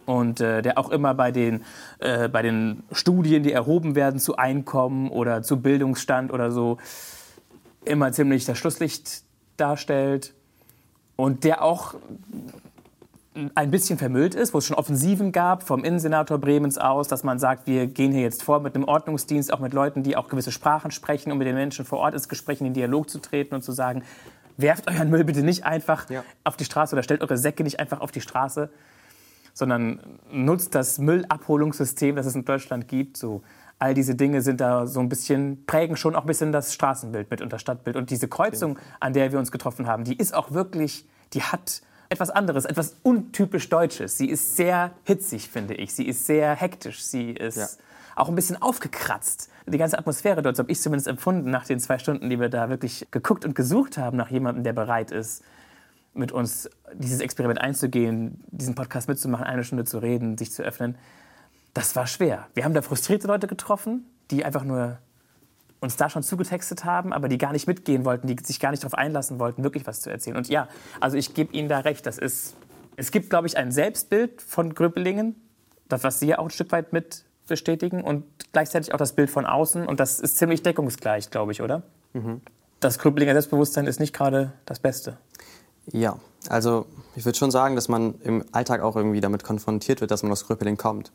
Und 0.06 0.40
äh, 0.40 0.62
der 0.62 0.78
auch 0.78 0.90
immer 0.90 1.14
bei 1.14 1.32
den, 1.32 1.64
äh, 1.98 2.28
bei 2.28 2.42
den 2.42 2.84
Studien, 2.92 3.42
die 3.42 3.50
erhoben 3.50 3.96
werden 3.96 4.20
zu 4.20 4.36
Einkommen 4.36 5.10
oder 5.10 5.42
zu 5.42 5.60
Bildungsstand 5.60 6.32
oder 6.32 6.52
so, 6.52 6.78
immer 7.84 8.12
ziemlich 8.12 8.44
das 8.44 8.56
Schlusslicht 8.56 9.24
darstellt. 9.56 10.32
Und 11.16 11.42
der 11.42 11.64
auch 11.64 11.94
ein 13.54 13.70
bisschen 13.70 13.96
vermüllt 13.96 14.34
ist, 14.34 14.54
wo 14.54 14.58
es 14.58 14.66
schon 14.66 14.76
Offensiven 14.76 15.30
gab 15.30 15.62
vom 15.62 15.84
Innensenator 15.84 16.38
Bremens 16.38 16.78
aus, 16.78 17.06
dass 17.06 17.22
man 17.22 17.38
sagt, 17.38 17.68
wir 17.68 17.86
gehen 17.86 18.10
hier 18.10 18.22
jetzt 18.22 18.42
vor 18.42 18.58
mit 18.60 18.74
einem 18.74 18.84
Ordnungsdienst, 18.84 19.52
auch 19.52 19.60
mit 19.60 19.72
Leuten, 19.72 20.02
die 20.02 20.16
auch 20.16 20.28
gewisse 20.28 20.50
Sprachen 20.50 20.90
sprechen, 20.90 21.30
um 21.30 21.38
mit 21.38 21.46
den 21.46 21.54
Menschen 21.54 21.84
vor 21.84 22.00
Ort 22.00 22.14
ins 22.14 22.28
Gespräch, 22.28 22.60
in 22.60 22.64
den 22.64 22.74
Dialog 22.74 23.08
zu 23.08 23.20
treten 23.20 23.54
und 23.54 23.62
zu 23.62 23.70
sagen, 23.70 24.02
werft 24.56 24.90
euren 24.90 25.10
Müll 25.10 25.22
bitte 25.24 25.42
nicht 25.42 25.64
einfach 25.64 26.10
ja. 26.10 26.24
auf 26.42 26.56
die 26.56 26.64
Straße 26.64 26.94
oder 26.94 27.04
stellt 27.04 27.22
eure 27.22 27.38
Säcke 27.38 27.62
nicht 27.62 27.78
einfach 27.78 28.00
auf 28.00 28.10
die 28.10 28.20
Straße, 28.20 28.68
sondern 29.54 30.00
nutzt 30.32 30.74
das 30.74 30.98
Müllabholungssystem, 30.98 32.16
das 32.16 32.26
es 32.26 32.34
in 32.34 32.44
Deutschland 32.44 32.88
gibt. 32.88 33.16
So, 33.16 33.42
all 33.78 33.94
diese 33.94 34.16
Dinge 34.16 34.42
sind 34.42 34.60
da 34.60 34.88
so 34.88 34.98
ein 34.98 35.08
bisschen, 35.08 35.64
prägen 35.66 35.96
schon 35.96 36.16
auch 36.16 36.22
ein 36.22 36.26
bisschen 36.26 36.50
das 36.50 36.74
Straßenbild 36.74 37.30
mit 37.30 37.42
und 37.42 37.52
das 37.52 37.60
Stadtbild. 37.60 37.96
Und 37.96 38.10
diese 38.10 38.26
Kreuzung, 38.26 38.78
an 38.98 39.12
der 39.12 39.30
wir 39.30 39.38
uns 39.38 39.52
getroffen 39.52 39.86
haben, 39.86 40.02
die 40.02 40.16
ist 40.16 40.34
auch 40.34 40.50
wirklich, 40.50 41.08
die 41.32 41.42
hat 41.42 41.82
etwas 42.10 42.30
anderes, 42.30 42.64
etwas 42.64 42.96
untypisch 43.02 43.68
Deutsches. 43.68 44.18
Sie 44.18 44.28
ist 44.28 44.56
sehr 44.56 44.90
hitzig, 45.04 45.48
finde 45.48 45.74
ich. 45.74 45.94
Sie 45.94 46.06
ist 46.06 46.26
sehr 46.26 46.54
hektisch. 46.54 47.04
Sie 47.04 47.30
ist 47.30 47.56
ja. 47.56 47.66
auch 48.16 48.28
ein 48.28 48.34
bisschen 48.34 48.60
aufgekratzt. 48.60 49.48
Die 49.66 49.78
ganze 49.78 49.96
Atmosphäre 49.96 50.42
dort, 50.42 50.56
so 50.56 50.64
habe 50.64 50.72
ich 50.72 50.80
zumindest 50.80 51.06
empfunden, 51.06 51.50
nach 51.50 51.64
den 51.64 51.78
zwei 51.78 51.98
Stunden, 51.98 52.28
die 52.28 52.40
wir 52.40 52.48
da 52.48 52.68
wirklich 52.68 53.06
geguckt 53.12 53.44
und 53.44 53.54
gesucht 53.54 53.96
haben 53.96 54.16
nach 54.16 54.30
jemandem, 54.30 54.64
der 54.64 54.72
bereit 54.72 55.12
ist, 55.12 55.44
mit 56.12 56.32
uns 56.32 56.68
dieses 56.94 57.20
Experiment 57.20 57.60
einzugehen, 57.60 58.42
diesen 58.50 58.74
Podcast 58.74 59.08
mitzumachen, 59.08 59.46
eine 59.46 59.62
Stunde 59.62 59.84
zu 59.84 59.98
reden, 59.98 60.36
sich 60.36 60.50
zu 60.50 60.64
öffnen. 60.64 60.96
Das 61.74 61.94
war 61.94 62.08
schwer. 62.08 62.48
Wir 62.54 62.64
haben 62.64 62.74
da 62.74 62.82
frustrierte 62.82 63.28
Leute 63.28 63.46
getroffen, 63.46 64.04
die 64.32 64.44
einfach 64.44 64.64
nur 64.64 64.98
uns 65.80 65.96
da 65.96 66.10
schon 66.10 66.22
zugetextet 66.22 66.84
haben, 66.84 67.12
aber 67.12 67.28
die 67.28 67.38
gar 67.38 67.52
nicht 67.52 67.66
mitgehen 67.66 68.04
wollten, 68.04 68.26
die 68.26 68.36
sich 68.42 68.60
gar 68.60 68.70
nicht 68.70 68.82
darauf 68.82 68.94
einlassen 68.94 69.38
wollten, 69.38 69.64
wirklich 69.64 69.86
was 69.86 70.00
zu 70.00 70.10
erzählen. 70.10 70.36
Und 70.36 70.48
ja, 70.48 70.68
also 71.00 71.16
ich 71.16 71.34
gebe 71.34 71.54
Ihnen 71.54 71.68
da 71.68 71.80
recht. 71.80 72.04
Das 72.06 72.18
ist, 72.18 72.54
es 72.96 73.10
gibt, 73.10 73.30
glaube 73.30 73.46
ich, 73.46 73.56
ein 73.56 73.72
Selbstbild 73.72 74.42
von 74.42 74.74
Gröbelingen, 74.74 75.36
das, 75.88 76.04
was 76.04 76.20
Sie 76.20 76.26
ja 76.26 76.38
auch 76.38 76.44
ein 76.44 76.50
Stück 76.50 76.70
weit 76.72 76.92
mit 76.92 77.24
bestätigen 77.46 78.02
und 78.02 78.24
gleichzeitig 78.52 78.94
auch 78.94 78.98
das 78.98 79.14
Bild 79.14 79.30
von 79.30 79.44
außen. 79.46 79.86
Und 79.86 80.00
das 80.00 80.20
ist 80.20 80.36
ziemlich 80.36 80.62
deckungsgleich, 80.62 81.30
glaube 81.30 81.52
ich, 81.52 81.62
oder? 81.62 81.82
Mhm. 82.12 82.40
Das 82.78 82.98
Gröbelinger 82.98 83.32
Selbstbewusstsein 83.32 83.86
ist 83.86 84.00
nicht 84.00 84.14
gerade 84.14 84.52
das 84.66 84.78
Beste. 84.78 85.18
Ja, 85.92 86.18
also 86.48 86.86
ich 87.16 87.24
würde 87.24 87.36
schon 87.36 87.50
sagen, 87.50 87.74
dass 87.74 87.88
man 87.88 88.14
im 88.22 88.44
Alltag 88.52 88.80
auch 88.80 88.96
irgendwie 88.96 89.20
damit 89.20 89.44
konfrontiert 89.44 90.00
wird, 90.00 90.10
dass 90.10 90.22
man 90.22 90.30
aus 90.32 90.46
Gröpeling 90.46 90.76
kommt. 90.76 91.12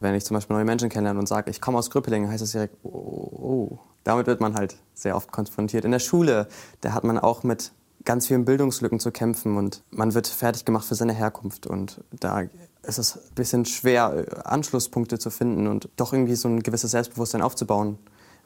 Wenn 0.00 0.14
ich 0.14 0.24
zum 0.24 0.34
Beispiel 0.34 0.54
neue 0.54 0.64
Menschen 0.64 0.88
kennenlerne 0.88 1.18
und 1.18 1.26
sage, 1.26 1.50
ich 1.50 1.60
komme 1.60 1.78
aus 1.78 1.90
Gröpeling, 1.90 2.28
heißt 2.28 2.42
es 2.42 2.52
direkt, 2.52 2.76
oh, 2.84 2.88
oh, 2.90 3.78
damit 4.04 4.26
wird 4.26 4.40
man 4.40 4.54
halt 4.54 4.76
sehr 4.94 5.16
oft 5.16 5.32
konfrontiert. 5.32 5.84
In 5.84 5.90
der 5.90 5.98
Schule, 5.98 6.48
da 6.80 6.92
hat 6.92 7.04
man 7.04 7.18
auch 7.18 7.42
mit 7.42 7.72
ganz 8.04 8.26
vielen 8.26 8.44
Bildungslücken 8.44 9.00
zu 9.00 9.10
kämpfen 9.10 9.56
und 9.56 9.82
man 9.90 10.14
wird 10.14 10.26
fertig 10.28 10.64
gemacht 10.64 10.86
für 10.86 10.94
seine 10.94 11.12
Herkunft. 11.12 11.66
Und 11.66 12.02
da 12.18 12.44
ist 12.82 12.98
es 12.98 13.16
ein 13.16 13.34
bisschen 13.34 13.64
schwer, 13.64 14.46
Anschlusspunkte 14.46 15.18
zu 15.18 15.30
finden 15.30 15.66
und 15.66 15.88
doch 15.96 16.12
irgendwie 16.12 16.34
so 16.34 16.48
ein 16.48 16.62
gewisses 16.62 16.92
Selbstbewusstsein 16.92 17.42
aufzubauen, 17.42 17.98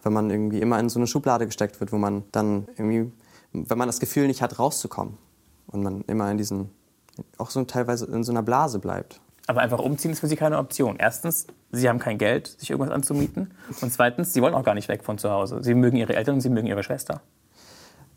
wenn 0.02 0.12
man 0.12 0.30
irgendwie 0.30 0.60
immer 0.60 0.80
in 0.80 0.88
so 0.88 0.98
eine 0.98 1.06
Schublade 1.06 1.46
gesteckt 1.46 1.78
wird, 1.80 1.92
wo 1.92 1.98
man 1.98 2.24
dann 2.32 2.66
irgendwie, 2.76 3.12
wenn 3.52 3.78
man 3.78 3.88
das 3.88 4.00
Gefühl 4.00 4.26
nicht 4.26 4.42
hat, 4.42 4.58
rauszukommen 4.58 5.16
und 5.68 5.82
man 5.82 6.00
immer 6.08 6.30
in 6.30 6.38
diesen, 6.38 6.70
auch 7.38 7.50
so 7.50 7.62
teilweise 7.64 8.06
in 8.06 8.24
so 8.24 8.32
einer 8.32 8.42
Blase 8.42 8.78
bleibt. 8.78 9.20
Aber 9.46 9.61
einfach 9.61 9.81
umziehen 9.81 10.12
ist 10.12 10.20
für 10.20 10.28
Sie 10.28 10.37
keine 10.37 10.59
Option. 10.59 10.96
Erstens, 10.98 11.46
Sie 11.72 11.88
haben 11.88 11.98
kein 11.98 12.18
Geld, 12.18 12.46
sich 12.46 12.70
irgendwas 12.70 12.94
anzumieten. 12.94 13.52
Und 13.81 13.92
zweitens, 13.92 14.33
Sie 14.33 14.42
wollen 14.42 14.55
auch 14.55 14.64
gar 14.64 14.74
nicht 14.74 14.88
weg 14.88 15.02
von 15.05 15.18
zu 15.18 15.31
Hause. 15.31 15.62
Sie 15.62 15.74
mögen 15.74 15.96
Ihre 15.96 16.14
Eltern 16.14 16.37
und 16.37 16.40
Sie 16.40 16.50
mögen 16.50 16.66
Ihre 16.66 16.83
Schwester. 16.83 17.22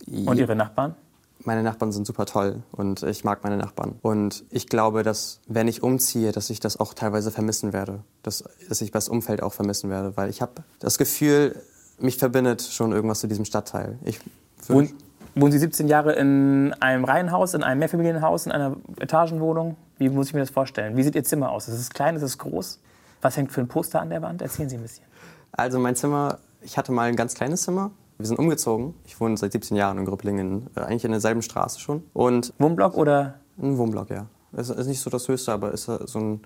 Und 0.07 0.37
Ihre 0.37 0.55
Nachbarn? 0.55 0.95
Meine 1.43 1.63
Nachbarn 1.63 1.91
sind 1.91 2.07
super 2.07 2.25
toll 2.25 2.63
und 2.71 3.03
ich 3.03 3.23
mag 3.23 3.43
meine 3.43 3.57
Nachbarn. 3.57 3.95
Und 4.01 4.45
ich 4.49 4.67
glaube, 4.67 5.03
dass 5.03 5.41
wenn 5.47 5.67
ich 5.67 5.83
umziehe, 5.83 6.31
dass 6.31 6.49
ich 6.49 6.59
das 6.59 6.79
auch 6.79 6.93
teilweise 6.93 7.29
vermissen 7.29 7.71
werde. 7.71 7.99
Dass, 8.23 8.43
dass 8.67 8.81
ich 8.81 8.91
das 8.91 9.09
Umfeld 9.09 9.43
auch 9.43 9.53
vermissen 9.53 9.89
werde. 9.89 10.17
Weil 10.17 10.29
ich 10.29 10.41
habe 10.41 10.63
das 10.79 10.97
Gefühl, 10.97 11.61
mich 11.99 12.17
verbindet 12.17 12.61
schon 12.61 12.91
irgendwas 12.93 13.19
zu 13.19 13.27
diesem 13.27 13.45
Stadtteil. 13.45 13.99
Ich 14.03 14.19
wohnen, 14.67 14.93
wohnen 15.35 15.51
Sie 15.51 15.59
17 15.59 15.87
Jahre 15.87 16.13
in 16.13 16.73
einem 16.79 17.05
Reihenhaus, 17.05 17.53
in 17.53 17.63
einem 17.63 17.79
Mehrfamilienhaus, 17.79 18.47
in 18.47 18.51
einer 18.51 18.75
Etagenwohnung? 18.99 19.75
Wie 19.97 20.09
muss 20.09 20.27
ich 20.27 20.33
mir 20.33 20.41
das 20.41 20.49
vorstellen? 20.49 20.97
Wie 20.97 21.03
sieht 21.03 21.15
Ihr 21.15 21.23
Zimmer 21.23 21.51
aus? 21.51 21.67
Ist 21.67 21.79
es 21.79 21.89
klein, 21.89 22.15
ist 22.15 22.21
es 22.21 22.37
groß? 22.37 22.79
Was 23.21 23.37
hängt 23.37 23.51
für 23.51 23.61
ein 23.61 23.67
Poster 23.67 24.01
an 24.01 24.09
der 24.09 24.21
Wand? 24.21 24.41
Erzählen 24.41 24.69
Sie 24.69 24.75
ein 24.75 24.81
bisschen. 24.81 25.05
Also 25.51 25.79
mein 25.79 25.95
Zimmer, 25.95 26.39
ich 26.61 26.77
hatte 26.77 26.91
mal 26.91 27.07
ein 27.07 27.15
ganz 27.15 27.33
kleines 27.33 27.63
Zimmer. 27.63 27.91
Wir 28.17 28.25
sind 28.25 28.37
umgezogen. 28.39 28.93
Ich 29.05 29.19
wohne 29.19 29.37
seit 29.37 29.51
17 29.51 29.75
Jahren 29.75 29.97
in 29.97 30.05
Gröblingen, 30.05 30.69
äh, 30.75 30.81
eigentlich 30.81 31.05
in 31.05 31.11
derselben 31.11 31.41
Straße 31.41 31.79
schon. 31.79 32.03
Und 32.13 32.53
Wohnblock 32.59 32.95
oder? 32.95 33.39
Ein 33.57 33.77
Wohnblock, 33.77 34.09
ja. 34.09 34.27
Es 34.53 34.69
ist 34.69 34.87
nicht 34.87 35.01
so 35.01 35.09
das 35.09 35.27
Höchste, 35.27 35.51
aber 35.51 35.71
ist 35.71 35.85
so 35.85 36.19
ein, 36.19 36.41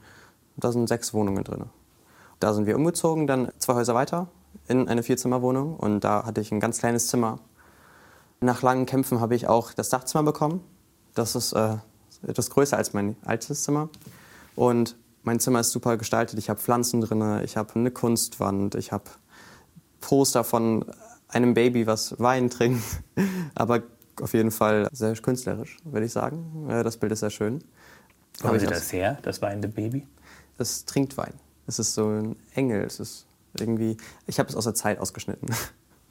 da 0.58 0.72
sind 0.72 0.88
sechs 0.88 1.14
Wohnungen 1.14 1.44
drin. 1.44 1.66
Da 2.40 2.54
sind 2.54 2.66
wir 2.66 2.76
umgezogen, 2.76 3.28
dann 3.28 3.52
zwei 3.60 3.74
Häuser 3.76 3.94
weiter 3.94 4.28
in 4.68 4.88
eine 4.88 5.04
Vierzimmerwohnung 5.04 5.76
und 5.76 6.04
da 6.04 6.26
hatte 6.26 6.42
ich 6.42 6.52
ein 6.52 6.60
ganz 6.60 6.80
kleines 6.80 7.08
Zimmer. 7.08 7.40
Nach 8.40 8.62
langen 8.62 8.86
Kämpfen 8.86 9.20
habe 9.20 9.36
ich 9.36 9.48
auch 9.48 9.74
das 9.74 9.90
Dachzimmer 9.90 10.24
bekommen. 10.24 10.64
Das 11.14 11.36
ist 11.36 11.54
äh, 11.54 11.78
etwas 12.28 12.50
größer 12.50 12.78
als 12.78 12.94
mein 12.94 13.16
altes 13.24 13.64
Zimmer. 13.64 13.90
Und 14.56 14.96
mein 15.24 15.40
Zimmer 15.40 15.60
ist 15.60 15.72
super 15.72 15.98
gestaltet. 15.98 16.40
Ich 16.40 16.50
habe 16.50 16.60
Pflanzen 16.60 17.02
drin, 17.02 17.42
ich 17.44 17.58
habe 17.58 17.76
eine 17.76 17.92
Kunstwand, 17.92 18.76
ich 18.76 18.92
habe 18.92 19.06
Poster 20.02 20.44
von 20.44 20.86
einem 21.28 21.54
Baby, 21.54 21.88
was 21.88 22.20
Wein 22.20 22.50
trinkt. 22.50 22.84
Aber 23.56 23.84
auf 24.22 24.34
jeden 24.34 24.52
Fall 24.52 24.88
sehr 24.92 25.14
künstlerisch, 25.16 25.78
würde 25.84 26.06
ich 26.06 26.12
sagen. 26.12 26.68
Das 26.68 26.98
Bild 26.98 27.12
ist 27.12 27.20
sehr 27.20 27.30
schön. 27.30 27.64
Wo 28.42 28.50
haben 28.50 28.60
Sie 28.60 28.66
das 28.66 28.92
her, 28.92 29.18
das 29.22 29.42
weinende 29.42 29.67
Baby? 29.67 30.08
Es 30.58 30.86
trinkt 30.86 31.17
Wein. 31.17 31.34
Es 31.67 31.80
ist 31.80 31.94
so 31.94 32.08
ein 32.08 32.36
Engel. 32.54 32.84
Es 32.84 33.00
ist 33.00 33.26
irgendwie. 33.58 33.98
Ich 34.28 34.40
habe 34.40 34.50
es 34.50 34.56
aus 34.56 34.65
der 34.65 34.74
Zeit 34.74 35.00
ausgeschnitten. 35.00 35.50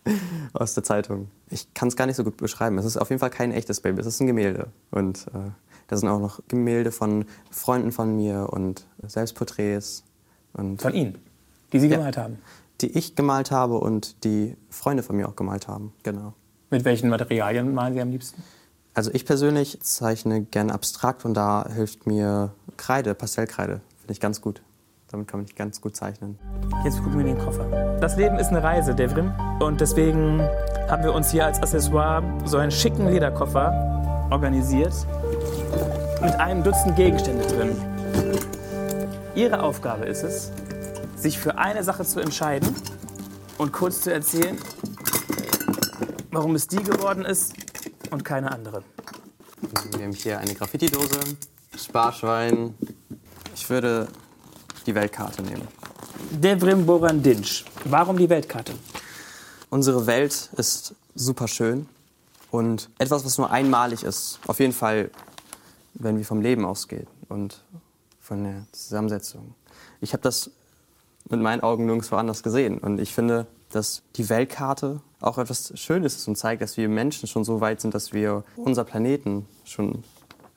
aus 0.52 0.74
der 0.74 0.84
Zeitung. 0.84 1.30
Ich 1.50 1.72
kann 1.74 1.88
es 1.88 1.96
gar 1.96 2.06
nicht 2.06 2.16
so 2.16 2.24
gut 2.24 2.36
beschreiben. 2.36 2.78
Es 2.78 2.84
ist 2.84 2.96
auf 2.96 3.10
jeden 3.10 3.20
Fall 3.20 3.30
kein 3.30 3.52
echtes 3.52 3.80
Baby. 3.80 4.00
Es 4.00 4.06
ist 4.06 4.20
ein 4.20 4.26
Gemälde. 4.26 4.68
Und 4.90 5.26
äh, 5.28 5.50
da 5.88 5.96
sind 5.96 6.08
auch 6.08 6.20
noch 6.20 6.40
Gemälde 6.48 6.92
von 6.92 7.24
Freunden 7.50 7.92
von 7.92 8.14
mir 8.14 8.48
und 8.52 8.86
Selbstporträts. 9.02 10.04
Und 10.52 10.80
von 10.80 10.94
Ihnen, 10.94 11.18
die 11.72 11.80
Sie 11.80 11.88
gemalt 11.88 12.16
haben? 12.16 12.38
Die 12.80 12.96
ich 12.96 13.16
gemalt 13.16 13.50
habe 13.50 13.78
und 13.78 14.22
die 14.24 14.56
Freunde 14.70 15.02
von 15.02 15.16
mir 15.16 15.28
auch 15.28 15.34
gemalt 15.34 15.66
haben, 15.66 15.92
genau. 16.02 16.34
Mit 16.70 16.84
welchen 16.84 17.08
Materialien 17.08 17.74
malen 17.74 17.94
Sie 17.94 18.00
am 18.00 18.10
liebsten? 18.10 18.42
Also 18.94 19.10
ich 19.12 19.24
persönlich 19.24 19.80
zeichne 19.80 20.42
gern 20.42 20.70
abstrakt 20.70 21.24
und 21.24 21.34
da 21.34 21.66
hilft 21.72 22.06
mir 22.06 22.52
Kreide, 22.76 23.14
Pastellkreide, 23.14 23.80
finde 24.00 24.12
ich 24.12 24.20
ganz 24.20 24.40
gut. 24.40 24.62
Damit 25.10 25.26
kann 25.26 25.40
man 25.40 25.44
nicht 25.44 25.56
ganz 25.56 25.80
gut 25.80 25.96
zeichnen. 25.96 26.38
Jetzt 26.84 26.98
gucken 26.98 27.14
wir 27.14 27.26
in 27.26 27.36
den 27.36 27.38
Koffer. 27.38 27.96
Das 27.98 28.16
Leben 28.16 28.38
ist 28.38 28.48
eine 28.48 28.62
Reise, 28.62 28.94
Devrim. 28.94 29.32
Und 29.58 29.80
deswegen 29.80 30.40
haben 30.88 31.02
wir 31.02 31.14
uns 31.14 31.30
hier 31.30 31.46
als 31.46 31.62
Accessoire 31.62 32.22
so 32.44 32.58
einen 32.58 32.70
schicken 32.70 33.08
Lederkoffer 33.08 34.28
organisiert 34.30 34.92
mit 36.20 36.34
einem 36.34 36.62
Dutzend 36.62 36.96
Gegenstände 36.96 37.46
drin. 37.46 37.76
Ihre 39.34 39.62
Aufgabe 39.62 40.06
ist 40.06 40.22
es, 40.22 40.50
sich 41.16 41.38
für 41.38 41.58
eine 41.58 41.84
Sache 41.84 42.04
zu 42.04 42.20
entscheiden 42.20 42.74
und 43.58 43.72
kurz 43.72 44.00
zu 44.00 44.12
erzählen, 44.12 44.58
warum 46.30 46.54
es 46.54 46.66
die 46.66 46.82
geworden 46.82 47.24
ist 47.24 47.52
und 48.10 48.24
keine 48.24 48.52
andere. 48.52 48.82
Wir 49.96 50.04
haben 50.04 50.12
hier 50.12 50.38
eine 50.38 50.54
Graffiti-Dose, 50.54 51.20
Sparschwein. 51.76 52.74
Ich 53.54 53.68
würde 53.68 54.08
die 54.86 54.94
Weltkarte 54.94 55.42
nehmen. 55.42 55.66
Devrim 56.30 56.86
Borandinsch. 56.86 57.64
Warum 57.84 58.18
die 58.18 58.28
Weltkarte? 58.28 58.74
Unsere 59.70 60.06
Welt 60.06 60.50
ist 60.56 60.94
super 61.14 61.48
schön 61.48 61.88
und 62.50 62.88
etwas, 62.98 63.24
was 63.24 63.38
nur 63.38 63.50
einmalig 63.50 64.02
ist. 64.02 64.38
Auf 64.46 64.60
jeden 64.60 64.72
Fall, 64.72 65.10
wenn 65.98 66.16
wir 66.16 66.24
vom 66.24 66.40
Leben 66.40 66.64
ausgehen 66.64 67.06
und 67.28 67.64
von 68.20 68.44
der 68.44 68.66
Zusammensetzung. 68.72 69.54
Ich 70.00 70.12
habe 70.12 70.22
das 70.22 70.50
mit 71.28 71.40
meinen 71.40 71.60
Augen 71.62 71.86
nirgendwo 71.86 72.16
anders 72.16 72.42
gesehen 72.42 72.78
und 72.78 73.00
ich 73.00 73.14
finde, 73.14 73.46
dass 73.70 74.02
die 74.16 74.28
Weltkarte 74.28 75.00
auch 75.20 75.38
etwas 75.38 75.72
Schönes 75.78 76.16
ist 76.16 76.28
und 76.28 76.36
zeigt, 76.36 76.62
dass 76.62 76.76
wir 76.76 76.88
Menschen 76.88 77.28
schon 77.28 77.44
so 77.44 77.60
weit 77.60 77.80
sind, 77.80 77.94
dass 77.94 78.12
wir 78.12 78.44
unser 78.56 78.84
Planeten 78.84 79.46
schon 79.64 80.04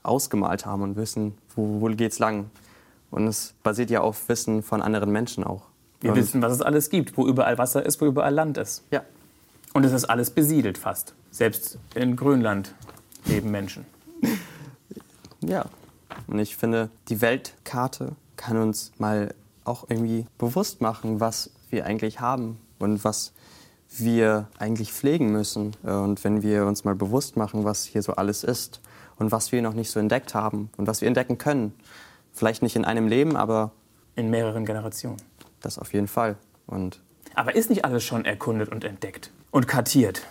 ausgemalt 0.04 0.66
haben 0.66 0.82
und 0.82 0.96
wissen, 0.96 1.38
wo, 1.56 1.82
wo 1.82 1.88
geht's 1.88 2.20
lang. 2.20 2.50
Und 3.10 3.28
es 3.28 3.54
basiert 3.64 3.90
ja 3.90 4.02
auf 4.02 4.30
Wissen 4.30 4.64
von 4.64 4.82
anderen 4.82 5.12
Menschen 5.12 5.44
auch. 5.44 5.64
Wir 6.00 6.12
und 6.12 6.18
wissen, 6.18 6.42
was 6.42 6.54
es 6.54 6.62
alles 6.62 6.90
gibt, 6.90 7.18
wo 7.18 7.28
überall 7.28 7.58
Wasser 7.58 7.86
ist, 7.86 8.00
wo 8.00 8.06
überall 8.06 8.34
Land 8.34 8.58
ist. 8.58 8.84
Ja, 8.92 9.04
Und 9.74 9.84
es 9.84 9.92
ist 9.92 10.06
alles 10.06 10.30
besiedelt 10.30 10.78
fast. 10.78 11.14
Selbst 11.30 11.78
in 11.96 12.16
Grönland 12.16 12.74
leben 13.26 13.52
Menschen. 13.52 13.86
ja. 15.44 15.66
Und 16.28 16.40
ich 16.40 16.58
finde, 16.58 16.90
die 17.08 17.22
Weltkarte 17.22 18.16
kann 18.36 18.58
uns 18.58 18.92
mal 18.98 19.34
auch 19.64 19.86
irgendwie 19.90 20.26
bewusst 20.38 20.82
machen, 20.82 21.20
was 21.20 21.52
wir 21.70 21.86
eigentlich 21.86 22.20
haben 22.20 22.60
und 22.80 23.04
was 23.04 23.34
wir 23.98 24.48
eigentlich 24.58 24.92
pflegen 24.92 25.32
müssen. 25.32 25.76
Und 25.84 26.24
wenn 26.24 26.42
wir 26.44 26.66
uns 26.66 26.84
mal 26.84 26.96
bewusst 26.96 27.38
machen, 27.38 27.64
was 27.64 27.86
hier 27.86 28.02
so 28.02 28.14
alles 28.14 28.44
ist 28.44 28.82
und 29.18 29.32
was 29.32 29.52
wir 29.52 29.62
noch 29.62 29.74
nicht 29.74 29.92
so 29.92 30.00
entdeckt 30.00 30.34
haben 30.34 30.70
und 30.78 30.88
was 30.88 31.02
wir 31.02 31.08
entdecken 31.08 31.38
können. 31.38 31.74
Vielleicht 32.34 32.62
nicht 32.62 32.76
in 32.76 32.86
einem 32.86 33.08
Leben, 33.08 33.36
aber 33.36 33.72
In 34.16 34.30
mehreren 34.30 34.66
Generationen. 34.66 35.18
das 35.62 35.78
auf 35.78 35.94
jeden 35.94 36.08
Fall. 36.08 36.38
Und 36.68 37.02
Aber 37.36 37.56
ist 37.56 37.70
nicht 37.70 37.86
alles 37.86 38.04
schon 38.04 38.26
erkundet 38.26 38.70
und 38.70 38.84
entdeckt 38.84 39.32
und 39.52 39.68
kartiert? 39.68 40.22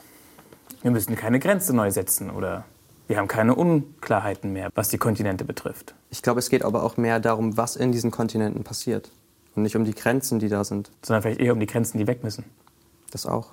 Wir 0.83 0.91
müssen 0.91 1.15
keine 1.17 1.39
Grenze 1.39 1.75
neu 1.75 1.91
setzen 1.91 2.31
oder 2.31 2.65
wir 3.11 3.19
haben 3.19 3.27
keine 3.27 3.57
Unklarheiten 3.57 4.53
mehr, 4.53 4.71
was 4.77 4.89
die 4.89 4.97
Kontinente 4.97 5.45
betrifft. 5.45 5.97
ich 6.11 6.23
glaube, 6.23 6.39
es 6.39 6.49
geht 6.49 6.65
aber 6.65 6.85
auch 6.85 6.97
mehr 6.97 7.19
darum, 7.19 7.57
was 7.57 7.75
in 7.75 7.91
diesen 7.91 8.13
Kontinenten 8.13 8.63
passiert. 8.63 9.11
Und 9.57 9.65
nicht 9.65 9.75
um 9.75 9.85
die 9.85 9.97
Grenzen, 9.97 10.39
die 10.39 10.49
da 10.49 10.63
sind. 10.63 10.93
Sondern 11.03 11.23
vielleicht 11.23 11.41
eher 11.41 11.53
um 11.53 11.59
die 11.59 11.67
Grenzen, 11.67 11.99
die 11.99 12.07
weg 12.07 12.23
müssen. 12.23 12.45
Das 13.11 13.27
auch. 13.27 13.49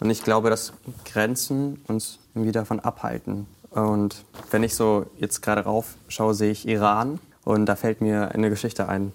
Und 0.00 0.10
ich 0.10 0.22
glaube, 0.22 0.50
dass 0.50 0.74
Grenzen 1.06 1.80
uns 1.88 2.18
irgendwie 2.34 2.52
davon 2.52 2.78
abhalten. 2.78 3.46
Und 3.70 4.22
wenn 4.50 4.62
ich 4.62 4.74
so 4.74 5.06
jetzt 5.16 5.40
gerade 5.40 5.62
rauf 5.62 5.94
schaue, 6.08 6.34
sehe 6.34 6.50
ich 6.50 6.68
Iran 6.68 7.20
und 7.46 7.64
da 7.64 7.74
fällt 7.74 8.02
mir 8.02 8.32
eine 8.32 8.50
Geschichte 8.50 8.86
ein. 8.86 9.12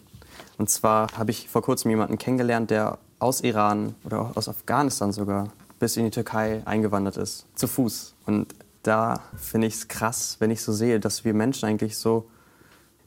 Und 0.58 0.72
zwar 0.72 1.16
habe 1.16 1.30
ich 1.30 1.48
vor 1.48 1.62
kurzem 1.62 1.92
jemanden 1.92 2.18
kennengelernt, 2.18 2.72
der 2.72 2.98
aus 3.20 3.42
Iran 3.42 3.94
oder 4.04 4.32
aus 4.34 4.50
Afghanistan 4.50 5.12
sogar 5.12 5.50
bis 5.78 5.96
in 5.96 6.06
die 6.06 6.12
Türkei 6.12 6.64
eingewandert 6.66 7.18
ist, 7.18 7.46
zu 7.54 7.68
Fuß. 7.68 8.16
Und 8.26 8.48
da 8.84 9.22
finde 9.38 9.68
ich 9.68 9.76
es 9.76 9.88
krass, 9.88 10.38
wenn 10.40 10.52
ich 10.52 10.62
so 10.62 10.72
sehe, 10.72 11.00
dass 11.00 11.26
wir 11.26 11.34
Menschen 11.34 11.66
eigentlich 11.68 11.98
so, 11.98 12.30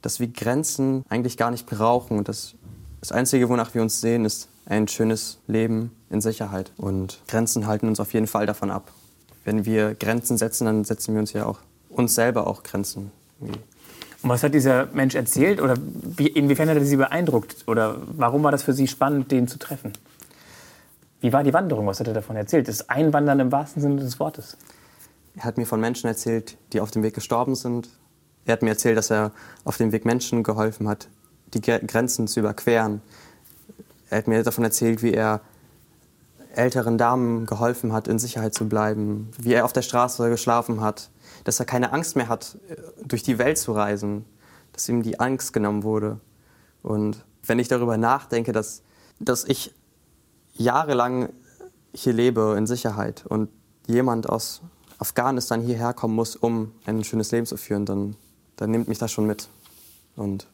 dass 0.02 0.20
wir 0.20 0.28
Grenzen 0.28 1.04
eigentlich 1.08 1.36
gar 1.36 1.50
nicht 1.50 1.66
brauchen. 1.66 2.18
Und 2.18 2.28
das, 2.28 2.54
das 3.00 3.12
Einzige, 3.12 3.48
wonach 3.48 3.74
wir 3.74 3.82
uns 3.82 4.00
sehen, 4.00 4.24
ist 4.24 4.48
ein 4.64 4.88
schönes 4.88 5.38
Leben 5.46 5.92
in 6.10 6.20
Sicherheit. 6.20 6.72
Und 6.76 7.20
Grenzen 7.28 7.66
halten 7.66 7.88
uns 7.88 8.00
auf 8.00 8.14
jeden 8.14 8.26
Fall 8.26 8.46
davon 8.46 8.70
ab. 8.70 8.90
Wenn 9.44 9.64
wir 9.64 9.94
Grenzen 9.94 10.38
setzen, 10.38 10.64
dann 10.64 10.84
setzen 10.84 11.14
wir 11.14 11.20
uns 11.20 11.32
ja 11.32 11.46
auch 11.46 11.58
uns 11.88 12.14
selber 12.14 12.46
auch 12.46 12.62
Grenzen. 12.62 13.12
Und 13.40 13.58
was 14.22 14.42
hat 14.42 14.54
dieser 14.54 14.86
Mensch 14.86 15.14
erzählt 15.14 15.60
oder 15.60 15.74
wie, 15.78 16.26
inwiefern 16.26 16.68
hat 16.68 16.76
er 16.76 16.84
Sie 16.84 16.96
beeindruckt? 16.96 17.64
Oder 17.66 17.96
warum 18.16 18.42
war 18.42 18.50
das 18.50 18.62
für 18.62 18.72
Sie 18.72 18.88
spannend, 18.88 19.30
den 19.30 19.46
zu 19.46 19.58
treffen? 19.58 19.92
Wie 21.20 21.32
war 21.32 21.44
die 21.44 21.52
Wanderung? 21.52 21.86
Was 21.86 22.00
hat 22.00 22.08
er 22.08 22.14
davon 22.14 22.36
erzählt? 22.36 22.66
Das 22.66 22.88
Einwandern 22.88 23.40
im 23.40 23.52
wahrsten 23.52 23.82
Sinne 23.82 23.96
des 23.96 24.18
Wortes. 24.18 24.56
Er 25.36 25.44
hat 25.44 25.58
mir 25.58 25.66
von 25.66 25.80
Menschen 25.80 26.06
erzählt, 26.06 26.56
die 26.72 26.80
auf 26.80 26.90
dem 26.90 27.02
Weg 27.02 27.14
gestorben 27.14 27.54
sind. 27.54 27.90
Er 28.46 28.54
hat 28.54 28.62
mir 28.62 28.70
erzählt, 28.70 28.96
dass 28.96 29.10
er 29.10 29.32
auf 29.64 29.76
dem 29.76 29.92
Weg 29.92 30.04
Menschen 30.04 30.42
geholfen 30.42 30.88
hat, 30.88 31.08
die 31.52 31.60
Gre- 31.60 31.84
Grenzen 31.86 32.26
zu 32.26 32.40
überqueren. 32.40 33.02
Er 34.08 34.18
hat 34.18 34.28
mir 34.28 34.42
davon 34.42 34.64
erzählt, 34.64 35.02
wie 35.02 35.12
er 35.12 35.40
älteren 36.54 36.96
Damen 36.96 37.44
geholfen 37.44 37.92
hat, 37.92 38.08
in 38.08 38.18
Sicherheit 38.18 38.54
zu 38.54 38.66
bleiben, 38.66 39.30
wie 39.38 39.52
er 39.52 39.66
auf 39.66 39.74
der 39.74 39.82
Straße 39.82 40.30
geschlafen 40.30 40.80
hat, 40.80 41.10
dass 41.44 41.60
er 41.60 41.66
keine 41.66 41.92
Angst 41.92 42.16
mehr 42.16 42.28
hat, 42.28 42.56
durch 43.04 43.22
die 43.22 43.38
Welt 43.38 43.58
zu 43.58 43.72
reisen, 43.72 44.24
dass 44.72 44.88
ihm 44.88 45.02
die 45.02 45.20
Angst 45.20 45.52
genommen 45.52 45.82
wurde. 45.82 46.18
Und 46.82 47.24
wenn 47.44 47.58
ich 47.58 47.68
darüber 47.68 47.98
nachdenke, 47.98 48.52
dass, 48.52 48.82
dass 49.20 49.44
ich 49.44 49.74
jahrelang 50.54 51.28
hier 51.92 52.14
lebe 52.14 52.54
in 52.56 52.66
Sicherheit 52.66 53.26
und 53.26 53.50
jemand 53.86 54.30
aus 54.30 54.62
Afghanistan 54.98 55.60
hierher 55.60 55.92
kommen 55.92 56.14
muss, 56.14 56.36
um 56.36 56.72
ein 56.86 57.04
schönes 57.04 57.30
Leben 57.32 57.46
zu 57.46 57.56
führen, 57.56 57.84
dann, 57.84 58.16
dann 58.56 58.70
nimmt 58.70 58.88
mich 58.88 58.98
das 58.98 59.12
schon 59.12 59.26
mit. 59.26 59.48
Und 60.16 60.46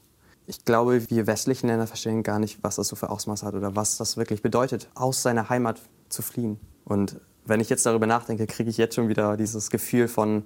ich 0.46 0.64
glaube, 0.64 1.08
wir 1.10 1.26
westlichen 1.26 1.68
Länder 1.68 1.86
verstehen 1.86 2.22
gar 2.22 2.38
nicht, 2.38 2.58
was 2.62 2.76
das 2.76 2.88
so 2.88 2.96
für 2.96 3.10
Ausmaß 3.10 3.42
hat 3.42 3.54
oder 3.54 3.76
was 3.76 3.96
das 3.96 4.16
wirklich 4.16 4.42
bedeutet, 4.42 4.88
aus 4.94 5.22
seiner 5.22 5.48
Heimat 5.48 5.80
zu 6.08 6.22
fliehen. 6.22 6.58
Und 6.84 7.20
wenn 7.44 7.60
ich 7.60 7.68
jetzt 7.68 7.86
darüber 7.86 8.06
nachdenke, 8.06 8.46
kriege 8.46 8.70
ich 8.70 8.76
jetzt 8.76 8.94
schon 8.94 9.08
wieder 9.08 9.36
dieses 9.36 9.70
Gefühl 9.70 10.08
von, 10.08 10.44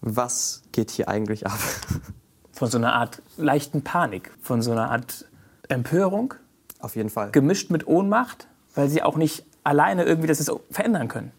was 0.00 0.62
geht 0.72 0.90
hier 0.90 1.08
eigentlich 1.08 1.46
ab? 1.46 1.58
Von 2.52 2.70
so 2.70 2.78
einer 2.78 2.92
Art 2.92 3.20
leichten 3.36 3.82
Panik, 3.82 4.30
von 4.40 4.62
so 4.62 4.70
einer 4.70 4.88
Art 4.88 5.24
Empörung, 5.66 6.34
Auf 6.78 6.94
jeden 6.94 7.10
Fall. 7.10 7.32
gemischt 7.32 7.68
mit 7.72 7.88
Ohnmacht, 7.88 8.46
weil 8.76 8.88
Sie 8.88 9.02
auch 9.02 9.16
nicht 9.16 9.44
alleine 9.64 10.04
irgendwie 10.04 10.28
das 10.28 10.48
verändern 10.70 11.08
können. 11.08 11.32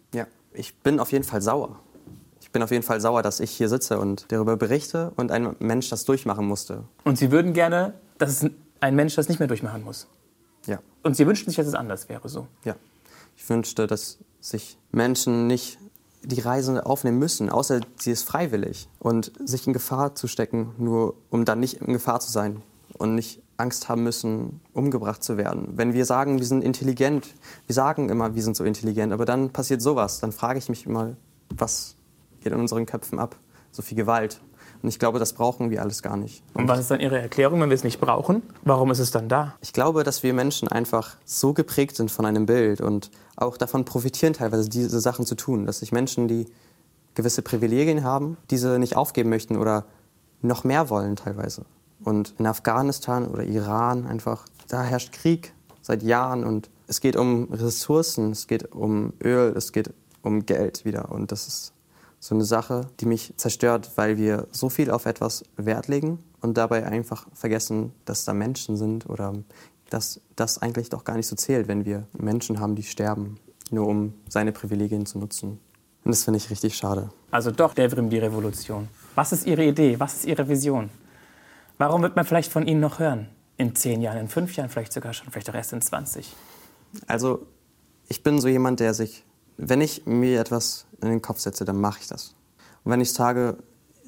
Ich 0.56 0.76
bin 0.78 1.00
auf 1.00 1.12
jeden 1.12 1.24
Fall 1.24 1.42
sauer. 1.42 1.80
Ich 2.42 2.52
bin 2.52 2.62
auf 2.64 2.72
jeden 2.72 2.84
Fall 2.84 3.02
sauer, 3.02 3.22
dass 3.22 3.40
ich 3.40 3.52
hier 3.52 3.70
sitze 3.70 4.00
und 4.00 4.26
darüber 4.32 4.56
berichte 4.58 5.12
und 5.16 5.32
ein 5.32 5.56
Mensch 5.60 5.90
das 5.90 6.06
durchmachen 6.06 6.46
musste. 6.46 6.86
Und 7.04 7.18
Sie 7.18 7.32
würden 7.32 7.54
gerne, 7.54 7.94
dass 8.18 8.46
ein 8.80 8.96
Mensch 8.96 9.16
das 9.16 9.28
nicht 9.30 9.40
mehr 9.40 9.48
durchmachen 9.48 9.84
muss. 9.84 10.08
Ja, 10.66 10.80
Und 11.04 11.16
Sie 11.18 11.28
wünschten 11.28 11.50
sich, 11.52 11.58
dass 11.58 11.68
es 11.68 11.76
anders 11.76 12.10
wäre 12.10 12.28
so. 12.30 12.48
ja. 12.64 12.76
Ich 13.38 13.50
wünschte, 13.50 13.86
dass 13.86 14.18
sich 14.40 14.78
Menschen 14.94 15.48
nicht 15.48 15.78
die 16.24 16.40
Reise 16.40 16.86
aufnehmen 16.86 17.20
müssen, 17.20 17.50
außer 17.50 17.82
sie 18.00 18.12
ist 18.12 18.24
freiwillig. 18.24 18.88
Und 19.00 19.34
sich 19.44 19.68
in 19.68 19.74
Gefahr 19.74 20.16
zu 20.16 20.30
stecken, 20.30 20.74
nur 20.78 21.16
um 21.30 21.44
dann 21.44 21.60
nicht 21.60 21.82
in 21.82 21.92
Gefahr 21.92 22.22
zu 22.22 22.32
sein 22.32 22.62
und 22.94 23.14
nicht 23.14 23.42
Angst 23.58 23.88
haben 23.88 24.04
müssen, 24.04 24.62
umgebracht 24.74 25.24
zu 25.24 25.38
werden. 25.38 25.70
Wenn 25.76 25.94
wir 25.94 26.06
sagen, 26.06 26.38
wir 26.40 26.46
sind 26.46 26.64
intelligent, 26.64 27.34
wir 27.68 27.74
sagen 27.74 28.10
immer, 28.10 28.36
wir 28.36 28.44
sind 28.44 28.56
so 28.56 28.64
intelligent, 28.64 29.14
aber 29.14 29.26
dann 29.26 29.50
passiert 29.50 29.82
sowas, 29.82 30.20
dann 30.20 30.32
frage 30.32 30.60
ich 30.60 30.70
mich 30.70 30.86
immer, 30.86 31.16
was 31.50 31.96
geht 32.42 32.52
in 32.52 32.60
unseren 32.60 32.86
Köpfen 32.86 33.20
ab? 33.20 33.38
So 33.72 33.82
viel 33.82 33.98
Gewalt. 33.98 34.42
Und 34.82 34.90
ich 34.90 35.00
glaube, 35.00 35.20
das 35.20 35.34
brauchen 35.34 35.70
wir 35.70 35.82
alles 35.82 36.04
gar 36.04 36.18
nicht. 36.18 36.44
Und 36.54 36.68
was 36.68 36.80
ist 36.80 36.92
dann 36.92 37.00
Ihre 37.00 37.20
Erklärung, 37.20 37.60
wenn 37.62 37.70
wir 37.70 37.76
es 37.76 37.84
nicht 37.84 38.00
brauchen? 38.00 38.44
Warum 38.64 38.92
ist 38.92 39.00
es 39.00 39.10
dann 39.12 39.30
da? 39.30 39.56
Ich 39.62 39.74
glaube, 39.74 40.04
dass 40.04 40.22
wir 40.22 40.34
Menschen 40.34 40.68
einfach 40.68 41.16
so 41.26 41.54
geprägt 41.54 41.96
sind 41.96 42.12
von 42.12 42.26
einem 42.26 42.46
Bild 42.46 42.82
und 42.82 43.10
auch 43.36 43.58
davon 43.58 43.86
profitieren, 43.86 44.34
teilweise 44.34 44.70
diese 44.70 45.00
Sachen 45.00 45.26
zu 45.26 45.36
tun. 45.36 45.66
Dass 45.66 45.80
sich 45.80 45.92
Menschen, 45.92 46.28
die 46.28 46.46
gewisse 47.16 47.42
Privilegien 47.42 48.04
haben, 48.04 48.38
diese 48.52 48.78
nicht 48.78 48.96
aufgeben 48.96 49.30
möchten 49.30 49.58
oder 49.58 49.86
noch 50.42 50.64
mehr 50.64 50.90
wollen 50.90 51.16
teilweise. 51.16 51.66
Und 52.06 52.36
in 52.38 52.46
Afghanistan 52.46 53.28
oder 53.28 53.44
Iran 53.44 54.06
einfach, 54.06 54.46
da 54.70 54.84
herrscht 54.84 55.12
Krieg 55.12 55.54
seit 55.82 56.04
Jahren 56.04 56.44
und 56.44 56.70
es 56.88 57.02
geht 57.02 57.16
um 57.16 57.52
Ressourcen, 57.52 58.32
es 58.32 58.48
geht 58.48 58.72
um 58.74 59.12
Öl, 59.24 59.54
es 59.58 59.72
geht 59.72 59.92
um 60.22 60.46
Geld 60.46 60.86
wieder. 60.86 61.12
Und 61.12 61.32
das 61.32 61.48
ist 61.48 61.74
so 62.20 62.36
eine 62.36 62.46
Sache, 62.46 62.82
die 63.00 63.08
mich 63.08 63.34
zerstört, 63.38 63.92
weil 63.96 64.18
wir 64.18 64.48
so 64.52 64.70
viel 64.70 64.92
auf 64.92 65.08
etwas 65.08 65.44
Wert 65.58 65.88
legen 65.88 66.20
und 66.42 66.58
dabei 66.58 66.86
einfach 66.86 67.28
vergessen, 67.34 67.92
dass 68.06 68.24
da 68.24 68.34
Menschen 68.34 68.78
sind 68.78 69.10
oder 69.10 69.34
dass 69.90 70.22
das 70.36 70.62
eigentlich 70.62 70.90
doch 70.90 71.04
gar 71.04 71.16
nicht 71.16 71.28
so 71.28 71.36
zählt, 71.36 71.68
wenn 71.68 71.86
wir 71.86 72.08
Menschen 72.18 72.60
haben, 72.60 72.76
die 72.76 72.84
sterben, 72.84 73.40
nur 73.72 73.88
um 73.88 74.14
seine 74.30 74.52
Privilegien 74.52 75.06
zu 75.08 75.18
nutzen. 75.18 75.60
Und 76.04 76.12
das 76.12 76.24
finde 76.24 76.38
ich 76.38 76.52
richtig 76.52 76.78
schade. 76.78 77.10
Also 77.32 77.50
doch 77.50 77.74
Devrim 77.74 78.12
die 78.12 78.20
Revolution. 78.20 78.88
Was 79.16 79.32
ist 79.32 79.48
Ihre 79.48 79.66
Idee? 79.66 80.00
Was 80.00 80.16
ist 80.16 80.26
Ihre 80.26 80.48
Vision? 80.48 80.90
Warum 81.78 82.02
wird 82.02 82.16
man 82.16 82.26
vielleicht 82.26 82.52
von 82.52 82.66
Ihnen 82.68 82.80
noch 82.80 83.00
hören? 83.00 83.30
In 83.58 83.76
zehn 83.76 84.02
Jahren, 84.02 84.18
in 84.18 84.28
fünf 84.28 84.56
Jahren, 84.56 84.70
vielleicht 84.70 84.94
sogar 84.94 85.14
schon, 85.14 85.32
vielleicht 85.32 85.50
auch 85.50 85.56
erst 85.56 85.74
in 85.74 85.82
20? 85.82 86.34
Also, 87.08 87.46
ich 88.08 88.24
bin 88.24 88.40
so 88.40 88.48
jemand, 88.48 88.80
der 88.80 88.94
sich, 88.94 89.26
wenn 89.58 89.82
ich 89.82 90.06
mir 90.06 90.40
etwas 90.40 90.86
in 91.02 91.10
den 91.10 91.22
Kopf 91.22 91.40
setze, 91.40 91.66
dann 91.66 91.80
mache 91.80 92.00
ich 92.02 92.08
das. 92.08 92.36
Und 92.84 92.92
wenn 92.92 93.02
ich 93.02 93.14
sage, 93.14 93.58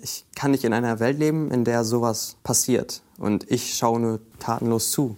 ich 0.02 0.26
kann 0.36 0.52
nicht 0.52 0.64
in 0.64 0.74
einer 0.74 1.00
Welt 1.00 1.18
leben, 1.18 1.52
in 1.52 1.64
der 1.64 1.84
sowas 1.84 2.38
passiert 2.44 3.02
und 3.18 3.50
ich 3.50 3.76
schaue 3.76 4.00
nur 4.00 4.20
tatenlos 4.40 4.92
zu, 4.92 5.18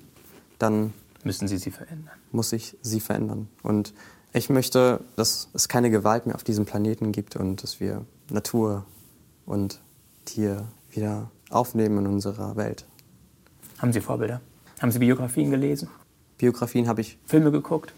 dann 0.58 0.94
müssen 1.24 1.48
Sie 1.48 1.58
sie 1.58 1.72
verändern. 1.72 2.16
Muss 2.32 2.54
ich 2.54 2.78
sie 2.82 3.00
verändern. 3.00 3.50
Und 3.64 3.94
ich 4.32 4.50
möchte, 4.50 5.02
dass 5.16 5.50
es 5.54 5.68
keine 5.68 5.90
Gewalt 5.90 6.26
mehr 6.28 6.36
auf 6.36 6.44
diesem 6.44 6.66
Planeten 6.66 7.12
gibt 7.12 7.36
und 7.36 7.62
dass 7.64 7.80
wir 7.80 8.06
Natur 8.30 8.86
und 9.46 9.82
Tier 10.26 10.68
wieder 10.92 11.30
aufnehmen 11.50 12.00
in 12.00 12.08
unserer 12.08 12.56
Welt. 12.56 12.86
Haben 13.80 13.94
Sie 13.94 14.02
Vorbilder? 14.02 14.42
Haben 14.82 14.92
Sie 14.92 15.00
Biografien 15.00 15.52
gelesen? 15.52 15.90
Biografien 16.38 16.88
habe 16.88 17.02
ich. 17.02 17.18
Filme 17.26 17.52
geguckt? 17.52 17.94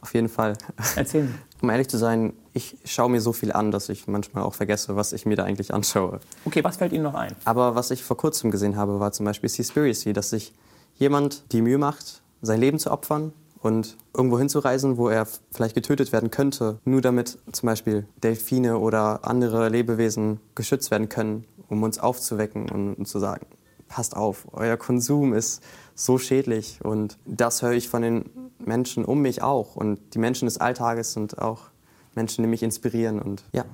Auf 0.00 0.14
jeden 0.14 0.28
Fall. 0.28 0.56
Erzählen 0.96 1.28
Sie. 1.28 1.34
Um 1.62 1.68
ehrlich 1.68 1.88
zu 1.88 1.98
sein, 1.98 2.32
ich 2.54 2.78
schaue 2.86 3.10
mir 3.10 3.20
so 3.20 3.34
viel 3.34 3.52
an, 3.52 3.70
dass 3.70 3.90
ich 3.90 4.08
manchmal 4.08 4.44
auch 4.44 4.54
vergesse, 4.54 4.96
was 4.96 5.12
ich 5.12 5.26
mir 5.26 5.36
da 5.36 5.44
eigentlich 5.44 5.74
anschaue. 5.74 6.20
Okay, 6.46 6.64
was 6.64 6.78
fällt 6.78 6.94
Ihnen 6.94 7.02
noch 7.02 7.12
ein? 7.12 7.36
Aber 7.44 7.74
was 7.74 7.90
ich 7.90 8.02
vor 8.02 8.16
kurzem 8.16 8.50
gesehen 8.50 8.76
habe, 8.76 8.98
war 8.98 9.12
zum 9.12 9.26
Beispiel 9.26 9.50
Seaspiracy, 9.50 10.14
dass 10.14 10.30
sich 10.30 10.54
jemand 10.94 11.52
die 11.52 11.60
Mühe 11.60 11.76
macht, 11.76 12.22
sein 12.40 12.60
Leben 12.60 12.78
zu 12.78 12.90
opfern 12.90 13.34
und 13.60 13.98
irgendwo 14.16 14.38
hinzureisen, 14.38 14.96
wo 14.96 15.10
er 15.10 15.26
vielleicht 15.52 15.74
getötet 15.74 16.12
werden 16.12 16.30
könnte, 16.30 16.78
nur 16.86 17.02
damit 17.02 17.38
zum 17.52 17.66
Beispiel 17.66 18.06
Delfine 18.22 18.78
oder 18.78 19.26
andere 19.26 19.68
Lebewesen 19.68 20.40
geschützt 20.54 20.90
werden 20.90 21.10
können, 21.10 21.44
um 21.70 21.82
uns 21.82 21.98
aufzuwecken 21.98 22.68
und, 22.68 23.06
zu 23.06 23.18
sagen, 23.18 23.46
passt 23.88 24.16
auf, 24.16 24.46
euer 24.52 24.76
Konsum 24.76 25.32
ist 25.32 25.62
so 25.94 26.18
schädlich. 26.18 26.80
Und 26.82 27.18
das 27.24 27.62
höre 27.62 27.72
ich 27.72 27.88
von 27.88 28.02
den 28.02 28.24
Menschen 28.58 29.04
um 29.04 29.22
mich 29.22 29.42
auch. 29.42 29.76
Und 29.76 29.98
die 30.14 30.18
Menschen 30.18 30.46
des 30.46 30.58
Alltages 30.58 31.12
sind 31.12 31.38
auch 31.38 31.70
Menschen, 32.14 32.42
die 32.42 32.48
mich 32.48 32.62
inspirieren. 32.62 33.20
Und 33.20 33.44
ja. 33.52 33.64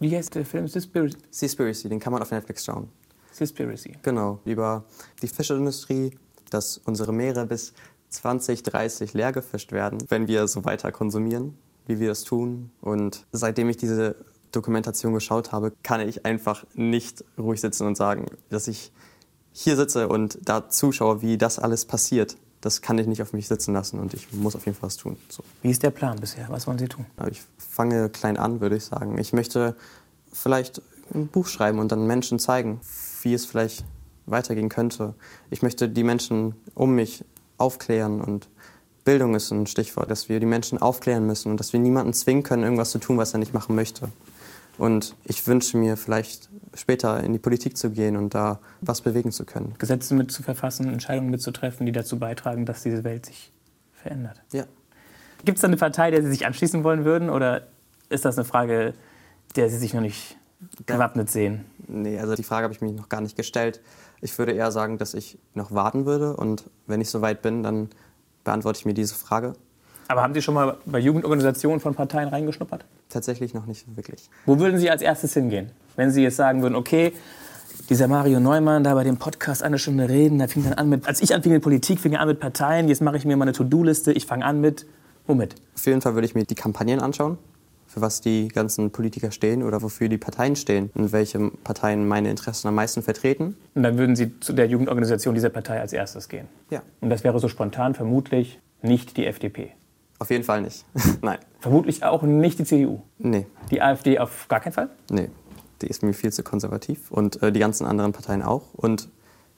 Wie 0.00 0.14
heißt 0.16 0.34
der 0.34 0.44
Film? 0.44 0.68
Seaspiracy? 0.68 1.16
Seaspiracy, 1.30 1.88
den 1.88 2.00
kann 2.00 2.12
man 2.12 2.22
auf 2.22 2.30
Netflix 2.30 2.64
schauen. 2.64 2.88
Seaspiracy. 3.32 3.96
Genau, 4.02 4.40
über 4.44 4.84
die 5.22 5.28
Fischindustrie, 5.28 6.16
dass 6.50 6.78
unsere 6.78 7.12
Meere 7.12 7.46
bis 7.46 7.72
2030 8.10 9.12
leer 9.12 9.32
gefischt 9.32 9.72
werden, 9.72 9.98
wenn 10.08 10.28
wir 10.28 10.48
so 10.48 10.64
weiter 10.64 10.92
konsumieren, 10.92 11.56
wie 11.86 12.00
wir 12.00 12.12
es 12.12 12.24
tun. 12.24 12.70
Und 12.80 13.26
seitdem 13.32 13.68
ich 13.68 13.76
diese 13.76 14.16
Dokumentation 14.52 15.14
geschaut 15.14 15.52
habe, 15.52 15.72
kann 15.82 16.00
ich 16.00 16.24
einfach 16.24 16.64
nicht 16.74 17.24
ruhig 17.38 17.60
sitzen 17.60 17.86
und 17.86 17.96
sagen, 17.96 18.26
dass 18.50 18.68
ich 18.68 18.92
hier 19.52 19.76
sitze 19.76 20.08
und 20.08 20.38
da 20.42 20.68
zuschaue, 20.68 21.22
wie 21.22 21.38
das 21.38 21.58
alles 21.58 21.84
passiert. 21.84 22.36
Das 22.60 22.82
kann 22.82 22.98
ich 22.98 23.06
nicht 23.06 23.22
auf 23.22 23.32
mich 23.32 23.46
sitzen 23.48 23.72
lassen 23.72 24.00
und 24.00 24.14
ich 24.14 24.32
muss 24.32 24.56
auf 24.56 24.66
jeden 24.66 24.76
Fall 24.76 24.88
was 24.88 24.96
tun. 24.96 25.16
So. 25.28 25.44
Wie 25.62 25.70
ist 25.70 25.82
der 25.82 25.90
Plan 25.90 26.18
bisher? 26.18 26.46
Was 26.48 26.66
wollen 26.66 26.78
Sie 26.78 26.88
tun? 26.88 27.06
Ich 27.30 27.42
fange 27.56 28.08
klein 28.08 28.36
an, 28.36 28.60
würde 28.60 28.76
ich 28.76 28.84
sagen. 28.84 29.18
Ich 29.18 29.32
möchte 29.32 29.76
vielleicht 30.32 30.82
ein 31.14 31.28
Buch 31.28 31.46
schreiben 31.46 31.78
und 31.78 31.92
dann 31.92 32.06
Menschen 32.06 32.38
zeigen, 32.38 32.80
wie 33.22 33.34
es 33.34 33.46
vielleicht 33.46 33.84
weitergehen 34.26 34.68
könnte. 34.68 35.14
Ich 35.50 35.62
möchte 35.62 35.88
die 35.88 36.04
Menschen 36.04 36.54
um 36.74 36.94
mich 36.94 37.24
aufklären 37.58 38.20
und 38.20 38.48
Bildung 39.04 39.34
ist 39.34 39.50
ein 39.50 39.66
Stichwort, 39.66 40.10
dass 40.10 40.28
wir 40.28 40.38
die 40.38 40.46
Menschen 40.46 40.82
aufklären 40.82 41.26
müssen 41.26 41.50
und 41.50 41.58
dass 41.58 41.72
wir 41.72 41.80
niemanden 41.80 42.12
zwingen 42.12 42.42
können, 42.42 42.62
irgendwas 42.62 42.90
zu 42.90 42.98
tun, 42.98 43.16
was 43.16 43.32
er 43.32 43.38
nicht 43.38 43.54
machen 43.54 43.74
möchte. 43.74 44.08
Und 44.78 45.16
ich 45.24 45.46
wünsche 45.46 45.76
mir 45.76 45.96
vielleicht 45.96 46.48
später 46.74 47.22
in 47.22 47.32
die 47.32 47.38
Politik 47.38 47.76
zu 47.76 47.90
gehen 47.90 48.16
und 48.16 48.34
da 48.34 48.60
was 48.80 49.00
bewegen 49.00 49.32
zu 49.32 49.44
können. 49.44 49.74
Gesetze 49.78 50.14
mit 50.14 50.30
zu 50.30 50.42
verfassen, 50.42 50.88
Entscheidungen 50.88 51.30
mitzutreffen, 51.30 51.84
die 51.84 51.92
dazu 51.92 52.18
beitragen, 52.18 52.64
dass 52.64 52.84
diese 52.84 53.02
Welt 53.04 53.26
sich 53.26 53.52
verändert. 53.92 54.40
Ja. 54.52 54.64
Gibt 55.44 55.56
es 55.56 55.62
da 55.62 55.68
eine 55.68 55.76
Partei, 55.76 56.10
der 56.10 56.22
Sie 56.22 56.30
sich 56.30 56.46
anschließen 56.46 56.84
wollen 56.84 57.04
würden? 57.04 57.28
Oder 57.28 57.66
ist 58.08 58.24
das 58.24 58.38
eine 58.38 58.44
Frage, 58.44 58.94
der 59.56 59.68
Sie 59.68 59.78
sich 59.78 59.94
noch 59.94 60.00
nicht 60.00 60.36
gewappnet 60.86 61.30
sehen? 61.30 61.64
Nee, 61.86 62.18
also 62.18 62.34
die 62.34 62.42
Frage 62.42 62.64
habe 62.64 62.74
ich 62.74 62.80
mir 62.80 62.92
noch 62.92 63.08
gar 63.08 63.20
nicht 63.20 63.36
gestellt. 63.36 63.80
Ich 64.20 64.36
würde 64.38 64.52
eher 64.52 64.70
sagen, 64.72 64.98
dass 64.98 65.14
ich 65.14 65.38
noch 65.54 65.72
warten 65.72 66.06
würde 66.06 66.36
und 66.36 66.64
wenn 66.86 67.00
ich 67.00 67.10
soweit 67.10 67.42
bin, 67.42 67.62
dann 67.62 67.88
beantworte 68.44 68.80
ich 68.80 68.86
mir 68.86 68.94
diese 68.94 69.14
Frage. 69.14 69.54
Aber 70.08 70.22
haben 70.22 70.34
Sie 70.34 70.42
schon 70.42 70.54
mal 70.54 70.76
bei 70.86 70.98
Jugendorganisationen 70.98 71.80
von 71.80 71.94
Parteien 71.94 72.28
reingeschnuppert? 72.28 72.84
Tatsächlich 73.10 73.54
noch 73.54 73.66
nicht 73.66 73.84
wirklich. 73.94 74.28
Wo 74.46 74.58
würden 74.58 74.78
Sie 74.78 74.90
als 74.90 75.02
erstes 75.02 75.34
hingehen? 75.34 75.70
Wenn 75.96 76.10
Sie 76.10 76.22
jetzt 76.22 76.36
sagen 76.36 76.62
würden, 76.62 76.74
okay, 76.74 77.12
dieser 77.90 78.08
Mario 78.08 78.40
Neumann 78.40 78.84
da 78.84 78.94
bei 78.94 79.04
dem 79.04 79.18
Podcast 79.18 79.62
eine 79.62 79.78
Stunde 79.78 80.08
reden, 80.08 80.38
da 80.38 80.46
fing 80.46 80.64
dann 80.64 80.74
an 80.74 80.88
mit, 80.88 81.06
als 81.06 81.20
ich 81.20 81.34
anfing 81.34 81.52
mit 81.52 81.62
Politik, 81.62 82.00
fing 82.00 82.14
er 82.14 82.20
an 82.20 82.28
mit 82.28 82.40
Parteien, 82.40 82.88
jetzt 82.88 83.02
mache 83.02 83.18
ich 83.18 83.24
mir 83.24 83.36
mal 83.36 83.44
eine 83.44 83.52
To-Do-Liste, 83.52 84.12
ich 84.12 84.26
fange 84.26 84.44
an 84.44 84.60
mit, 84.60 84.86
womit? 85.26 85.54
Auf 85.74 85.86
jeden 85.86 86.00
Fall 86.00 86.14
würde 86.14 86.26
ich 86.26 86.34
mir 86.34 86.44
die 86.44 86.54
Kampagnen 86.54 87.00
anschauen 87.00 87.38
für 87.88 88.02
was 88.02 88.20
die 88.20 88.48
ganzen 88.48 88.90
Politiker 88.90 89.30
stehen 89.30 89.62
oder 89.62 89.82
wofür 89.82 90.08
die 90.08 90.18
Parteien 90.18 90.56
stehen 90.56 90.90
und 90.94 91.12
welche 91.12 91.50
Parteien 91.64 92.06
meine 92.06 92.30
Interessen 92.30 92.68
am 92.68 92.74
meisten 92.74 93.02
vertreten. 93.02 93.56
Und 93.74 93.82
dann 93.82 93.98
würden 93.98 94.14
Sie 94.14 94.38
zu 94.40 94.52
der 94.52 94.66
Jugendorganisation 94.66 95.34
dieser 95.34 95.48
Partei 95.48 95.80
als 95.80 95.92
erstes 95.92 96.28
gehen? 96.28 96.46
Ja. 96.70 96.82
Und 97.00 97.10
das 97.10 97.24
wäre 97.24 97.38
so 97.40 97.48
spontan 97.48 97.94
vermutlich 97.94 98.60
nicht 98.82 99.16
die 99.16 99.26
FDP? 99.26 99.72
Auf 100.18 100.30
jeden 100.30 100.44
Fall 100.44 100.62
nicht. 100.62 100.84
Nein. 101.22 101.38
Vermutlich 101.60 102.04
auch 102.04 102.22
nicht 102.22 102.58
die 102.58 102.64
CDU? 102.64 103.00
Nee. 103.18 103.46
Die 103.70 103.80
AfD 103.80 104.18
auf 104.18 104.46
gar 104.48 104.60
keinen 104.60 104.72
Fall? 104.72 104.90
Nee. 105.10 105.30
Die 105.82 105.86
ist 105.86 106.02
mir 106.02 106.12
viel 106.12 106.32
zu 106.32 106.42
konservativ 106.42 107.10
und 107.10 107.40
äh, 107.42 107.52
die 107.52 107.60
ganzen 107.60 107.86
anderen 107.86 108.12
Parteien 108.12 108.42
auch. 108.42 108.74
Und 108.74 109.08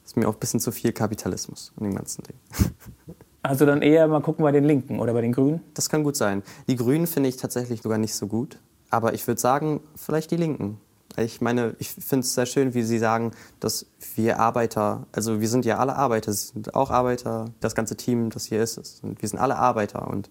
ist 0.04 0.16
mir 0.16 0.28
auch 0.28 0.34
ein 0.34 0.40
bisschen 0.40 0.60
zu 0.60 0.72
viel 0.72 0.92
Kapitalismus 0.92 1.72
in 1.78 1.84
dem 1.84 1.94
ganzen 1.94 2.24
Ding. 2.24 2.36
Also 3.42 3.64
dann 3.64 3.80
eher 3.80 4.06
mal 4.06 4.20
gucken 4.20 4.42
bei 4.42 4.52
den 4.52 4.64
Linken 4.64 5.00
oder 5.00 5.14
bei 5.14 5.22
den 5.22 5.32
Grünen? 5.32 5.62
Das 5.72 5.88
kann 5.88 6.04
gut 6.04 6.14
sein. 6.14 6.42
Die 6.68 6.76
Grünen 6.76 7.06
finde 7.06 7.30
ich 7.30 7.38
tatsächlich 7.38 7.80
sogar 7.80 7.96
nicht 7.96 8.14
so 8.14 8.26
gut. 8.26 8.58
Aber 8.90 9.14
ich 9.14 9.26
würde 9.26 9.40
sagen, 9.40 9.80
vielleicht 9.96 10.30
die 10.30 10.36
Linken. 10.36 10.78
Ich 11.16 11.40
meine, 11.40 11.74
ich 11.78 11.90
finde 11.90 12.24
es 12.24 12.34
sehr 12.34 12.46
schön, 12.46 12.74
wie 12.74 12.82
Sie 12.82 12.98
sagen, 12.98 13.32
dass 13.58 13.86
wir 14.14 14.38
Arbeiter, 14.38 15.06
also 15.12 15.40
wir 15.40 15.48
sind 15.48 15.64
ja 15.64 15.78
alle 15.78 15.96
Arbeiter, 15.96 16.32
Sie 16.32 16.52
sind 16.52 16.74
auch 16.74 16.90
Arbeiter, 16.90 17.46
das 17.60 17.74
ganze 17.74 17.96
Team, 17.96 18.30
das 18.30 18.46
hier 18.46 18.62
ist, 18.62 19.02
wir 19.02 19.28
sind 19.28 19.38
alle 19.38 19.56
Arbeiter. 19.56 20.06
Und 20.08 20.30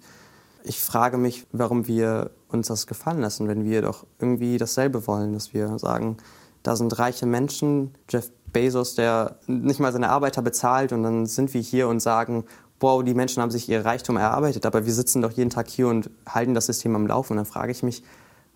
ich 0.64 0.80
frage 0.80 1.18
mich, 1.18 1.46
warum 1.52 1.88
wir 1.88 2.32
uns 2.48 2.68
das 2.68 2.88
gefallen 2.88 3.20
lassen, 3.20 3.48
wenn 3.48 3.66
wir 3.66 3.82
doch 3.82 4.06
irgendwie 4.20 4.58
dasselbe 4.58 5.06
wollen, 5.08 5.34
dass 5.34 5.54
wir 5.54 5.78
sagen, 5.80 6.18
da 6.64 6.76
sind 6.76 6.98
reiche 6.98 7.26
Menschen, 7.26 7.92
Jeff 8.10 8.32
Bezos, 8.52 8.96
der 8.96 9.38
nicht 9.48 9.80
mal 9.80 9.92
seine 9.92 10.10
Arbeiter 10.10 10.42
bezahlt 10.42 10.92
und 10.92 11.04
dann 11.04 11.26
sind 11.26 11.54
wir 11.54 11.62
hier 11.62 11.88
und 11.88 12.00
sagen, 12.00 12.46
wow, 12.80 13.04
die 13.04 13.14
Menschen 13.14 13.42
haben 13.42 13.52
sich 13.52 13.70
ihr 13.70 13.86
Reichtum 13.86 14.18
erarbeitet, 14.18 14.66
aber 14.66 14.86
wir 14.86 14.94
sitzen 14.94 15.22
doch 15.22 15.32
jeden 15.32 15.50
Tag 15.50 15.68
hier 15.68 15.88
und 15.88 16.10
halten 16.28 16.54
das 16.54 16.66
System 16.66 16.96
am 16.96 17.08
Laufen. 17.08 17.34
Und 17.34 17.38
dann 17.38 17.46
frage 17.46 17.72
ich 17.72 17.84
mich, 17.84 18.04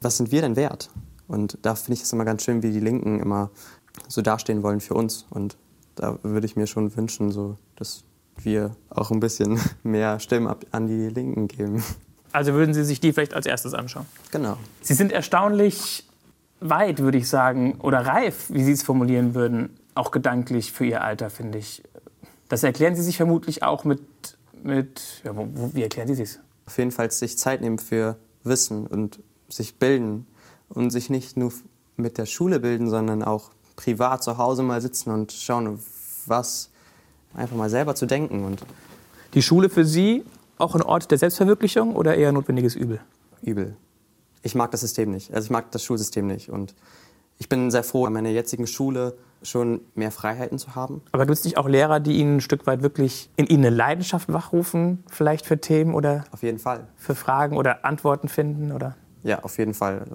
was 0.01 0.17
sind 0.17 0.32
wir 0.32 0.41
denn 0.41 0.55
wert? 0.55 0.89
Und 1.28 1.57
da 1.61 1.76
finde 1.76 1.93
ich 1.93 2.03
es 2.03 2.13
immer 2.13 2.26
ganz 2.26 2.43
schön, 2.43 2.63
wie 2.63 2.71
die 2.71 2.80
Linken 2.80 3.19
immer 3.19 3.49
so 4.07 4.21
dastehen 4.21 4.63
wollen 4.63 4.82
für 4.82 4.93
uns. 4.93 5.26
Und 5.30 5.57
da 5.95 6.17
würde 6.24 6.45
ich 6.45 6.55
mir 6.55 6.67
schon 6.67 6.95
wünschen, 6.95 7.32
so, 7.32 7.57
dass 7.76 8.03
wir 8.38 8.76
auch 8.89 9.11
ein 9.11 9.19
bisschen 9.19 9.59
mehr 9.84 10.19
Stimmen 10.19 10.53
an 10.71 10.88
die 10.88 11.09
Linken 11.09 11.47
geben. 11.47 11.84
Also 12.32 12.53
würden 12.53 12.74
Sie 12.74 12.84
sich 12.84 12.99
die 12.99 13.13
vielleicht 13.13 13.36
als 13.36 13.45
erstes 13.45 13.74
anschauen? 13.74 14.07
Genau. 14.32 14.57
Sie 14.82 14.95
sind 14.95 15.11
erstaunlich 15.11 16.07
weit, 16.59 16.99
würde 16.99 17.17
ich 17.17 17.30
sagen, 17.30 17.76
oder 17.80 17.99
reif, 17.99 18.49
wie 18.49 18.63
Sie 18.63 18.71
es 18.71 18.82
formulieren 18.82 19.36
würden, 19.36 19.78
auch 19.93 20.11
gedanklich 20.11 20.71
für 20.71 20.86
Ihr 20.86 21.03
Alter, 21.03 21.30
finde 21.30 21.59
ich. 21.59 21.84
Das 22.49 22.63
erklären 22.63 22.95
Sie 22.95 23.03
sich 23.03 23.17
vermutlich 23.17 23.61
auch 23.63 23.84
mit, 23.84 24.01
mit 24.63 25.21
ja, 25.24 25.36
wo, 25.36 25.47
wie 25.74 25.84
erklären 25.84 26.13
Sie 26.13 26.21
es? 26.21 26.39
Auf 26.65 26.78
jeden 26.78 26.91
Fall 26.91 27.11
sich 27.11 27.38
Zeit 27.38 27.61
nehmen 27.61 27.78
für 27.78 28.17
Wissen 28.43 28.88
und 28.88 29.19
sich 29.49 29.76
bilden 29.76 30.26
und 30.74 30.89
sich 30.89 31.09
nicht 31.09 31.38
nur 31.38 31.51
mit 31.97 32.17
der 32.17 32.26
Schule 32.26 32.59
bilden, 32.59 32.89
sondern 32.89 33.24
auch 33.24 33.51
privat 33.76 34.24
zu 34.24 34.38
Hause 34.38 34.63
mal 34.63 34.82
sitzen 34.82 35.11
und 35.11 35.32
schauen, 35.32 35.80
was 36.26 36.69
einfach 37.36 37.55
mal 37.55 37.69
selber 37.69 37.95
zu 37.95 38.05
denken. 38.05 38.43
Und 38.45 38.63
Die 39.34 39.41
Schule 39.41 39.69
für 39.69 39.86
Sie 39.86 40.24
auch 40.57 40.76
ein 40.76 40.82
Ort 40.82 41.09
der 41.11 41.17
Selbstverwirklichung 41.17 41.95
oder 41.95 42.15
eher 42.15 42.32
notwendiges 42.32 42.76
Übel? 42.76 42.99
Übel. 43.41 43.76
Ich 44.43 44.55
mag 44.55 44.71
das 44.71 44.82
System 44.82 45.11
nicht. 45.11 45.34
Also 45.34 45.45
ich 45.47 45.51
mag 45.51 45.71
das 45.71 45.84
Schulsystem 45.84 46.28
nicht. 46.28 46.49
Und 46.49 46.76
ich 47.39 47.49
bin 47.49 47.71
sehr 47.71 47.84
froh, 47.84 48.05
an 48.05 48.13
meiner 48.13 48.30
jetzigen 48.30 48.67
Schule 48.67 49.17
schon 49.41 49.82
mehr 49.95 50.11
Freiheiten 50.11 50.57
zu 50.57 50.76
haben. 50.76 51.01
Aber 51.11 51.26
gibt 51.26 51.38
es 51.38 51.43
nicht 51.43 51.57
auch 51.57 51.67
Lehrer, 51.67 51.99
die 51.99 52.17
Ihnen 52.17 52.38
ein 52.38 52.41
Stück 52.41 52.65
weit 52.67 52.82
wirklich 52.82 53.30
in 53.36 53.47
Ihnen 53.47 53.65
eine 53.65 53.76
Leidenschaft 53.76 54.32
wachrufen, 54.32 55.03
vielleicht 55.09 55.45
für 55.45 55.59
Themen 55.59 55.95
oder 55.95 56.24
Auf 56.32 56.43
jeden 56.43 56.59
Fall. 56.59 56.88
für 56.95 57.15
Fragen 57.15 57.57
oder 57.57 57.84
Antworten 57.84 58.30
finden? 58.30 58.71
Oder? 58.71 58.95
Ja, 59.24 59.39
auf 59.43 59.57
jeden 59.57 59.74
Fall. 59.74 60.05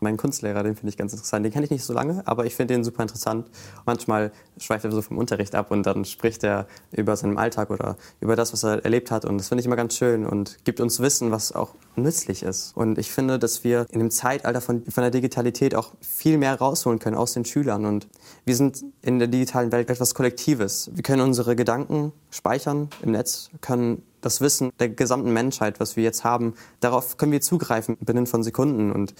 Mein 0.00 0.16
Kunstlehrer, 0.16 0.62
den 0.64 0.74
finde 0.74 0.90
ich 0.90 0.96
ganz 0.96 1.12
interessant. 1.12 1.44
Den 1.44 1.52
kenne 1.52 1.64
ich 1.64 1.70
nicht 1.70 1.84
so 1.84 1.92
lange, 1.92 2.22
aber 2.26 2.44
ich 2.44 2.56
finde 2.56 2.74
den 2.74 2.82
super 2.82 3.02
interessant. 3.02 3.48
Manchmal 3.86 4.32
schweift 4.58 4.84
er 4.84 4.90
so 4.90 5.00
vom 5.00 5.16
Unterricht 5.16 5.54
ab 5.54 5.70
und 5.70 5.84
dann 5.84 6.04
spricht 6.04 6.42
er 6.42 6.66
über 6.90 7.16
seinen 7.16 7.38
Alltag 7.38 7.70
oder 7.70 7.96
über 8.20 8.34
das, 8.34 8.52
was 8.52 8.64
er 8.64 8.84
erlebt 8.84 9.10
hat. 9.10 9.24
Und 9.24 9.38
das 9.38 9.48
finde 9.48 9.60
ich 9.60 9.66
immer 9.66 9.76
ganz 9.76 9.94
schön 9.94 10.26
und 10.26 10.58
gibt 10.64 10.80
uns 10.80 10.98
Wissen, 11.00 11.30
was 11.30 11.52
auch 11.52 11.74
nützlich 11.94 12.42
ist. 12.42 12.76
Und 12.76 12.98
ich 12.98 13.12
finde, 13.12 13.38
dass 13.38 13.62
wir 13.62 13.86
in 13.90 14.00
dem 14.00 14.10
Zeitalter 14.10 14.60
von, 14.60 14.84
von 14.84 15.02
der 15.02 15.10
Digitalität 15.10 15.74
auch 15.74 15.92
viel 16.00 16.36
mehr 16.36 16.56
rausholen 16.56 16.98
können 16.98 17.16
aus 17.16 17.34
den 17.34 17.44
Schülern. 17.44 17.86
Und 17.86 18.08
wir 18.44 18.56
sind 18.56 18.84
in 19.02 19.20
der 19.20 19.28
digitalen 19.28 19.70
Welt 19.70 19.88
etwas 19.88 20.14
Kollektives. 20.14 20.90
Wir 20.94 21.02
können 21.02 21.22
unsere 21.22 21.54
Gedanken 21.54 22.12
speichern 22.30 22.88
im 23.02 23.12
Netz, 23.12 23.50
können 23.60 24.02
das 24.20 24.40
Wissen 24.40 24.70
der 24.78 24.88
gesamten 24.88 25.32
Menschheit, 25.32 25.80
was 25.80 25.96
wir 25.96 26.04
jetzt 26.04 26.24
haben, 26.24 26.54
darauf 26.80 27.16
können 27.16 27.32
wir 27.32 27.40
zugreifen 27.40 27.96
binnen 28.00 28.26
von 28.26 28.42
Sekunden. 28.42 28.92
Und 28.92 29.14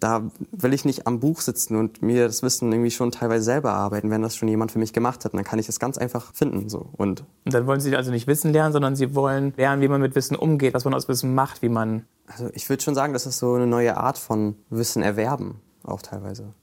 da 0.00 0.22
will 0.50 0.72
ich 0.72 0.84
nicht 0.84 1.06
am 1.06 1.20
Buch 1.20 1.40
sitzen 1.40 1.76
und 1.76 2.02
mir 2.02 2.26
das 2.26 2.42
Wissen 2.42 2.72
irgendwie 2.72 2.90
schon 2.90 3.10
teilweise 3.10 3.44
selber 3.44 3.72
arbeiten, 3.72 4.10
wenn 4.10 4.22
das 4.22 4.36
schon 4.36 4.48
jemand 4.48 4.72
für 4.72 4.78
mich 4.78 4.92
gemacht 4.92 5.24
hat. 5.24 5.32
Und 5.32 5.38
dann 5.38 5.44
kann 5.44 5.58
ich 5.58 5.68
es 5.68 5.78
ganz 5.78 5.98
einfach 5.98 6.34
finden. 6.34 6.68
So. 6.68 6.88
Und, 6.96 7.24
und 7.44 7.54
dann 7.54 7.66
wollen 7.66 7.80
Sie 7.80 7.94
also 7.96 8.10
nicht 8.10 8.26
Wissen 8.26 8.52
lernen, 8.52 8.72
sondern 8.72 8.96
Sie 8.96 9.14
wollen 9.14 9.54
lernen, 9.56 9.82
wie 9.82 9.88
man 9.88 10.00
mit 10.00 10.14
Wissen 10.14 10.36
umgeht, 10.36 10.74
was 10.74 10.84
man 10.84 10.94
aus 10.94 11.08
Wissen 11.08 11.34
macht, 11.34 11.62
wie 11.62 11.68
man. 11.68 12.06
Also 12.26 12.48
ich 12.54 12.68
würde 12.68 12.82
schon 12.82 12.94
sagen, 12.94 13.12
das 13.12 13.26
ist 13.26 13.38
so 13.38 13.54
eine 13.54 13.66
neue 13.66 13.96
Art 13.96 14.18
von 14.18 14.56
Wissen 14.70 15.02
erwerben, 15.02 15.60
auch 15.84 16.02
teilweise. 16.02 16.54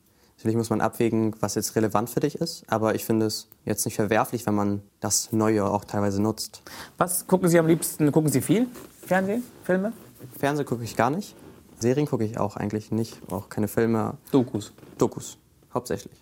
Natürlich 0.41 0.57
muss 0.57 0.71
man 0.71 0.81
abwägen, 0.81 1.35
was 1.39 1.53
jetzt 1.53 1.75
relevant 1.75 2.09
für 2.09 2.19
dich 2.19 2.33
ist, 2.33 2.63
aber 2.67 2.95
ich 2.95 3.05
finde 3.05 3.27
es 3.27 3.47
jetzt 3.63 3.85
nicht 3.85 3.93
verwerflich, 3.93 4.47
wenn 4.47 4.55
man 4.55 4.81
das 4.99 5.31
Neue 5.31 5.63
auch 5.65 5.85
teilweise 5.85 6.19
nutzt. 6.19 6.63
Was 6.97 7.27
gucken 7.27 7.47
Sie 7.47 7.59
am 7.59 7.67
liebsten? 7.67 8.11
Gucken 8.11 8.31
Sie 8.31 8.41
viel? 8.41 8.65
Fernsehen? 9.05 9.43
Filme? 9.63 9.93
Fernsehen 10.39 10.65
gucke 10.65 10.83
ich 10.83 10.95
gar 10.95 11.11
nicht. 11.11 11.35
Serien 11.77 12.07
gucke 12.07 12.23
ich 12.23 12.39
auch 12.39 12.55
eigentlich 12.55 12.89
nicht. 12.89 13.19
Auch 13.31 13.49
keine 13.49 13.67
Filme. 13.67 14.17
Dokus? 14.31 14.73
Dokus, 14.97 15.37
hauptsächlich. 15.75 16.17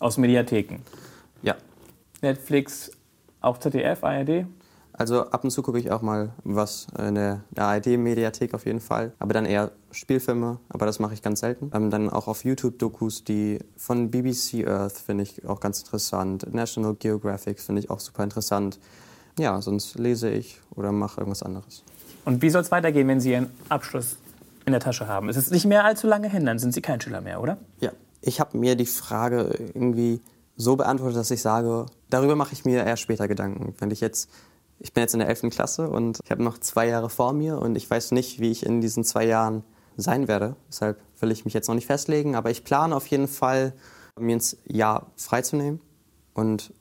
Aus 0.00 0.16
Mediatheken? 0.16 0.78
Ja. 1.42 1.54
Netflix, 2.22 2.90
auch 3.42 3.58
ZDF, 3.58 4.02
ARD? 4.02 4.46
Also 4.98 5.26
ab 5.30 5.44
und 5.44 5.50
zu 5.50 5.62
gucke 5.62 5.78
ich 5.78 5.92
auch 5.92 6.02
mal 6.02 6.30
was 6.42 6.88
in 6.98 7.14
der 7.14 7.44
ARD-Mediathek 7.56 8.52
auf 8.52 8.66
jeden 8.66 8.80
Fall. 8.80 9.12
Aber 9.20 9.32
dann 9.32 9.46
eher 9.46 9.70
Spielfilme, 9.92 10.58
aber 10.68 10.86
das 10.86 10.98
mache 10.98 11.14
ich 11.14 11.22
ganz 11.22 11.40
selten. 11.40 11.70
Ähm, 11.72 11.88
dann 11.90 12.10
auch 12.10 12.26
auf 12.26 12.44
YouTube 12.44 12.80
Dokus, 12.80 13.22
die 13.22 13.60
von 13.76 14.10
BBC 14.10 14.66
Earth 14.66 14.98
finde 14.98 15.22
ich 15.22 15.46
auch 15.46 15.60
ganz 15.60 15.80
interessant. 15.80 16.52
National 16.52 16.94
Geographic 16.94 17.60
finde 17.60 17.80
ich 17.80 17.90
auch 17.90 18.00
super 18.00 18.24
interessant. 18.24 18.80
Ja, 19.38 19.62
sonst 19.62 19.96
lese 19.98 20.30
ich 20.30 20.60
oder 20.74 20.90
mache 20.90 21.20
irgendwas 21.20 21.44
anderes. 21.44 21.84
Und 22.24 22.42
wie 22.42 22.50
soll 22.50 22.62
es 22.62 22.72
weitergehen, 22.72 23.06
wenn 23.06 23.20
Sie 23.20 23.30
Ihren 23.30 23.50
Abschluss 23.68 24.16
in 24.66 24.72
der 24.72 24.80
Tasche 24.80 25.06
haben? 25.06 25.28
Es 25.28 25.36
ist 25.36 25.52
nicht 25.52 25.64
mehr 25.64 25.84
allzu 25.84 26.08
lange 26.08 26.28
hin, 26.28 26.44
dann 26.44 26.58
sind 26.58 26.74
Sie 26.74 26.82
kein 26.82 27.00
Schüler 27.00 27.20
mehr, 27.20 27.40
oder? 27.40 27.56
Ja, 27.80 27.92
ich 28.20 28.40
habe 28.40 28.58
mir 28.58 28.74
die 28.74 28.84
Frage 28.84 29.54
irgendwie 29.74 30.20
so 30.56 30.74
beantwortet, 30.74 31.16
dass 31.16 31.30
ich 31.30 31.40
sage, 31.40 31.86
darüber 32.10 32.34
mache 32.34 32.52
ich 32.52 32.64
mir 32.64 32.84
erst 32.84 33.02
später 33.02 33.28
Gedanken. 33.28 33.74
Wenn 33.78 33.92
ich 33.92 34.00
jetzt 34.00 34.28
ich 34.80 34.92
bin 34.92 35.02
jetzt 35.02 35.14
in 35.14 35.20
der 35.20 35.28
11. 35.28 35.50
Klasse 35.50 35.88
und 35.88 36.20
ich 36.24 36.30
habe 36.30 36.42
noch 36.42 36.58
zwei 36.58 36.88
Jahre 36.88 37.10
vor 37.10 37.32
mir 37.32 37.58
und 37.58 37.76
ich 37.76 37.90
weiß 37.90 38.12
nicht, 38.12 38.40
wie 38.40 38.50
ich 38.50 38.64
in 38.64 38.80
diesen 38.80 39.04
zwei 39.04 39.24
Jahren 39.26 39.64
sein 39.96 40.28
werde. 40.28 40.56
Deshalb 40.68 41.00
will 41.20 41.30
ich 41.30 41.44
mich 41.44 41.54
jetzt 41.54 41.68
noch 41.68 41.74
nicht 41.74 41.86
festlegen, 41.86 42.36
aber 42.36 42.50
ich 42.50 42.64
plane 42.64 42.94
auf 42.94 43.06
jeden 43.08 43.28
Fall, 43.28 43.72
mir 44.18 44.34
ins 44.34 44.56
Jahr 44.66 45.06
freizunehmen 45.16 45.80
und 46.34 46.72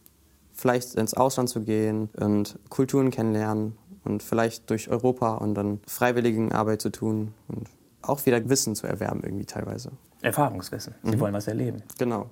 vielleicht 0.54 0.96
ins 0.96 1.14
Ausland 1.14 1.50
zu 1.50 1.62
gehen 1.62 2.10
und 2.18 2.58
Kulturen 2.70 3.12
kennenlernen 3.12 3.78
und 4.04 4.24
vielleicht 4.24 4.70
durch 4.70 4.90
Europa 4.90 5.36
und 5.36 5.54
dann 5.56 5.80
Freiwilligenarbeit 5.88 6.82
zu 6.82 6.90
tun 6.90 7.34
und 7.48 7.68
auch 8.02 8.26
wieder 8.26 8.48
Wissen 8.50 8.76
zu 8.76 8.88
erwerben 8.88 9.22
irgendwie 9.24 9.46
teilweise. 9.46 9.92
Erfahrungswissen. 10.22 10.96
Sie 11.04 11.16
mhm. 11.16 11.20
wollen 11.20 11.34
was 11.34 11.48
erleben. 11.48 11.84
Genau. 11.98 12.30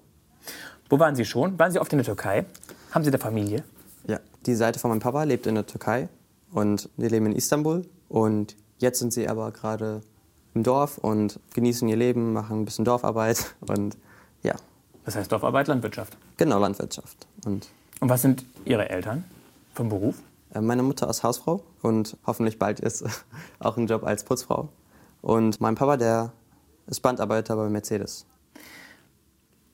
Wo 0.90 1.00
waren 1.00 1.16
Sie 1.16 1.26
schon? 1.26 1.58
Waren 1.60 1.72
Sie 1.72 1.80
oft 1.80 1.92
in 1.92 1.98
der 1.98 2.06
Türkei? 2.06 2.46
Haben 2.92 3.04
Sie 3.04 3.12
da 3.12 3.18
Familie? 3.18 3.64
Die 4.46 4.56
Seite 4.56 4.80
von 4.80 4.90
meinem 4.90 5.00
Papa 5.00 5.24
lebt 5.24 5.48
in 5.48 5.56
der 5.56 5.66
Türkei 5.66 6.08
und 6.52 6.90
wir 6.98 7.10
leben 7.10 7.26
in 7.26 7.36
Istanbul. 7.36 7.86
Und 8.10 8.56
jetzt 8.78 9.00
sind 9.00 9.12
sie 9.12 9.28
aber 9.28 9.52
gerade 9.52 10.02
im 10.54 10.64
Dorf 10.64 10.98
und 11.00 11.40
genießen 11.54 11.88
ihr 11.88 11.96
Leben, 11.96 12.34
machen 12.34 12.62
ein 12.62 12.66
bisschen 12.66 12.86
Dorfarbeit 12.86 13.56
und 13.68 13.98
ja. 14.44 14.56
Das 15.04 15.16
heißt 15.16 15.32
Dorfarbeit, 15.32 15.68
Landwirtschaft? 15.68 16.18
Genau, 16.38 16.60
Landwirtschaft. 16.60 17.28
Und, 17.46 17.68
und 18.00 18.10
was 18.10 18.22
sind 18.22 18.46
Ihre 18.66 18.90
Eltern 18.90 19.24
vom 19.74 19.90
Beruf? 19.90 20.16
Äh, 20.54 20.62
meine 20.62 20.84
Mutter 20.84 21.10
ist 21.10 21.24
Hausfrau 21.24 21.64
und 21.82 22.18
hoffentlich 22.26 22.60
bald 22.60 22.80
ist 22.80 23.04
auch 23.60 23.78
ein 23.78 23.88
Job 23.88 24.04
als 24.04 24.24
Putzfrau. 24.24 24.70
Und 25.22 25.60
mein 25.60 25.76
Papa, 25.76 25.98
der 25.98 26.32
ist 26.88 27.02
Bandarbeiter 27.02 27.56
bei 27.56 27.70
Mercedes. 27.70 28.26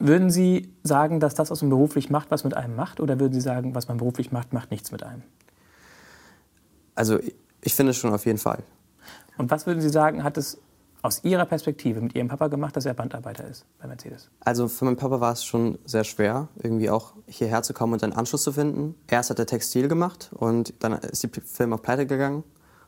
Würden 0.03 0.31
Sie 0.31 0.73
sagen, 0.81 1.19
dass 1.19 1.35
das, 1.35 1.51
was 1.51 1.61
man 1.61 1.69
beruflich 1.69 2.09
macht, 2.09 2.31
was 2.31 2.43
mit 2.43 2.55
einem 2.55 2.75
macht? 2.75 2.99
Oder 2.99 3.19
würden 3.19 3.33
Sie 3.33 3.41
sagen, 3.41 3.75
was 3.75 3.87
man 3.87 3.97
beruflich 3.97 4.31
macht, 4.31 4.51
macht 4.51 4.71
nichts 4.71 4.91
mit 4.91 5.03
einem? 5.03 5.21
Also 6.95 7.19
ich 7.61 7.75
finde 7.75 7.91
es 7.91 7.97
schon 7.97 8.11
auf 8.11 8.25
jeden 8.25 8.39
Fall. 8.39 8.63
Und 9.37 9.51
was 9.51 9.67
würden 9.67 9.79
Sie 9.79 9.89
sagen, 9.89 10.23
hat 10.23 10.37
es 10.37 10.57
aus 11.03 11.23
Ihrer 11.23 11.45
Perspektive 11.45 12.01
mit 12.01 12.15
Ihrem 12.15 12.29
Papa 12.29 12.47
gemacht, 12.47 12.75
dass 12.75 12.85
er 12.85 12.95
Bandarbeiter 12.95 13.47
ist 13.47 13.65
bei 13.79 13.87
Mercedes? 13.87 14.29
Also 14.39 14.67
für 14.67 14.85
meinen 14.85 14.97
Papa 14.97 15.19
war 15.19 15.33
es 15.33 15.45
schon 15.45 15.77
sehr 15.85 16.03
schwer, 16.03 16.47
irgendwie 16.57 16.89
auch 16.89 17.13
hierher 17.27 17.61
zu 17.61 17.73
kommen 17.73 17.93
und 17.93 18.03
einen 18.03 18.13
Anschluss 18.13 18.41
zu 18.41 18.53
finden. 18.53 18.95
Erst 19.07 19.29
hat 19.29 19.37
er 19.37 19.45
Textil 19.45 19.87
gemacht 19.87 20.31
und 20.33 20.73
dann 20.79 20.93
ist 20.93 21.23
die 21.23 21.29
Firma 21.41 21.77
pleite 21.77 22.07
gegangen 22.07 22.43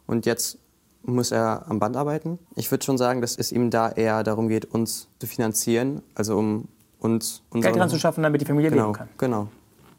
und 0.07 0.26
jetzt 0.26 0.57
muss 1.03 1.32
er 1.32 1.66
am 1.70 1.80
Band 1.80 1.95
arbeiten. 1.97 2.39
Ich 2.55 2.72
würde 2.72 2.84
schon 2.84 2.97
sagen, 2.97 3.22
dass 3.22 3.36
es 3.36 3.51
ihm 3.51 3.70
da 3.70 3.89
eher 3.89 4.24
darum 4.24 4.47
geht, 4.47 4.66
uns 4.66 5.09
zu 5.20 5.28
finanzieren, 5.28 6.01
also 6.16 6.38
um 6.38 6.70
und 7.04 7.43
Geld 7.51 7.76
dran 7.76 7.89
zu 7.89 7.99
schaffen, 7.99 8.24
damit 8.24 8.41
die 8.41 8.45
Familie 8.45 8.70
genau, 8.72 8.86
leben 8.86 8.93
kann. 8.93 9.10
Genau, 9.18 9.47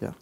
ja. 0.00 0.14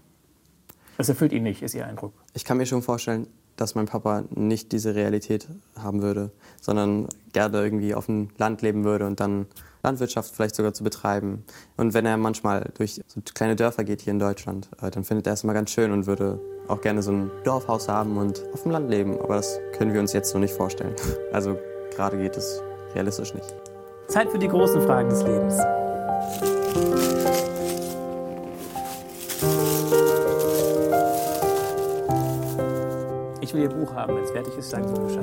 Das 0.98 1.08
erfüllt 1.08 1.32
ihn 1.32 1.44
nicht, 1.44 1.62
ist 1.62 1.74
Ihr 1.74 1.86
Eindruck? 1.86 2.12
Ich 2.34 2.44
kann 2.44 2.58
mir 2.58 2.66
schon 2.66 2.82
vorstellen, 2.82 3.26
dass 3.56 3.74
mein 3.74 3.86
Papa 3.86 4.24
nicht 4.30 4.72
diese 4.72 4.94
Realität 4.94 5.46
haben 5.78 6.02
würde, 6.02 6.30
sondern 6.60 7.08
gerne 7.32 7.62
irgendwie 7.62 7.94
auf 7.94 8.06
dem 8.06 8.30
Land 8.38 8.62
leben 8.62 8.84
würde 8.84 9.06
und 9.06 9.20
dann 9.20 9.46
Landwirtschaft 9.82 10.34
vielleicht 10.34 10.54
sogar 10.54 10.74
zu 10.74 10.84
betreiben. 10.84 11.44
Und 11.76 11.94
wenn 11.94 12.06
er 12.06 12.16
manchmal 12.16 12.70
durch 12.76 13.00
so 13.06 13.20
kleine 13.34 13.56
Dörfer 13.56 13.84
geht 13.84 14.00
hier 14.00 14.12
in 14.12 14.18
Deutschland, 14.18 14.68
äh, 14.80 14.90
dann 14.90 15.04
findet 15.04 15.26
er 15.26 15.34
es 15.34 15.44
immer 15.44 15.54
ganz 15.54 15.70
schön 15.70 15.92
und 15.92 16.06
würde 16.06 16.40
auch 16.68 16.80
gerne 16.80 17.02
so 17.02 17.12
ein 17.12 17.30
Dorfhaus 17.44 17.88
haben 17.88 18.16
und 18.16 18.42
auf 18.52 18.62
dem 18.62 18.72
Land 18.72 18.90
leben. 18.90 19.18
Aber 19.20 19.36
das 19.36 19.58
können 19.76 19.92
wir 19.92 20.00
uns 20.00 20.12
jetzt 20.12 20.32
noch 20.34 20.40
nicht 20.40 20.54
vorstellen. 20.54 20.94
Also 21.32 21.58
gerade 21.94 22.18
geht 22.18 22.36
es 22.36 22.62
realistisch 22.94 23.34
nicht. 23.34 23.54
Zeit 24.08 24.30
für 24.30 24.38
die 24.38 24.48
großen 24.48 24.82
Fragen 24.82 25.08
des 25.08 25.22
Lebens. 25.22 26.61
Ich 26.72 26.78
will 33.52 33.62
Ihr 33.62 33.68
Buch 33.68 33.92
haben. 33.92 34.16
Wenn 34.16 34.24
es 34.24 34.30
fertig 34.30 34.56
ist, 34.56 34.70
sagen 34.70 34.88
Sie 34.88 34.94
Bescheid. 34.98 35.22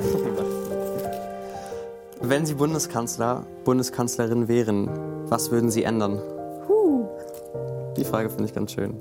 Wenn 2.20 2.46
Sie 2.46 2.54
Bundeskanzler, 2.54 3.44
Bundeskanzlerin 3.64 4.46
wären, 4.46 4.88
was 5.28 5.50
würden 5.50 5.72
Sie 5.72 5.82
ändern? 5.82 6.22
Die 7.96 8.04
Frage 8.04 8.30
finde 8.30 8.44
ich 8.44 8.54
ganz 8.54 8.70
schön. 8.70 8.94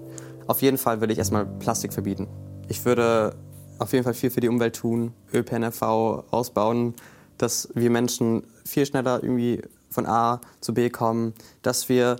Auf 0.47 0.63
jeden 0.63 0.79
Fall 0.79 1.01
würde 1.01 1.13
ich 1.13 1.19
erstmal 1.19 1.45
Plastik 1.45 1.93
verbieten. 1.93 2.27
Ich 2.67 2.83
würde 2.83 3.35
auf 3.77 3.93
jeden 3.93 4.03
Fall 4.03 4.15
viel 4.15 4.31
für 4.31 4.39
die 4.39 4.49
Umwelt 4.49 4.75
tun, 4.75 5.13
ÖPNV 5.31 5.83
ausbauen, 6.31 6.95
dass 7.37 7.69
wir 7.75 7.91
Menschen 7.91 8.47
viel 8.65 8.87
schneller 8.87 9.21
irgendwie 9.21 9.61
von 9.89 10.05
A 10.05 10.41
zu 10.61 10.73
B 10.73 10.89
kommen, 10.89 11.33
dass 11.61 11.89
wir, 11.89 12.17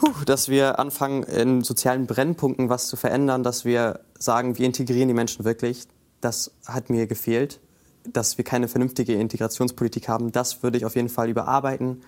huh, 0.00 0.24
dass 0.26 0.48
wir 0.48 0.78
anfangen, 0.78 1.22
in 1.22 1.62
sozialen 1.62 2.06
Brennpunkten 2.06 2.68
was 2.68 2.88
zu 2.88 2.96
verändern, 2.96 3.42
dass 3.42 3.64
wir 3.64 4.00
sagen, 4.18 4.58
wir 4.58 4.66
integrieren 4.66 5.08
die 5.08 5.14
Menschen 5.14 5.44
wirklich. 5.44 5.86
Das 6.20 6.52
hat 6.66 6.90
mir 6.90 7.06
gefehlt, 7.06 7.60
dass 8.04 8.38
wir 8.38 8.44
keine 8.44 8.68
vernünftige 8.68 9.14
Integrationspolitik 9.14 10.08
haben. 10.08 10.32
Das 10.32 10.62
würde 10.62 10.78
ich 10.78 10.84
auf 10.84 10.96
jeden 10.96 11.08
Fall 11.08 11.28
überarbeiten. 11.28 12.02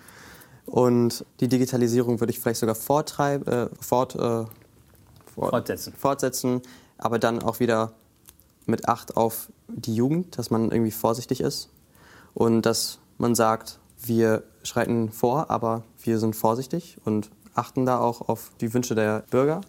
Und 0.65 1.25
die 1.39 1.47
Digitalisierung 1.47 2.19
würde 2.19 2.31
ich 2.31 2.39
vielleicht 2.39 2.59
sogar 2.59 2.75
vortreiben, 2.75 3.47
äh, 3.47 3.69
fort, 3.79 4.15
äh, 4.15 4.19
fort, 4.19 4.49
fortsetzen. 5.35 5.93
fortsetzen, 5.93 6.61
aber 6.97 7.19
dann 7.19 7.43
auch 7.43 7.59
wieder 7.59 7.93
mit 8.65 8.87
Acht 8.87 9.15
auf 9.15 9.51
die 9.67 9.95
Jugend, 9.95 10.37
dass 10.37 10.49
man 10.49 10.71
irgendwie 10.71 10.91
vorsichtig 10.91 11.41
ist 11.41 11.69
und 12.33 12.63
dass 12.63 12.99
man 13.17 13.35
sagt, 13.35 13.79
wir 14.07 14.43
schreiten 14.63 15.11
vor, 15.11 15.49
aber 15.49 15.83
wir 16.03 16.19
sind 16.19 16.35
vorsichtig 16.35 16.97
und 17.05 17.29
achten 17.53 17.85
da 17.85 17.99
auch 17.99 18.27
auf 18.27 18.51
die 18.61 18.73
Wünsche 18.73 18.95
der 18.95 19.23
Bürger. 19.29 19.61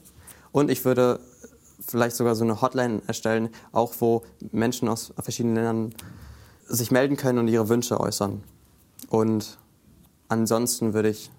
Und 0.53 0.71
ich 0.71 0.85
würde 0.85 1.21
vielleicht 1.81 2.17
sogar 2.17 2.35
so 2.35 2.45
eine 2.45 2.61
Hotline 2.61 3.03
erstellen, 3.07 3.51
auch 3.73 3.95
wo 4.01 4.23
Menschen 4.53 4.89
aus 4.89 5.13
verschiedenen 5.19 5.57
Ländern 5.57 5.95
sich 6.67 6.91
melden 6.91 7.17
können 7.17 7.39
und 7.39 7.49
ihre 7.49 7.69
Wünsche 7.69 8.01
äußern. 8.01 8.43
Und 9.09 9.59
ansonsten 10.29 10.95
würde 10.95 11.11
ich 11.11 11.31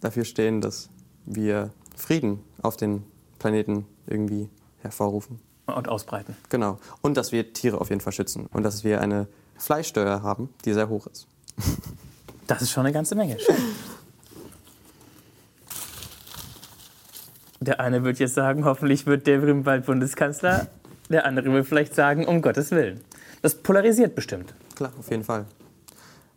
dafür 0.00 0.24
stehen, 0.24 0.60
dass 0.60 0.88
wir 1.26 1.70
Frieden 1.96 2.40
auf 2.62 2.76
den 2.76 3.04
Planeten 3.38 3.86
irgendwie 4.06 4.48
hervorrufen. 4.78 5.40
Und 5.66 5.88
ausbreiten. 5.88 6.36
Genau. 6.48 6.78
Und 7.02 7.16
dass 7.16 7.30
wir 7.30 7.52
Tiere 7.52 7.80
auf 7.80 7.90
jeden 7.90 8.00
Fall 8.00 8.12
schützen. 8.12 8.46
Und 8.52 8.62
dass 8.62 8.82
wir 8.82 9.00
eine 9.00 9.28
Fleischsteuer 9.56 10.22
haben, 10.22 10.48
die 10.64 10.72
sehr 10.72 10.88
hoch 10.88 11.06
ist. 11.06 11.28
Das 12.50 12.62
ist 12.62 12.72
schon 12.72 12.84
eine 12.84 12.92
ganze 12.92 13.14
Menge. 13.14 13.36
Der 17.60 17.78
eine 17.78 18.02
wird 18.02 18.18
jetzt 18.18 18.34
sagen, 18.34 18.64
hoffentlich 18.64 19.06
wird 19.06 19.28
der 19.28 19.38
bald 19.38 19.86
Bundeskanzler. 19.86 20.66
Der 21.08 21.26
andere 21.26 21.52
wird 21.52 21.68
vielleicht 21.68 21.94
sagen, 21.94 22.26
um 22.26 22.42
Gottes 22.42 22.72
Willen. 22.72 23.02
Das 23.40 23.54
polarisiert 23.54 24.16
bestimmt. 24.16 24.52
Klar, 24.74 24.92
auf 24.98 25.08
jeden 25.10 25.22
Fall. 25.22 25.44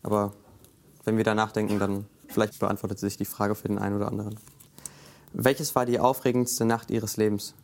Aber 0.04 0.34
wenn 1.04 1.18
wir 1.18 1.24
da 1.24 1.34
nachdenken, 1.34 1.80
dann 1.80 2.06
vielleicht 2.28 2.60
beantwortet 2.60 3.00
sich 3.00 3.18
die 3.18 3.26
Frage 3.26 3.56
für 3.56 3.68
den 3.68 3.80
einen 3.80 3.96
oder 3.96 4.08
anderen. 4.08 4.40
Welches 5.34 5.74
war 5.74 5.88
die 5.88 6.00
aufregendste 6.00 6.64
Nacht 6.64 6.92
Ihres 6.92 7.18
Lebens? 7.18 7.56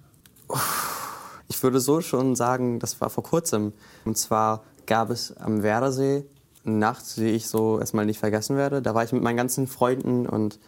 Ich 1.47 1.61
würde 1.61 1.79
so 1.79 2.01
schon 2.01 2.35
sagen, 2.35 2.79
das 2.79 2.99
war 2.99 3.11
vor 3.11 3.23
kurzem. 3.23 3.73
Und 4.05 4.17
zwar 4.17 4.63
gab 4.87 5.11
es 5.11 5.37
am 5.37 5.61
Werdersee 5.61 6.25
Nacht, 6.63 7.17
die 7.17 7.29
ich 7.29 7.47
so 7.47 7.79
erstmal 7.79 8.05
nicht 8.05 8.19
vergessen 8.19 8.57
werde. 8.57 8.81
Da 8.81 8.93
war 8.93 9.03
ich 9.03 9.11
mit 9.11 9.23
meinen 9.23 9.37
ganzen 9.37 9.67
Freunden 9.67 10.27
und 10.27 10.59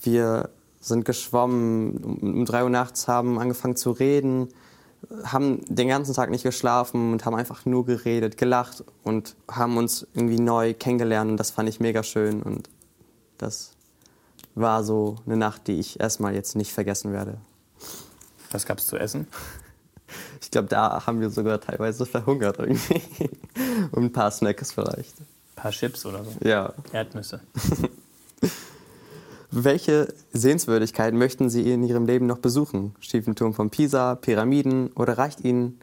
wir 0.00 0.50
sind 0.80 1.04
geschwommen, 1.04 1.96
um 2.20 2.44
drei 2.44 2.62
Uhr 2.62 2.70
nachts 2.70 3.08
haben 3.08 3.38
angefangen 3.38 3.76
zu 3.76 3.90
reden, 3.90 4.48
haben 5.24 5.64
den 5.66 5.88
ganzen 5.88 6.14
Tag 6.14 6.30
nicht 6.30 6.42
geschlafen 6.42 7.12
und 7.12 7.24
haben 7.24 7.34
einfach 7.34 7.64
nur 7.64 7.86
geredet, 7.86 8.36
gelacht 8.36 8.84
und 9.02 9.34
haben 9.50 9.76
uns 9.76 10.06
irgendwie 10.14 10.40
neu 10.40 10.74
kennengelernt 10.74 11.30
und 11.30 11.36
das 11.38 11.50
fand 11.50 11.68
ich 11.68 11.80
mega 11.80 12.02
schön 12.02 12.42
und 12.42 12.68
das 13.38 13.72
war 14.54 14.84
so 14.84 15.16
eine 15.26 15.36
Nacht, 15.36 15.66
die 15.66 15.78
ich 15.78 16.00
erstmal 16.00 16.34
jetzt 16.34 16.54
nicht 16.54 16.72
vergessen 16.72 17.12
werde. 17.12 17.38
Was 18.50 18.66
gab 18.66 18.78
es 18.78 18.86
zu 18.86 18.96
essen? 18.96 19.26
Ich 20.40 20.50
glaube, 20.50 20.68
da 20.68 21.06
haben 21.06 21.20
wir 21.20 21.30
sogar 21.30 21.60
teilweise 21.60 22.06
verhungert 22.06 22.58
irgendwie. 22.58 23.02
Und 23.92 24.04
ein 24.04 24.12
paar 24.12 24.30
Snacks 24.30 24.72
vielleicht. 24.72 25.18
Ein 25.20 25.26
paar 25.56 25.70
Chips 25.70 26.04
oder 26.06 26.24
so? 26.24 26.30
Ja. 26.46 26.72
Erdnüsse. 26.92 27.40
Welche 29.50 30.12
Sehenswürdigkeiten 30.32 31.16
möchten 31.18 31.48
Sie 31.48 31.70
in 31.70 31.84
Ihrem 31.84 32.06
Leben 32.06 32.26
noch 32.26 32.38
besuchen? 32.38 32.94
Stiefenturm 33.00 33.54
von 33.54 33.70
Pisa, 33.70 34.16
Pyramiden 34.16 34.88
oder 34.88 35.16
reicht 35.16 35.42
Ihnen 35.42 35.78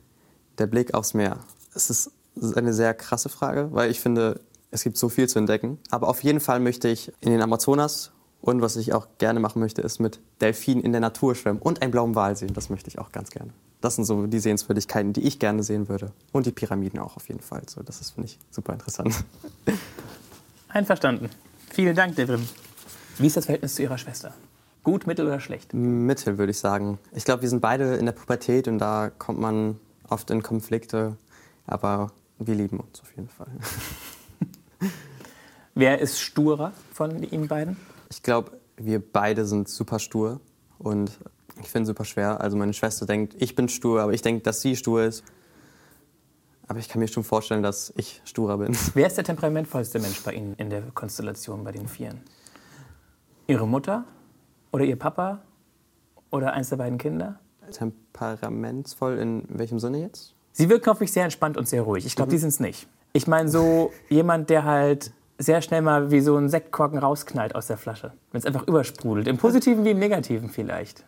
der 0.57 0.67
Blick 0.67 0.93
aufs 0.93 1.13
Meer? 1.13 1.37
Es 1.73 1.89
ist 1.89 2.11
eine 2.55 2.73
sehr 2.73 2.93
krasse 2.93 3.29
Frage, 3.29 3.69
weil 3.71 3.89
ich 3.89 4.01
finde, 4.01 4.41
es 4.71 4.83
gibt 4.83 4.97
so 4.97 5.09
viel 5.09 5.29
zu 5.29 5.39
entdecken. 5.39 5.79
Aber 5.89 6.09
auf 6.09 6.21
jeden 6.23 6.39
Fall 6.39 6.59
möchte 6.59 6.89
ich 6.89 7.11
in 7.21 7.31
den 7.31 7.41
Amazonas 7.41 8.11
und 8.41 8.61
was 8.61 8.75
ich 8.75 8.93
auch 8.93 9.07
gerne 9.19 9.39
machen 9.39 9.59
möchte, 9.59 9.81
ist 9.81 9.99
mit 9.99 10.19
Delfinen 10.41 10.83
in 10.83 10.91
der 10.91 11.01
Natur 11.01 11.35
schwimmen 11.35 11.59
und 11.59 11.81
einen 11.81 11.91
blauen 11.91 12.15
Wal 12.15 12.35
sehen. 12.35 12.53
Das 12.53 12.69
möchte 12.69 12.89
ich 12.89 12.97
auch 12.97 13.11
ganz 13.11 13.29
gerne. 13.29 13.51
Das 13.81 13.95
sind 13.95 14.05
so 14.05 14.27
die 14.27 14.39
Sehenswürdigkeiten, 14.39 15.13
die 15.13 15.21
ich 15.21 15.39
gerne 15.39 15.63
sehen 15.63 15.89
würde. 15.89 16.11
Und 16.31 16.45
die 16.45 16.51
Pyramiden 16.51 16.99
auch 16.99 17.15
auf 17.17 17.27
jeden 17.27 17.41
Fall. 17.41 17.63
So, 17.67 17.81
das 17.81 18.01
ist, 18.01 18.11
finde 18.11 18.29
ich, 18.29 18.39
super 18.49 18.73
interessant. 18.73 19.23
Einverstanden. 20.69 21.29
Vielen 21.71 21.95
Dank, 21.95 22.15
Devrim. 22.15 22.47
Wie 23.17 23.27
ist 23.27 23.37
das 23.37 23.45
Verhältnis 23.45 23.75
zu 23.75 23.83
Ihrer 23.83 23.97
Schwester? 23.97 24.33
Gut, 24.83 25.05
mittel 25.05 25.27
oder 25.27 25.39
schlecht? 25.39 25.73
Mittel, 25.73 26.37
würde 26.37 26.51
ich 26.51 26.57
sagen. 26.57 26.97
Ich 27.13 27.25
glaube, 27.25 27.43
wir 27.43 27.49
sind 27.49 27.61
beide 27.61 27.95
in 27.95 28.05
der 28.05 28.13
Pubertät 28.13 28.67
und 28.67 28.79
da 28.79 29.11
kommt 29.11 29.39
man 29.39 29.79
oft 30.09 30.31
in 30.31 30.41
Konflikte. 30.41 31.17
Aber 31.67 32.11
wir 32.39 32.55
lieben 32.55 32.79
uns 32.79 33.01
auf 33.01 33.15
jeden 33.15 33.29
Fall. 33.29 33.47
Wer 35.75 35.99
ist 35.99 36.19
sturer 36.19 36.73
von 36.93 37.23
Ihnen 37.23 37.47
beiden? 37.47 37.77
Ich 38.11 38.21
glaube, 38.23 38.59
wir 38.75 38.99
beide 39.01 39.45
sind 39.45 39.69
super 39.69 39.97
stur 39.97 40.41
und 40.79 41.17
ich 41.61 41.69
finde 41.69 41.83
es 41.83 41.87
super 41.87 42.03
schwer. 42.03 42.41
Also 42.41 42.57
meine 42.57 42.73
Schwester 42.73 43.05
denkt, 43.05 43.35
ich 43.39 43.55
bin 43.55 43.69
stur, 43.69 44.01
aber 44.01 44.11
ich 44.11 44.21
denke, 44.21 44.43
dass 44.43 44.61
sie 44.61 44.75
stur 44.75 45.03
ist. 45.03 45.23
Aber 46.67 46.79
ich 46.79 46.89
kann 46.89 46.99
mir 46.99 47.07
schon 47.07 47.23
vorstellen, 47.23 47.63
dass 47.63 47.93
ich 47.95 48.21
sturer 48.25 48.57
bin. 48.57 48.77
Wer 48.93 49.07
ist 49.07 49.15
der 49.15 49.23
temperamentvollste 49.23 49.99
Mensch 49.99 50.21
bei 50.23 50.33
Ihnen 50.33 50.55
in 50.55 50.69
der 50.69 50.81
Konstellation 50.93 51.63
bei 51.63 51.71
den 51.71 51.87
Vieren? 51.87 52.21
Ihre 53.47 53.65
Mutter 53.65 54.03
oder 54.73 54.83
Ihr 54.83 54.97
Papa 54.97 55.41
oder 56.31 56.53
eins 56.53 56.69
der 56.69 56.77
beiden 56.77 56.97
Kinder? 56.97 57.39
Temperamentsvoll 57.71 59.19
in 59.19 59.43
welchem 59.47 59.79
Sinne 59.79 60.01
jetzt? 60.01 60.35
Sie 60.51 60.67
wirken 60.69 60.89
auf 60.89 60.99
mich 60.99 61.13
sehr 61.13 61.23
entspannt 61.23 61.57
und 61.57 61.67
sehr 61.67 61.81
ruhig. 61.81 62.05
Ich 62.05 62.17
glaube, 62.17 62.29
mhm. 62.29 62.31
die 62.31 62.37
sind 62.39 62.49
es 62.49 62.59
nicht. 62.59 62.87
Ich 63.13 63.27
meine, 63.27 63.49
so 63.49 63.91
jemand, 64.09 64.49
der 64.49 64.65
halt 64.65 65.11
sehr 65.41 65.61
schnell 65.61 65.81
mal 65.81 66.11
wie 66.11 66.21
so 66.21 66.37
ein 66.37 66.49
Sektkorken 66.49 66.99
rausknallt 66.99 67.55
aus 67.55 67.67
der 67.67 67.77
Flasche. 67.77 68.13
Wenn 68.31 68.39
es 68.39 68.45
einfach 68.45 68.67
übersprudelt. 68.67 69.27
Im 69.27 69.37
Positiven 69.37 69.83
wie 69.85 69.91
im 69.91 69.99
Negativen 69.99 70.49
vielleicht. 70.49 71.05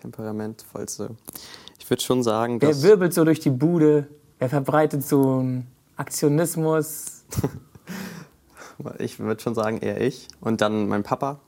Temperamentvollste. 0.00 1.10
Ich 1.78 1.88
würde 1.88 2.02
schon 2.02 2.22
sagen, 2.22 2.58
dass. 2.58 2.82
Er 2.82 2.90
wirbelt 2.90 3.14
so 3.14 3.24
durch 3.24 3.40
die 3.40 3.50
Bude. 3.50 4.08
Er 4.38 4.48
verbreitet 4.48 5.02
so 5.02 5.38
einen 5.38 5.66
Aktionismus. 5.96 7.24
ich 8.98 9.18
würde 9.18 9.42
schon 9.42 9.54
sagen, 9.54 9.78
eher 9.78 10.00
ich. 10.00 10.28
Und 10.40 10.60
dann 10.60 10.88
mein 10.88 11.02
Papa 11.02 11.40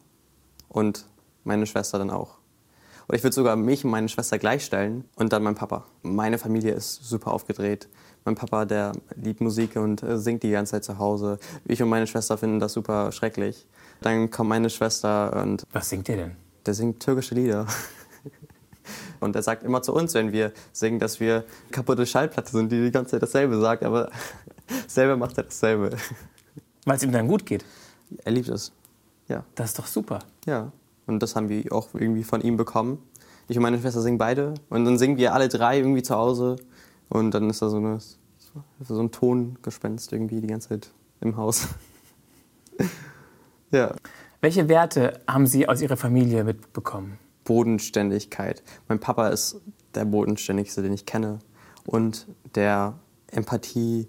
und 0.68 1.06
meine 1.44 1.66
Schwester 1.66 1.98
dann 1.98 2.10
auch. 2.10 2.37
Oder 3.08 3.16
ich 3.16 3.22
würde 3.24 3.34
sogar 3.34 3.56
mich 3.56 3.84
und 3.84 3.90
meine 3.90 4.08
Schwester 4.08 4.38
gleichstellen 4.38 5.04
und 5.16 5.32
dann 5.32 5.42
mein 5.42 5.54
Papa. 5.54 5.86
Meine 6.02 6.36
Familie 6.36 6.72
ist 6.72 7.04
super 7.04 7.32
aufgedreht. 7.32 7.88
Mein 8.24 8.34
Papa, 8.34 8.66
der 8.66 8.92
liebt 9.16 9.40
Musik 9.40 9.76
und 9.76 10.02
äh, 10.02 10.18
singt 10.18 10.42
die 10.42 10.50
ganze 10.50 10.72
Zeit 10.72 10.84
zu 10.84 10.98
Hause. 10.98 11.38
Ich 11.64 11.82
und 11.82 11.88
meine 11.88 12.06
Schwester 12.06 12.36
finden 12.36 12.60
das 12.60 12.74
super 12.74 13.10
schrecklich. 13.12 13.66
Dann 14.02 14.30
kommt 14.30 14.50
meine 14.50 14.68
Schwester 14.68 15.40
und... 15.42 15.64
Was 15.72 15.88
singt 15.88 16.06
der 16.08 16.16
denn? 16.16 16.36
Der 16.66 16.74
singt 16.74 17.00
türkische 17.00 17.34
Lieder. 17.34 17.66
Und 19.20 19.34
er 19.34 19.42
sagt 19.42 19.64
immer 19.64 19.82
zu 19.82 19.92
uns, 19.92 20.14
wenn 20.14 20.32
wir 20.32 20.52
singen, 20.72 20.98
dass 20.98 21.18
wir 21.18 21.44
kaputte 21.72 22.06
Schallplatte 22.06 22.52
sind, 22.52 22.70
die 22.70 22.84
die 22.84 22.90
ganze 22.90 23.12
Zeit 23.12 23.22
dasselbe 23.22 23.60
sagt, 23.60 23.82
aber 23.82 24.10
selber 24.86 25.16
macht 25.16 25.36
er 25.36 25.44
dasselbe. 25.44 25.90
Weil 26.84 26.96
es 26.96 27.02
ihm 27.02 27.12
dann 27.12 27.26
gut 27.26 27.44
geht? 27.44 27.64
Er 28.24 28.32
liebt 28.32 28.48
es. 28.48 28.72
Ja. 29.26 29.44
Das 29.56 29.70
ist 29.70 29.78
doch 29.78 29.86
super. 29.86 30.20
Ja. 30.46 30.72
Und 31.08 31.20
das 31.22 31.34
haben 31.34 31.48
wir 31.48 31.72
auch 31.72 31.88
irgendwie 31.94 32.22
von 32.22 32.40
ihm 32.42 32.56
bekommen. 32.56 33.02
Ich 33.48 33.56
und 33.56 33.62
meine 33.62 33.78
Schwester 33.78 34.02
singen 34.02 34.18
beide. 34.18 34.54
Und 34.68 34.84
dann 34.84 34.98
singen 34.98 35.16
wir 35.16 35.34
alle 35.34 35.48
drei 35.48 35.78
irgendwie 35.78 36.02
zu 36.02 36.14
Hause. 36.14 36.56
Und 37.08 37.32
dann 37.32 37.48
ist 37.48 37.62
da 37.62 37.70
so, 37.70 37.78
eine, 37.78 37.98
so 37.98 39.00
ein 39.00 39.10
Tongespenst 39.10 40.12
irgendwie 40.12 40.42
die 40.42 40.46
ganze 40.46 40.68
Zeit 40.68 40.90
im 41.22 41.36
Haus. 41.36 41.68
ja. 43.70 43.94
Welche 44.42 44.68
Werte 44.68 45.20
haben 45.26 45.46
Sie 45.46 45.68
aus 45.68 45.80
Ihrer 45.80 45.96
Familie 45.96 46.44
mitbekommen? 46.44 47.18
Bodenständigkeit. 47.44 48.62
Mein 48.86 49.00
Papa 49.00 49.28
ist 49.28 49.60
der 49.94 50.04
bodenständigste, 50.04 50.82
den 50.82 50.92
ich 50.92 51.06
kenne. 51.06 51.38
Und 51.86 52.26
der 52.54 52.98
Empathie 53.30 54.08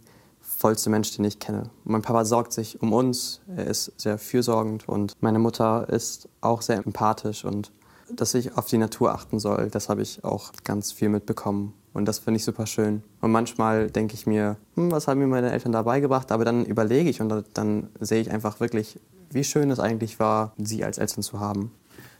vollste 0.59 0.89
Mensch, 0.89 1.15
den 1.15 1.23
ich 1.23 1.39
kenne. 1.39 1.69
Mein 1.85 2.01
Papa 2.01 2.25
sorgt 2.25 2.51
sich 2.51 2.81
um 2.81 2.91
uns, 2.91 3.41
er 3.55 3.65
ist 3.65 3.93
sehr 3.95 4.17
fürsorgend 4.17 4.89
und 4.89 5.15
meine 5.21 5.39
Mutter 5.39 5.87
ist 5.87 6.27
auch 6.41 6.61
sehr 6.61 6.77
empathisch 6.77 7.45
und 7.45 7.71
dass 8.11 8.33
ich 8.33 8.57
auf 8.57 8.65
die 8.65 8.77
Natur 8.77 9.13
achten 9.13 9.39
soll, 9.39 9.69
das 9.69 9.87
habe 9.87 10.01
ich 10.01 10.23
auch 10.23 10.51
ganz 10.63 10.91
viel 10.91 11.09
mitbekommen. 11.09 11.73
Und 11.93 12.05
das 12.05 12.19
finde 12.19 12.37
ich 12.37 12.43
super 12.43 12.67
schön. 12.67 13.03
Und 13.21 13.31
manchmal 13.31 13.89
denke 13.89 14.13
ich 14.13 14.27
mir, 14.27 14.57
hm, 14.75 14.91
was 14.91 15.07
haben 15.07 15.19
mir 15.19 15.27
meine 15.27 15.51
Eltern 15.51 15.71
dabei 15.71 15.99
gebracht? 15.99 16.31
Aber 16.31 16.45
dann 16.45 16.65
überlege 16.65 17.09
ich 17.09 17.21
und 17.21 17.45
dann 17.53 17.89
sehe 17.99 18.21
ich 18.21 18.31
einfach 18.31 18.59
wirklich, 18.59 18.99
wie 19.31 19.43
schön 19.43 19.71
es 19.71 19.79
eigentlich 19.79 20.19
war, 20.19 20.53
sie 20.57 20.83
als 20.83 20.97
Eltern 20.97 21.23
zu 21.23 21.39
haben. 21.39 21.71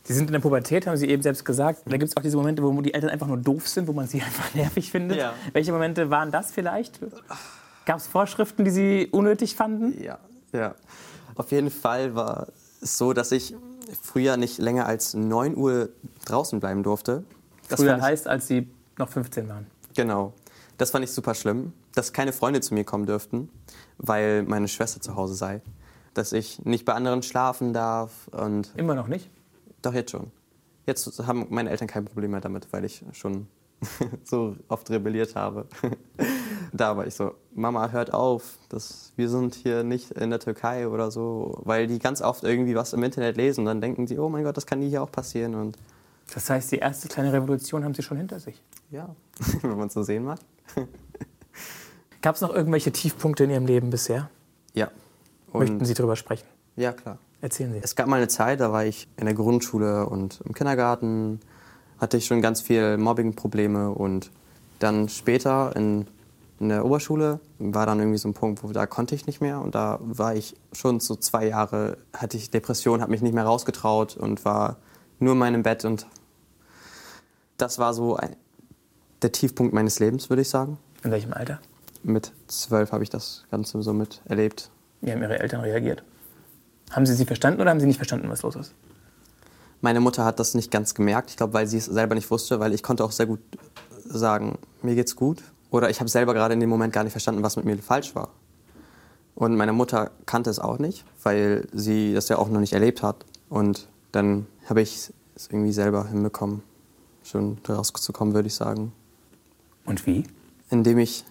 Sie 0.02 0.14
sind 0.14 0.26
in 0.26 0.32
der 0.32 0.40
Pubertät, 0.40 0.86
haben 0.86 0.96
Sie 0.96 1.08
eben 1.08 1.22
selbst 1.22 1.44
gesagt. 1.44 1.82
Da 1.84 1.96
gibt 1.98 2.10
es 2.10 2.16
auch 2.16 2.22
diese 2.22 2.36
Momente, 2.36 2.62
wo 2.62 2.80
die 2.80 2.94
Eltern 2.94 3.10
einfach 3.10 3.26
nur 3.26 3.36
doof 3.36 3.68
sind, 3.68 3.86
wo 3.86 3.92
man 3.92 4.06
sie 4.06 4.22
einfach 4.22 4.54
nervig 4.54 4.90
findet. 4.90 5.18
Ja. 5.18 5.34
Welche 5.52 5.72
Momente 5.72 6.10
waren 6.10 6.32
das 6.32 6.50
vielleicht? 6.50 7.00
Gab 7.86 7.98
es 7.98 8.06
Vorschriften, 8.06 8.64
die 8.64 8.70
Sie 8.70 9.08
unnötig 9.10 9.56
fanden? 9.56 10.00
Ja, 10.02 10.18
ja. 10.52 10.74
Auf 11.34 11.50
jeden 11.52 11.70
Fall 11.70 12.14
war 12.14 12.48
es 12.80 12.98
so, 12.98 13.12
dass 13.12 13.32
ich 13.32 13.54
früher 14.02 14.36
nicht 14.36 14.58
länger 14.58 14.86
als 14.86 15.14
9 15.14 15.56
Uhr 15.56 15.90
draußen 16.26 16.60
bleiben 16.60 16.82
durfte. 16.82 17.24
Das 17.68 17.80
früher 17.80 18.00
heißt, 18.00 18.28
als 18.28 18.46
Sie 18.46 18.68
noch 18.98 19.08
15 19.08 19.48
waren? 19.48 19.66
Genau. 19.94 20.34
Das 20.78 20.90
fand 20.90 21.04
ich 21.04 21.12
super 21.12 21.34
schlimm, 21.34 21.72
dass 21.94 22.12
keine 22.12 22.32
Freunde 22.32 22.60
zu 22.60 22.74
mir 22.74 22.84
kommen 22.84 23.06
dürften, 23.06 23.50
weil 23.98 24.42
meine 24.44 24.68
Schwester 24.68 25.00
zu 25.00 25.14
Hause 25.14 25.34
sei. 25.34 25.60
Dass 26.14 26.32
ich 26.32 26.64
nicht 26.64 26.84
bei 26.84 26.94
anderen 26.94 27.22
schlafen 27.22 27.72
darf. 27.72 28.28
Und 28.28 28.72
Immer 28.76 28.94
noch 28.94 29.06
nicht? 29.06 29.30
Doch, 29.82 29.94
jetzt 29.94 30.10
schon. 30.10 30.30
Jetzt 30.86 31.26
haben 31.26 31.46
meine 31.50 31.70
Eltern 31.70 31.86
kein 31.86 32.04
Problem 32.04 32.32
mehr 32.32 32.40
damit, 32.40 32.68
weil 32.72 32.84
ich 32.84 33.04
schon 33.12 33.46
so 34.24 34.56
oft 34.68 34.90
rebelliert 34.90 35.36
habe. 35.36 35.66
Da 36.72 36.96
war 36.96 37.06
ich 37.06 37.14
so, 37.14 37.34
Mama, 37.54 37.90
hört 37.90 38.12
auf, 38.12 38.58
das, 38.68 39.12
wir 39.16 39.28
sind 39.28 39.54
hier 39.54 39.82
nicht 39.82 40.10
in 40.12 40.30
der 40.30 40.38
Türkei 40.38 40.88
oder 40.88 41.10
so, 41.10 41.60
weil 41.64 41.86
die 41.86 41.98
ganz 41.98 42.22
oft 42.22 42.44
irgendwie 42.44 42.74
was 42.74 42.92
im 42.92 43.02
Internet 43.02 43.36
lesen 43.36 43.60
und 43.60 43.66
dann 43.66 43.80
denken 43.80 44.06
sie, 44.06 44.18
oh 44.18 44.28
mein 44.28 44.44
Gott, 44.44 44.56
das 44.56 44.66
kann 44.66 44.80
hier 44.80 45.02
auch 45.02 45.10
passieren. 45.10 45.54
Und 45.54 45.76
das 46.32 46.48
heißt, 46.48 46.72
die 46.72 46.78
erste 46.78 47.08
kleine 47.08 47.32
Revolution 47.32 47.84
haben 47.84 47.94
Sie 47.94 48.02
schon 48.02 48.16
hinter 48.16 48.38
sich? 48.38 48.62
Ja, 48.90 49.14
wenn 49.62 49.76
man 49.76 49.88
es 49.88 49.94
so 49.94 50.02
sehen 50.02 50.24
mag. 50.24 50.38
Gab 52.22 52.34
es 52.34 52.40
noch 52.40 52.54
irgendwelche 52.54 52.92
Tiefpunkte 52.92 53.44
in 53.44 53.50
Ihrem 53.50 53.66
Leben 53.66 53.90
bisher? 53.90 54.30
Ja. 54.74 54.90
Und 55.52 55.60
Möchten 55.60 55.84
Sie 55.84 55.94
darüber 55.94 56.16
sprechen? 56.16 56.46
Ja, 56.76 56.92
klar. 56.92 57.18
Erzählen 57.40 57.72
Sie. 57.72 57.80
Es 57.82 57.96
gab 57.96 58.06
mal 58.06 58.16
eine 58.16 58.28
Zeit, 58.28 58.60
da 58.60 58.70
war 58.70 58.84
ich 58.84 59.08
in 59.16 59.24
der 59.24 59.34
Grundschule 59.34 60.06
und 60.06 60.40
im 60.44 60.52
Kindergarten 60.52 61.40
hatte 61.98 62.18
ich 62.18 62.26
schon 62.26 62.42
ganz 62.42 62.60
viel 62.60 62.98
Mobbing-Probleme 62.98 63.90
und 63.90 64.30
dann 64.78 65.08
später 65.08 65.74
in 65.74 66.06
in 66.60 66.68
der 66.68 66.84
Oberschule 66.84 67.40
war 67.58 67.86
dann 67.86 67.98
irgendwie 67.98 68.18
so 68.18 68.28
ein 68.28 68.34
Punkt, 68.34 68.62
wo 68.62 68.70
da 68.70 68.86
konnte 68.86 69.14
ich 69.14 69.26
nicht 69.26 69.40
mehr 69.40 69.60
und 69.60 69.74
da 69.74 69.98
war 70.02 70.34
ich 70.36 70.54
schon 70.72 71.00
so 71.00 71.16
zwei 71.16 71.48
Jahre, 71.48 71.96
hatte 72.12 72.36
ich 72.36 72.50
Depression, 72.50 73.00
habe 73.00 73.10
mich 73.10 73.22
nicht 73.22 73.34
mehr 73.34 73.44
rausgetraut 73.44 74.16
und 74.18 74.44
war 74.44 74.76
nur 75.18 75.32
in 75.32 75.38
meinem 75.38 75.62
Bett 75.62 75.86
und 75.86 76.06
das 77.56 77.78
war 77.78 77.94
so 77.94 78.16
ein, 78.16 78.36
der 79.22 79.32
Tiefpunkt 79.32 79.72
meines 79.72 79.98
Lebens, 80.00 80.28
würde 80.28 80.42
ich 80.42 80.50
sagen. 80.50 80.78
In 81.02 81.10
welchem 81.10 81.32
Alter? 81.32 81.60
Mit 82.02 82.32
zwölf 82.46 82.92
habe 82.92 83.02
ich 83.02 83.10
das 83.10 83.46
Ganze 83.50 83.82
so 83.82 83.94
miterlebt. 83.94 84.70
Wie 85.00 85.12
haben 85.12 85.22
Ihre 85.22 85.38
Eltern 85.38 85.62
reagiert? 85.62 86.02
Haben 86.90 87.06
Sie 87.06 87.14
sie 87.14 87.24
verstanden 87.24 87.60
oder 87.62 87.70
haben 87.70 87.80
Sie 87.80 87.86
nicht 87.86 87.96
verstanden, 87.96 88.28
was 88.28 88.42
los 88.42 88.56
ist? 88.56 88.74
Meine 89.80 90.00
Mutter 90.00 90.26
hat 90.26 90.38
das 90.38 90.52
nicht 90.54 90.70
ganz 90.70 90.94
gemerkt, 90.94 91.30
ich 91.30 91.38
glaube, 91.38 91.54
weil 91.54 91.66
sie 91.66 91.78
es 91.78 91.86
selber 91.86 92.14
nicht 92.14 92.30
wusste, 92.30 92.60
weil 92.60 92.74
ich 92.74 92.82
konnte 92.82 93.02
auch 93.02 93.12
sehr 93.12 93.24
gut 93.24 93.40
sagen, 94.04 94.58
mir 94.82 94.94
geht's 94.94 95.16
gut. 95.16 95.42
Oder 95.70 95.90
ich 95.90 96.00
habe 96.00 96.10
selber 96.10 96.34
gerade 96.34 96.54
in 96.54 96.60
dem 96.60 96.68
Moment 96.68 96.92
gar 96.92 97.04
nicht 97.04 97.12
verstanden, 97.12 97.42
was 97.42 97.56
mit 97.56 97.64
mir 97.64 97.78
falsch 97.78 98.14
war. 98.14 98.28
Und 99.34 99.56
meine 99.56 99.72
Mutter 99.72 100.10
kannte 100.26 100.50
es 100.50 100.58
auch 100.58 100.78
nicht, 100.78 101.04
weil 101.22 101.66
sie 101.72 102.12
das 102.12 102.28
ja 102.28 102.38
auch 102.38 102.48
noch 102.48 102.60
nicht 102.60 102.72
erlebt 102.72 103.02
hat. 103.02 103.24
Und 103.48 103.88
dann 104.12 104.46
habe 104.68 104.82
ich 104.82 105.10
es 105.34 105.48
irgendwie 105.48 105.72
selber 105.72 106.06
hinbekommen, 106.08 106.62
schon 107.22 107.58
rauszukommen, 107.66 108.34
würde 108.34 108.48
ich 108.48 108.54
sagen. 108.54 108.92
Und 109.86 110.06
wie? 110.06 110.24
Indem 110.68 110.98
ich 110.98 111.24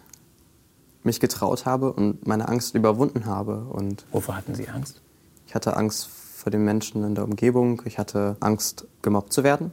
mich 1.03 1.19
getraut 1.19 1.65
habe 1.65 1.93
und 1.93 2.25
meine 2.25 2.47
Angst 2.47 2.73
überwunden 2.73 3.25
habe. 3.25 3.65
Und 3.69 4.05
Wovor 4.11 4.37
hatten 4.37 4.55
Sie 4.55 4.67
Angst? 4.69 5.01
ich 5.45 5.53
hatte 5.53 5.77
Angst 5.77 6.07
vor 6.07 6.51
den 6.51 6.63
Menschen 6.63 7.03
in 7.03 7.13
der 7.13 7.25
Umgebung. 7.25 7.81
Ich 7.85 7.99
hatte 7.99 8.37
Angst, 8.39 8.87
gemobbt 9.03 9.33
zu 9.33 9.43
werden. 9.43 9.71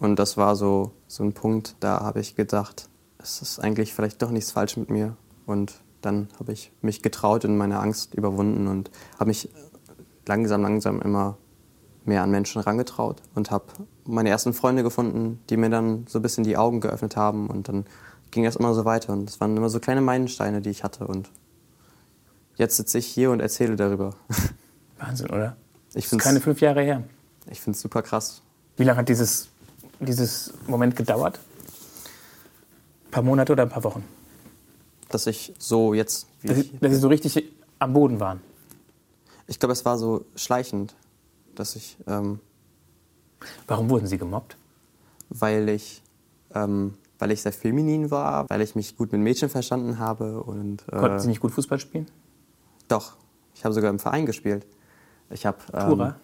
Und 0.00 0.18
das 0.18 0.36
war 0.36 0.54
so, 0.54 0.92
so 1.08 1.22
ein 1.22 1.32
Punkt, 1.32 1.76
da 1.80 2.00
habe 2.00 2.20
ich 2.20 2.36
gedacht, 2.36 2.89
es 3.22 3.42
ist 3.42 3.58
eigentlich 3.58 3.94
vielleicht 3.94 4.22
doch 4.22 4.30
nichts 4.30 4.50
falsch 4.50 4.76
mit 4.76 4.90
mir. 4.90 5.16
Und 5.46 5.74
dann 6.00 6.28
habe 6.38 6.52
ich 6.52 6.72
mich 6.80 7.02
getraut 7.02 7.44
und 7.44 7.56
meine 7.56 7.78
Angst 7.80 8.14
überwunden 8.14 8.66
und 8.66 8.90
habe 9.18 9.28
mich 9.28 9.48
langsam, 10.26 10.62
langsam 10.62 11.00
immer 11.02 11.36
mehr 12.04 12.22
an 12.22 12.30
Menschen 12.30 12.62
herangetraut 12.62 13.20
und 13.34 13.50
habe 13.50 13.66
meine 14.04 14.30
ersten 14.30 14.52
Freunde 14.54 14.82
gefunden, 14.82 15.40
die 15.50 15.56
mir 15.56 15.70
dann 15.70 16.06
so 16.08 16.18
ein 16.18 16.22
bisschen 16.22 16.44
die 16.44 16.56
Augen 16.56 16.80
geöffnet 16.80 17.16
haben. 17.16 17.48
Und 17.48 17.68
dann 17.68 17.84
ging 18.30 18.44
das 18.44 18.56
immer 18.56 18.74
so 18.74 18.84
weiter. 18.84 19.12
Und 19.12 19.28
es 19.28 19.40
waren 19.40 19.56
immer 19.56 19.68
so 19.68 19.80
kleine 19.80 20.00
Meilensteine, 20.00 20.60
die 20.60 20.70
ich 20.70 20.82
hatte. 20.82 21.06
Und 21.06 21.30
jetzt 22.56 22.76
sitze 22.76 22.98
ich 22.98 23.06
hier 23.06 23.30
und 23.30 23.40
erzähle 23.40 23.76
darüber. 23.76 24.14
Wahnsinn, 24.98 25.30
oder? 25.30 25.56
Ich 25.88 25.94
Das 25.94 26.04
ist 26.04 26.08
finde 26.10 26.24
keine 26.24 26.38
es 26.38 26.44
fünf 26.44 26.60
Jahre 26.60 26.82
her. 26.82 27.02
ich 27.50 27.60
find's 27.60 27.80
super 27.80 28.02
krass. 28.02 28.42
Wie 28.76 28.84
lange 28.84 28.98
hat 28.98 29.08
dieses, 29.08 29.48
dieses 29.98 30.52
Moment 30.66 30.96
gedauert? 30.96 31.40
Ein 33.10 33.12
paar 33.12 33.22
Monate 33.24 33.52
oder 33.52 33.64
ein 33.64 33.68
paar 33.68 33.82
Wochen? 33.82 34.04
dass 35.08 35.26
ich 35.26 35.52
so 35.58 35.92
jetzt, 35.92 36.28
Dass 36.44 36.56
ich, 36.58 36.70
Sie, 36.70 36.78
dass 36.78 36.92
Sie 36.92 36.98
so 37.00 37.08
richtig 37.08 37.44
am 37.80 37.92
Boden 37.92 38.20
waren. 38.20 38.40
ich 39.48 39.58
glaube, 39.58 39.72
es 39.72 39.84
war 39.84 39.98
so 39.98 40.24
schleichend, 40.36 40.94
dass 41.56 41.74
ich, 41.74 41.96
ähm, 42.06 42.38
Warum 43.66 43.90
wurden 43.90 44.06
Sie 44.06 44.18
gemobbt? 44.18 44.56
weil 45.28 45.68
ich, 45.68 46.00
ähm, 46.54 46.94
weil 47.18 47.32
ich 47.32 47.42
sehr 47.42 47.52
feminin 47.52 48.12
war, 48.12 48.48
weil 48.48 48.60
ich 48.60 48.76
mich 48.76 48.96
gut 48.96 49.10
mit 49.10 49.20
Mädchen 49.20 49.48
verstanden 49.48 49.98
habe 49.98 50.44
und 50.44 50.86
Konnten 50.86 51.16
äh, 51.16 51.18
Sie 51.18 51.26
nicht 51.26 51.40
gut 51.40 51.50
Fußball 51.50 51.80
spielen? 51.80 52.06
doch, 52.86 53.16
ich 53.56 53.64
habe 53.64 53.74
sogar 53.74 53.90
im 53.90 53.98
Verein 53.98 54.26
gespielt. 54.26 54.64
Ich 55.30 55.44
habe 55.44 55.58
Tura? 55.72 56.16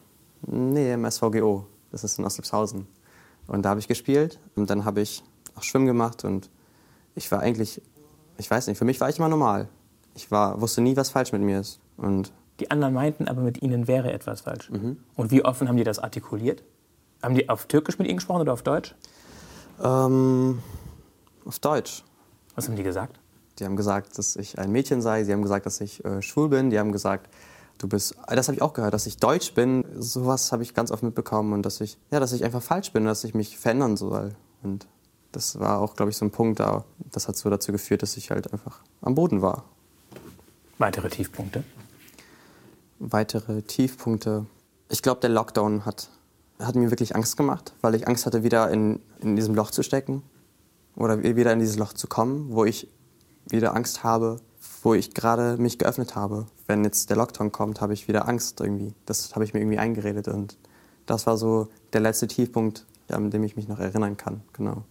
ähm, 0.47 0.72
nee 0.74 0.93
im 0.93 1.11
SVGO, 1.11 1.66
das 1.91 2.05
ist 2.05 2.20
in 2.20 2.24
Oslepshausen 2.24 2.87
und 3.49 3.62
da 3.62 3.70
habe 3.70 3.80
ich 3.80 3.89
gespielt 3.89 4.39
und 4.55 4.70
dann 4.70 4.84
habe 4.84 5.01
ich 5.01 5.24
auch 5.57 5.64
Schwimmen 5.64 5.87
gemacht 5.87 6.24
und 6.24 6.51
ich 7.17 7.31
war 7.33 7.41
eigentlich, 7.41 7.83
ich 8.39 8.49
weiß 8.49 8.69
nicht, 8.69 8.79
für 8.79 8.85
mich 8.85 9.01
war 9.01 9.09
ich 9.09 9.19
immer 9.19 9.29
normal. 9.29 9.69
Ich 10.14 10.31
war, 10.31 10.61
wusste 10.61 10.81
nie, 10.81 10.97
was 10.97 11.11
falsch 11.11 11.33
mit 11.33 11.43
mir 11.43 11.61
ist 11.61 11.81
und 11.97 12.33
Die 12.61 12.71
anderen 12.71 12.95
meinten 12.95 13.27
aber, 13.27 13.43
mit 13.43 13.61
Ihnen 13.62 13.89
wäre 13.89 14.12
etwas 14.12 14.43
falsch. 14.43 14.71
Mhm. 14.71 14.99
Und 15.17 15.31
wie 15.33 15.45
offen 15.45 15.69
haben 15.69 15.77
die 15.77 15.85
das 15.85 15.99
artikuliert? 15.99 16.62
Haben 17.23 17.35
die 17.35 17.49
auf 17.49 17.67
Türkisch 17.67 17.99
mit 17.99 18.07
Ihnen 18.07 18.19
gesprochen 18.19 18.43
oder 18.43 18.53
auf 18.53 18.62
Deutsch? 18.62 18.95
ähm, 19.83 20.62
auf 21.45 21.59
Deutsch. 21.59 22.03
Was 22.55 22.69
haben 22.69 22.77
die 22.77 22.83
gesagt? 22.83 23.19
Die 23.59 23.64
haben 23.64 23.77
gesagt, 23.77 24.19
dass 24.19 24.37
ich 24.37 24.59
ein 24.59 24.71
Mädchen 24.71 25.03
sei. 25.03 25.25
Sie 25.25 25.33
haben 25.33 25.43
gesagt, 25.43 25.67
dass 25.67 25.81
ich 25.81 26.05
äh, 26.05 26.23
schwul 26.23 26.49
bin. 26.49 26.71
Die 26.71 26.79
haben 26.79 26.93
gesagt, 26.93 27.31
du 27.79 27.89
bist. 27.89 28.14
Das 28.29 28.49
habe 28.49 28.57
ich 28.57 28.62
auch 28.62 28.73
gehört, 28.73 28.95
dass 28.95 29.07
ich 29.07 29.19
deutsch 29.19 29.55
bin. 29.55 29.85
Sowas 29.99 30.53
habe 30.53 30.62
ich 30.62 30.75
ganz 30.75 30.91
oft 30.91 31.03
mitbekommen 31.03 31.53
und 31.53 31.62
dass 31.62 31.81
ich, 31.81 31.99
ja, 32.11 32.21
dass 32.21 32.33
ich 32.33 32.45
einfach 32.45 32.62
falsch 32.62 32.93
bin, 32.93 33.05
dass 33.05 33.25
ich 33.25 33.35
mich 33.35 33.59
verändern 33.59 33.97
soll. 33.97 34.35
Und 34.62 34.87
das 35.37 35.61
war 35.61 35.80
auch, 35.80 35.97
glaube 35.97 36.11
ich, 36.11 36.16
so 36.16 36.24
ein 36.24 36.30
Punkt 36.30 36.61
da. 36.61 36.87
Das 37.12 37.28
hat 37.28 37.37
so 37.37 37.51
dazu 37.51 37.70
geführt, 37.70 38.03
dass 38.03 38.16
ich 38.16 38.30
halt 38.30 38.51
einfach 38.55 38.80
am 39.03 39.14
Boden 39.14 39.43
war. 39.43 39.64
Weitere 40.78 41.11
Tiefpunkte. 41.11 41.62
Weitere 42.99 43.61
Tiefpunkte. 43.61 44.47
Ich 44.89 45.03
glaube, 45.03 45.20
der 45.20 45.28
Lockdown 45.28 45.84
hat, 45.84 46.09
hat 46.59 46.74
mir 46.74 46.91
wirklich 46.91 47.14
Angst 47.14 47.37
gemacht, 47.37 47.74
weil 47.82 47.95
ich 47.95 48.09
Angst 48.09 48.24
hatte, 48.24 48.45
wieder 48.45 48.70
in, 48.70 48.99
in 49.20 49.37
diesem 49.37 49.55
Loch 49.55 49.70
zu 49.70 49.82
stecken 49.82 50.22
oder 50.95 51.22
wieder 51.22 51.53
in 51.53 51.59
dieses 51.59 51.76
Loch 51.76 51.93
zu 51.93 52.07
kommen, 52.07 52.47
wo 52.53 52.64
ich 52.64 52.89
wieder 53.47 53.76
Angst 53.76 54.05
habe, 54.05 54.41
wo 54.82 54.95
ich 54.95 55.12
gerade 55.12 55.59
mich 55.59 55.78
geöffnet 55.78 56.16
habe. 56.16 56.47
Wenn 56.66 56.82
jetzt 56.82 57.11
der 57.11 57.18
Lockdown 57.18 57.53
kommt, 57.53 57.82
habe 57.82 57.93
ich 57.93 58.09
wieder 58.09 58.26
Angst 58.26 58.59
irgendwie. 58.61 58.95
Das 59.05 59.34
habe 59.34 59.45
ich 59.45 59.53
mir 59.53 59.61
irgendwie 59.61 59.78
eingeredet 59.78 60.28
und 60.28 60.57
das 61.05 61.26
war 61.26 61.37
so 61.37 61.68
der 61.93 62.01
letzte 62.01 62.26
Tiefpunkt, 62.26 62.87
an 63.09 63.30
dem 63.30 63.45
ich 63.45 63.55
mich 63.55 63.68
noch 63.68 63.80
erinnern 63.80 64.16
kann. 64.16 64.41
Genau. 64.55 64.84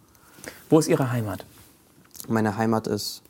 Wo 0.69 0.79
ist 0.79 0.87
Ihre 0.87 1.11
Heimat? 1.11 1.45
Meine 2.27 2.57
Heimat 2.57 2.87
ist 2.87 3.21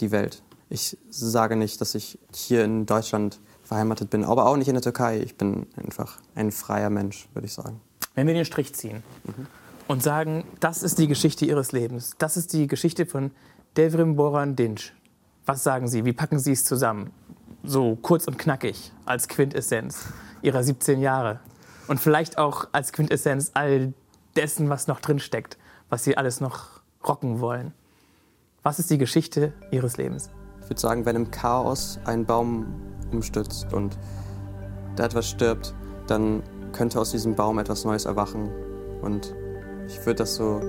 die 0.00 0.10
Welt. 0.10 0.42
Ich 0.68 0.96
sage 1.10 1.56
nicht, 1.56 1.80
dass 1.80 1.94
ich 1.94 2.18
hier 2.34 2.64
in 2.64 2.86
Deutschland 2.86 3.38
verheimatet 3.62 4.10
bin, 4.10 4.24
aber 4.24 4.46
auch 4.46 4.56
nicht 4.56 4.68
in 4.68 4.74
der 4.74 4.82
Türkei. 4.82 5.20
Ich 5.20 5.36
bin 5.36 5.66
einfach 5.76 6.18
ein 6.34 6.52
freier 6.52 6.90
Mensch, 6.90 7.28
würde 7.32 7.46
ich 7.46 7.52
sagen. 7.52 7.80
Wenn 8.14 8.26
wir 8.26 8.34
den 8.34 8.44
Strich 8.44 8.74
ziehen 8.74 9.02
und 9.88 10.02
sagen, 10.02 10.44
das 10.60 10.82
ist 10.82 10.98
die 10.98 11.08
Geschichte 11.08 11.46
Ihres 11.46 11.72
Lebens, 11.72 12.14
das 12.18 12.36
ist 12.36 12.52
die 12.52 12.66
Geschichte 12.66 13.06
von 13.06 13.30
Devrim 13.76 14.16
Boran 14.16 14.56
Dinç. 14.56 14.92
Was 15.46 15.62
sagen 15.62 15.88
Sie? 15.88 16.04
Wie 16.04 16.12
packen 16.12 16.38
Sie 16.38 16.52
es 16.52 16.64
zusammen? 16.64 17.10
So 17.62 17.96
kurz 17.96 18.26
und 18.26 18.38
knackig 18.38 18.92
als 19.04 19.28
Quintessenz 19.28 20.06
Ihrer 20.42 20.62
17 20.62 21.00
Jahre. 21.00 21.40
Und 21.86 22.00
vielleicht 22.00 22.38
auch 22.38 22.68
als 22.72 22.92
Quintessenz 22.92 23.50
all 23.54 23.92
dessen, 24.36 24.68
was 24.68 24.86
noch 24.86 25.00
drin 25.00 25.18
steckt, 25.18 25.58
was 25.88 26.04
Sie 26.04 26.16
alles 26.16 26.40
noch 26.40 26.80
rocken 27.06 27.40
wollen. 27.40 27.72
Was 28.62 28.78
ist 28.78 28.90
die 28.90 28.98
Geschichte 28.98 29.52
Ihres 29.70 29.96
Lebens? 29.96 30.30
Ich 30.62 30.70
würde 30.70 30.80
sagen, 30.80 31.04
wenn 31.04 31.16
im 31.16 31.30
Chaos 31.30 31.98
ein 32.04 32.24
Baum 32.24 32.66
umstürzt 33.12 33.72
und 33.72 33.98
da 34.96 35.04
etwas 35.04 35.28
stirbt, 35.28 35.74
dann 36.06 36.42
könnte 36.72 36.98
aus 36.98 37.10
diesem 37.10 37.34
Baum 37.34 37.58
etwas 37.58 37.84
Neues 37.84 38.06
erwachen. 38.06 38.50
Und 39.02 39.34
ich 39.86 39.98
würde 40.06 40.16
das 40.16 40.36
so 40.36 40.60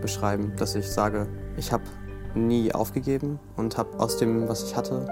beschreiben, 0.00 0.54
dass 0.56 0.74
ich 0.74 0.88
sage, 0.90 1.26
ich 1.56 1.72
habe 1.72 1.84
nie 2.34 2.72
aufgegeben 2.72 3.40
und 3.56 3.76
habe 3.76 3.98
aus 3.98 4.16
dem, 4.16 4.48
was 4.48 4.62
ich 4.62 4.76
hatte, 4.76 5.06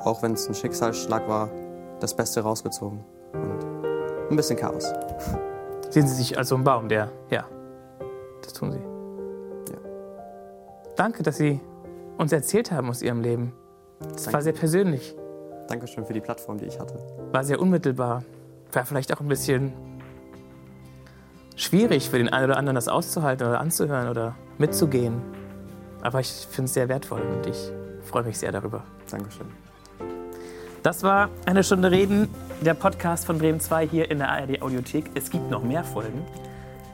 auch 0.00 0.22
wenn 0.22 0.32
es 0.32 0.48
ein 0.48 0.54
Schicksalsschlag 0.54 1.28
war, 1.28 1.50
das 2.00 2.16
Beste 2.16 2.40
rausgezogen. 2.40 3.04
Und 3.34 3.64
ein 4.30 4.36
bisschen 4.36 4.56
Chaos. 4.56 4.92
Sehen 5.90 6.08
Sie 6.08 6.14
sich 6.14 6.38
als 6.38 6.48
so 6.48 6.56
ein 6.56 6.64
Baum, 6.64 6.88
der, 6.88 7.12
ja, 7.28 7.44
das 8.42 8.52
tun 8.52 8.72
Sie. 8.72 9.72
Ja. 9.72 9.78
Danke, 10.96 11.22
dass 11.22 11.36
Sie 11.36 11.60
uns 12.18 12.32
erzählt 12.32 12.70
haben 12.70 12.88
aus 12.90 13.02
Ihrem 13.02 13.20
Leben. 13.20 13.52
Es 14.14 14.26
war 14.26 14.32
Danke. 14.32 14.44
sehr 14.44 14.52
persönlich, 14.52 15.16
Dankeschön 15.68 16.04
für 16.04 16.12
die 16.12 16.20
Plattform, 16.20 16.58
die 16.58 16.66
ich 16.66 16.78
hatte. 16.78 16.94
war 17.30 17.44
sehr 17.44 17.60
unmittelbar, 17.60 18.24
war 18.72 18.84
vielleicht 18.84 19.14
auch 19.14 19.20
ein 19.20 19.28
bisschen 19.28 19.72
schwierig 21.56 22.10
für 22.10 22.18
den 22.18 22.28
einen 22.28 22.46
oder 22.46 22.56
anderen, 22.56 22.74
das 22.74 22.88
auszuhalten 22.88 23.46
oder 23.46 23.60
anzuhören 23.60 24.08
oder 24.08 24.34
mitzugehen. 24.58 25.22
Aber 26.02 26.20
ich 26.20 26.30
finde 26.50 26.66
es 26.66 26.74
sehr 26.74 26.88
wertvoll 26.88 27.20
und 27.20 27.46
ich 27.46 27.70
freue 28.02 28.24
mich 28.24 28.38
sehr 28.38 28.52
darüber. 28.52 28.82
Dankeschön. 29.10 29.46
Das 30.82 31.04
war 31.04 31.30
eine 31.46 31.62
Stunde 31.62 31.92
Reden, 31.92 32.28
der 32.60 32.74
Podcast 32.74 33.24
von 33.24 33.38
Bremen 33.38 33.60
2 33.60 33.86
hier 33.86 34.10
in 34.10 34.18
der 34.18 34.30
ARD 34.30 34.62
Audiothek. 34.62 35.10
Es 35.14 35.30
gibt 35.30 35.48
noch 35.48 35.62
mehr 35.62 35.84
Folgen. 35.84 36.24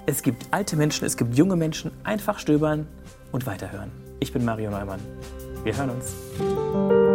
Es 0.08 0.22
gibt 0.22 0.46
alte 0.52 0.74
Menschen, 0.74 1.04
es 1.04 1.18
gibt 1.18 1.36
junge 1.36 1.54
Menschen. 1.54 1.90
Einfach 2.02 2.38
stöbern 2.38 2.86
und 3.30 3.44
weiterhören. 3.44 3.90
Ich 4.20 4.32
bin 4.32 4.42
Mario 4.42 4.70
Neumann. 4.70 5.00
Wir 5.64 5.76
hören 5.76 5.90
uns. 5.90 7.07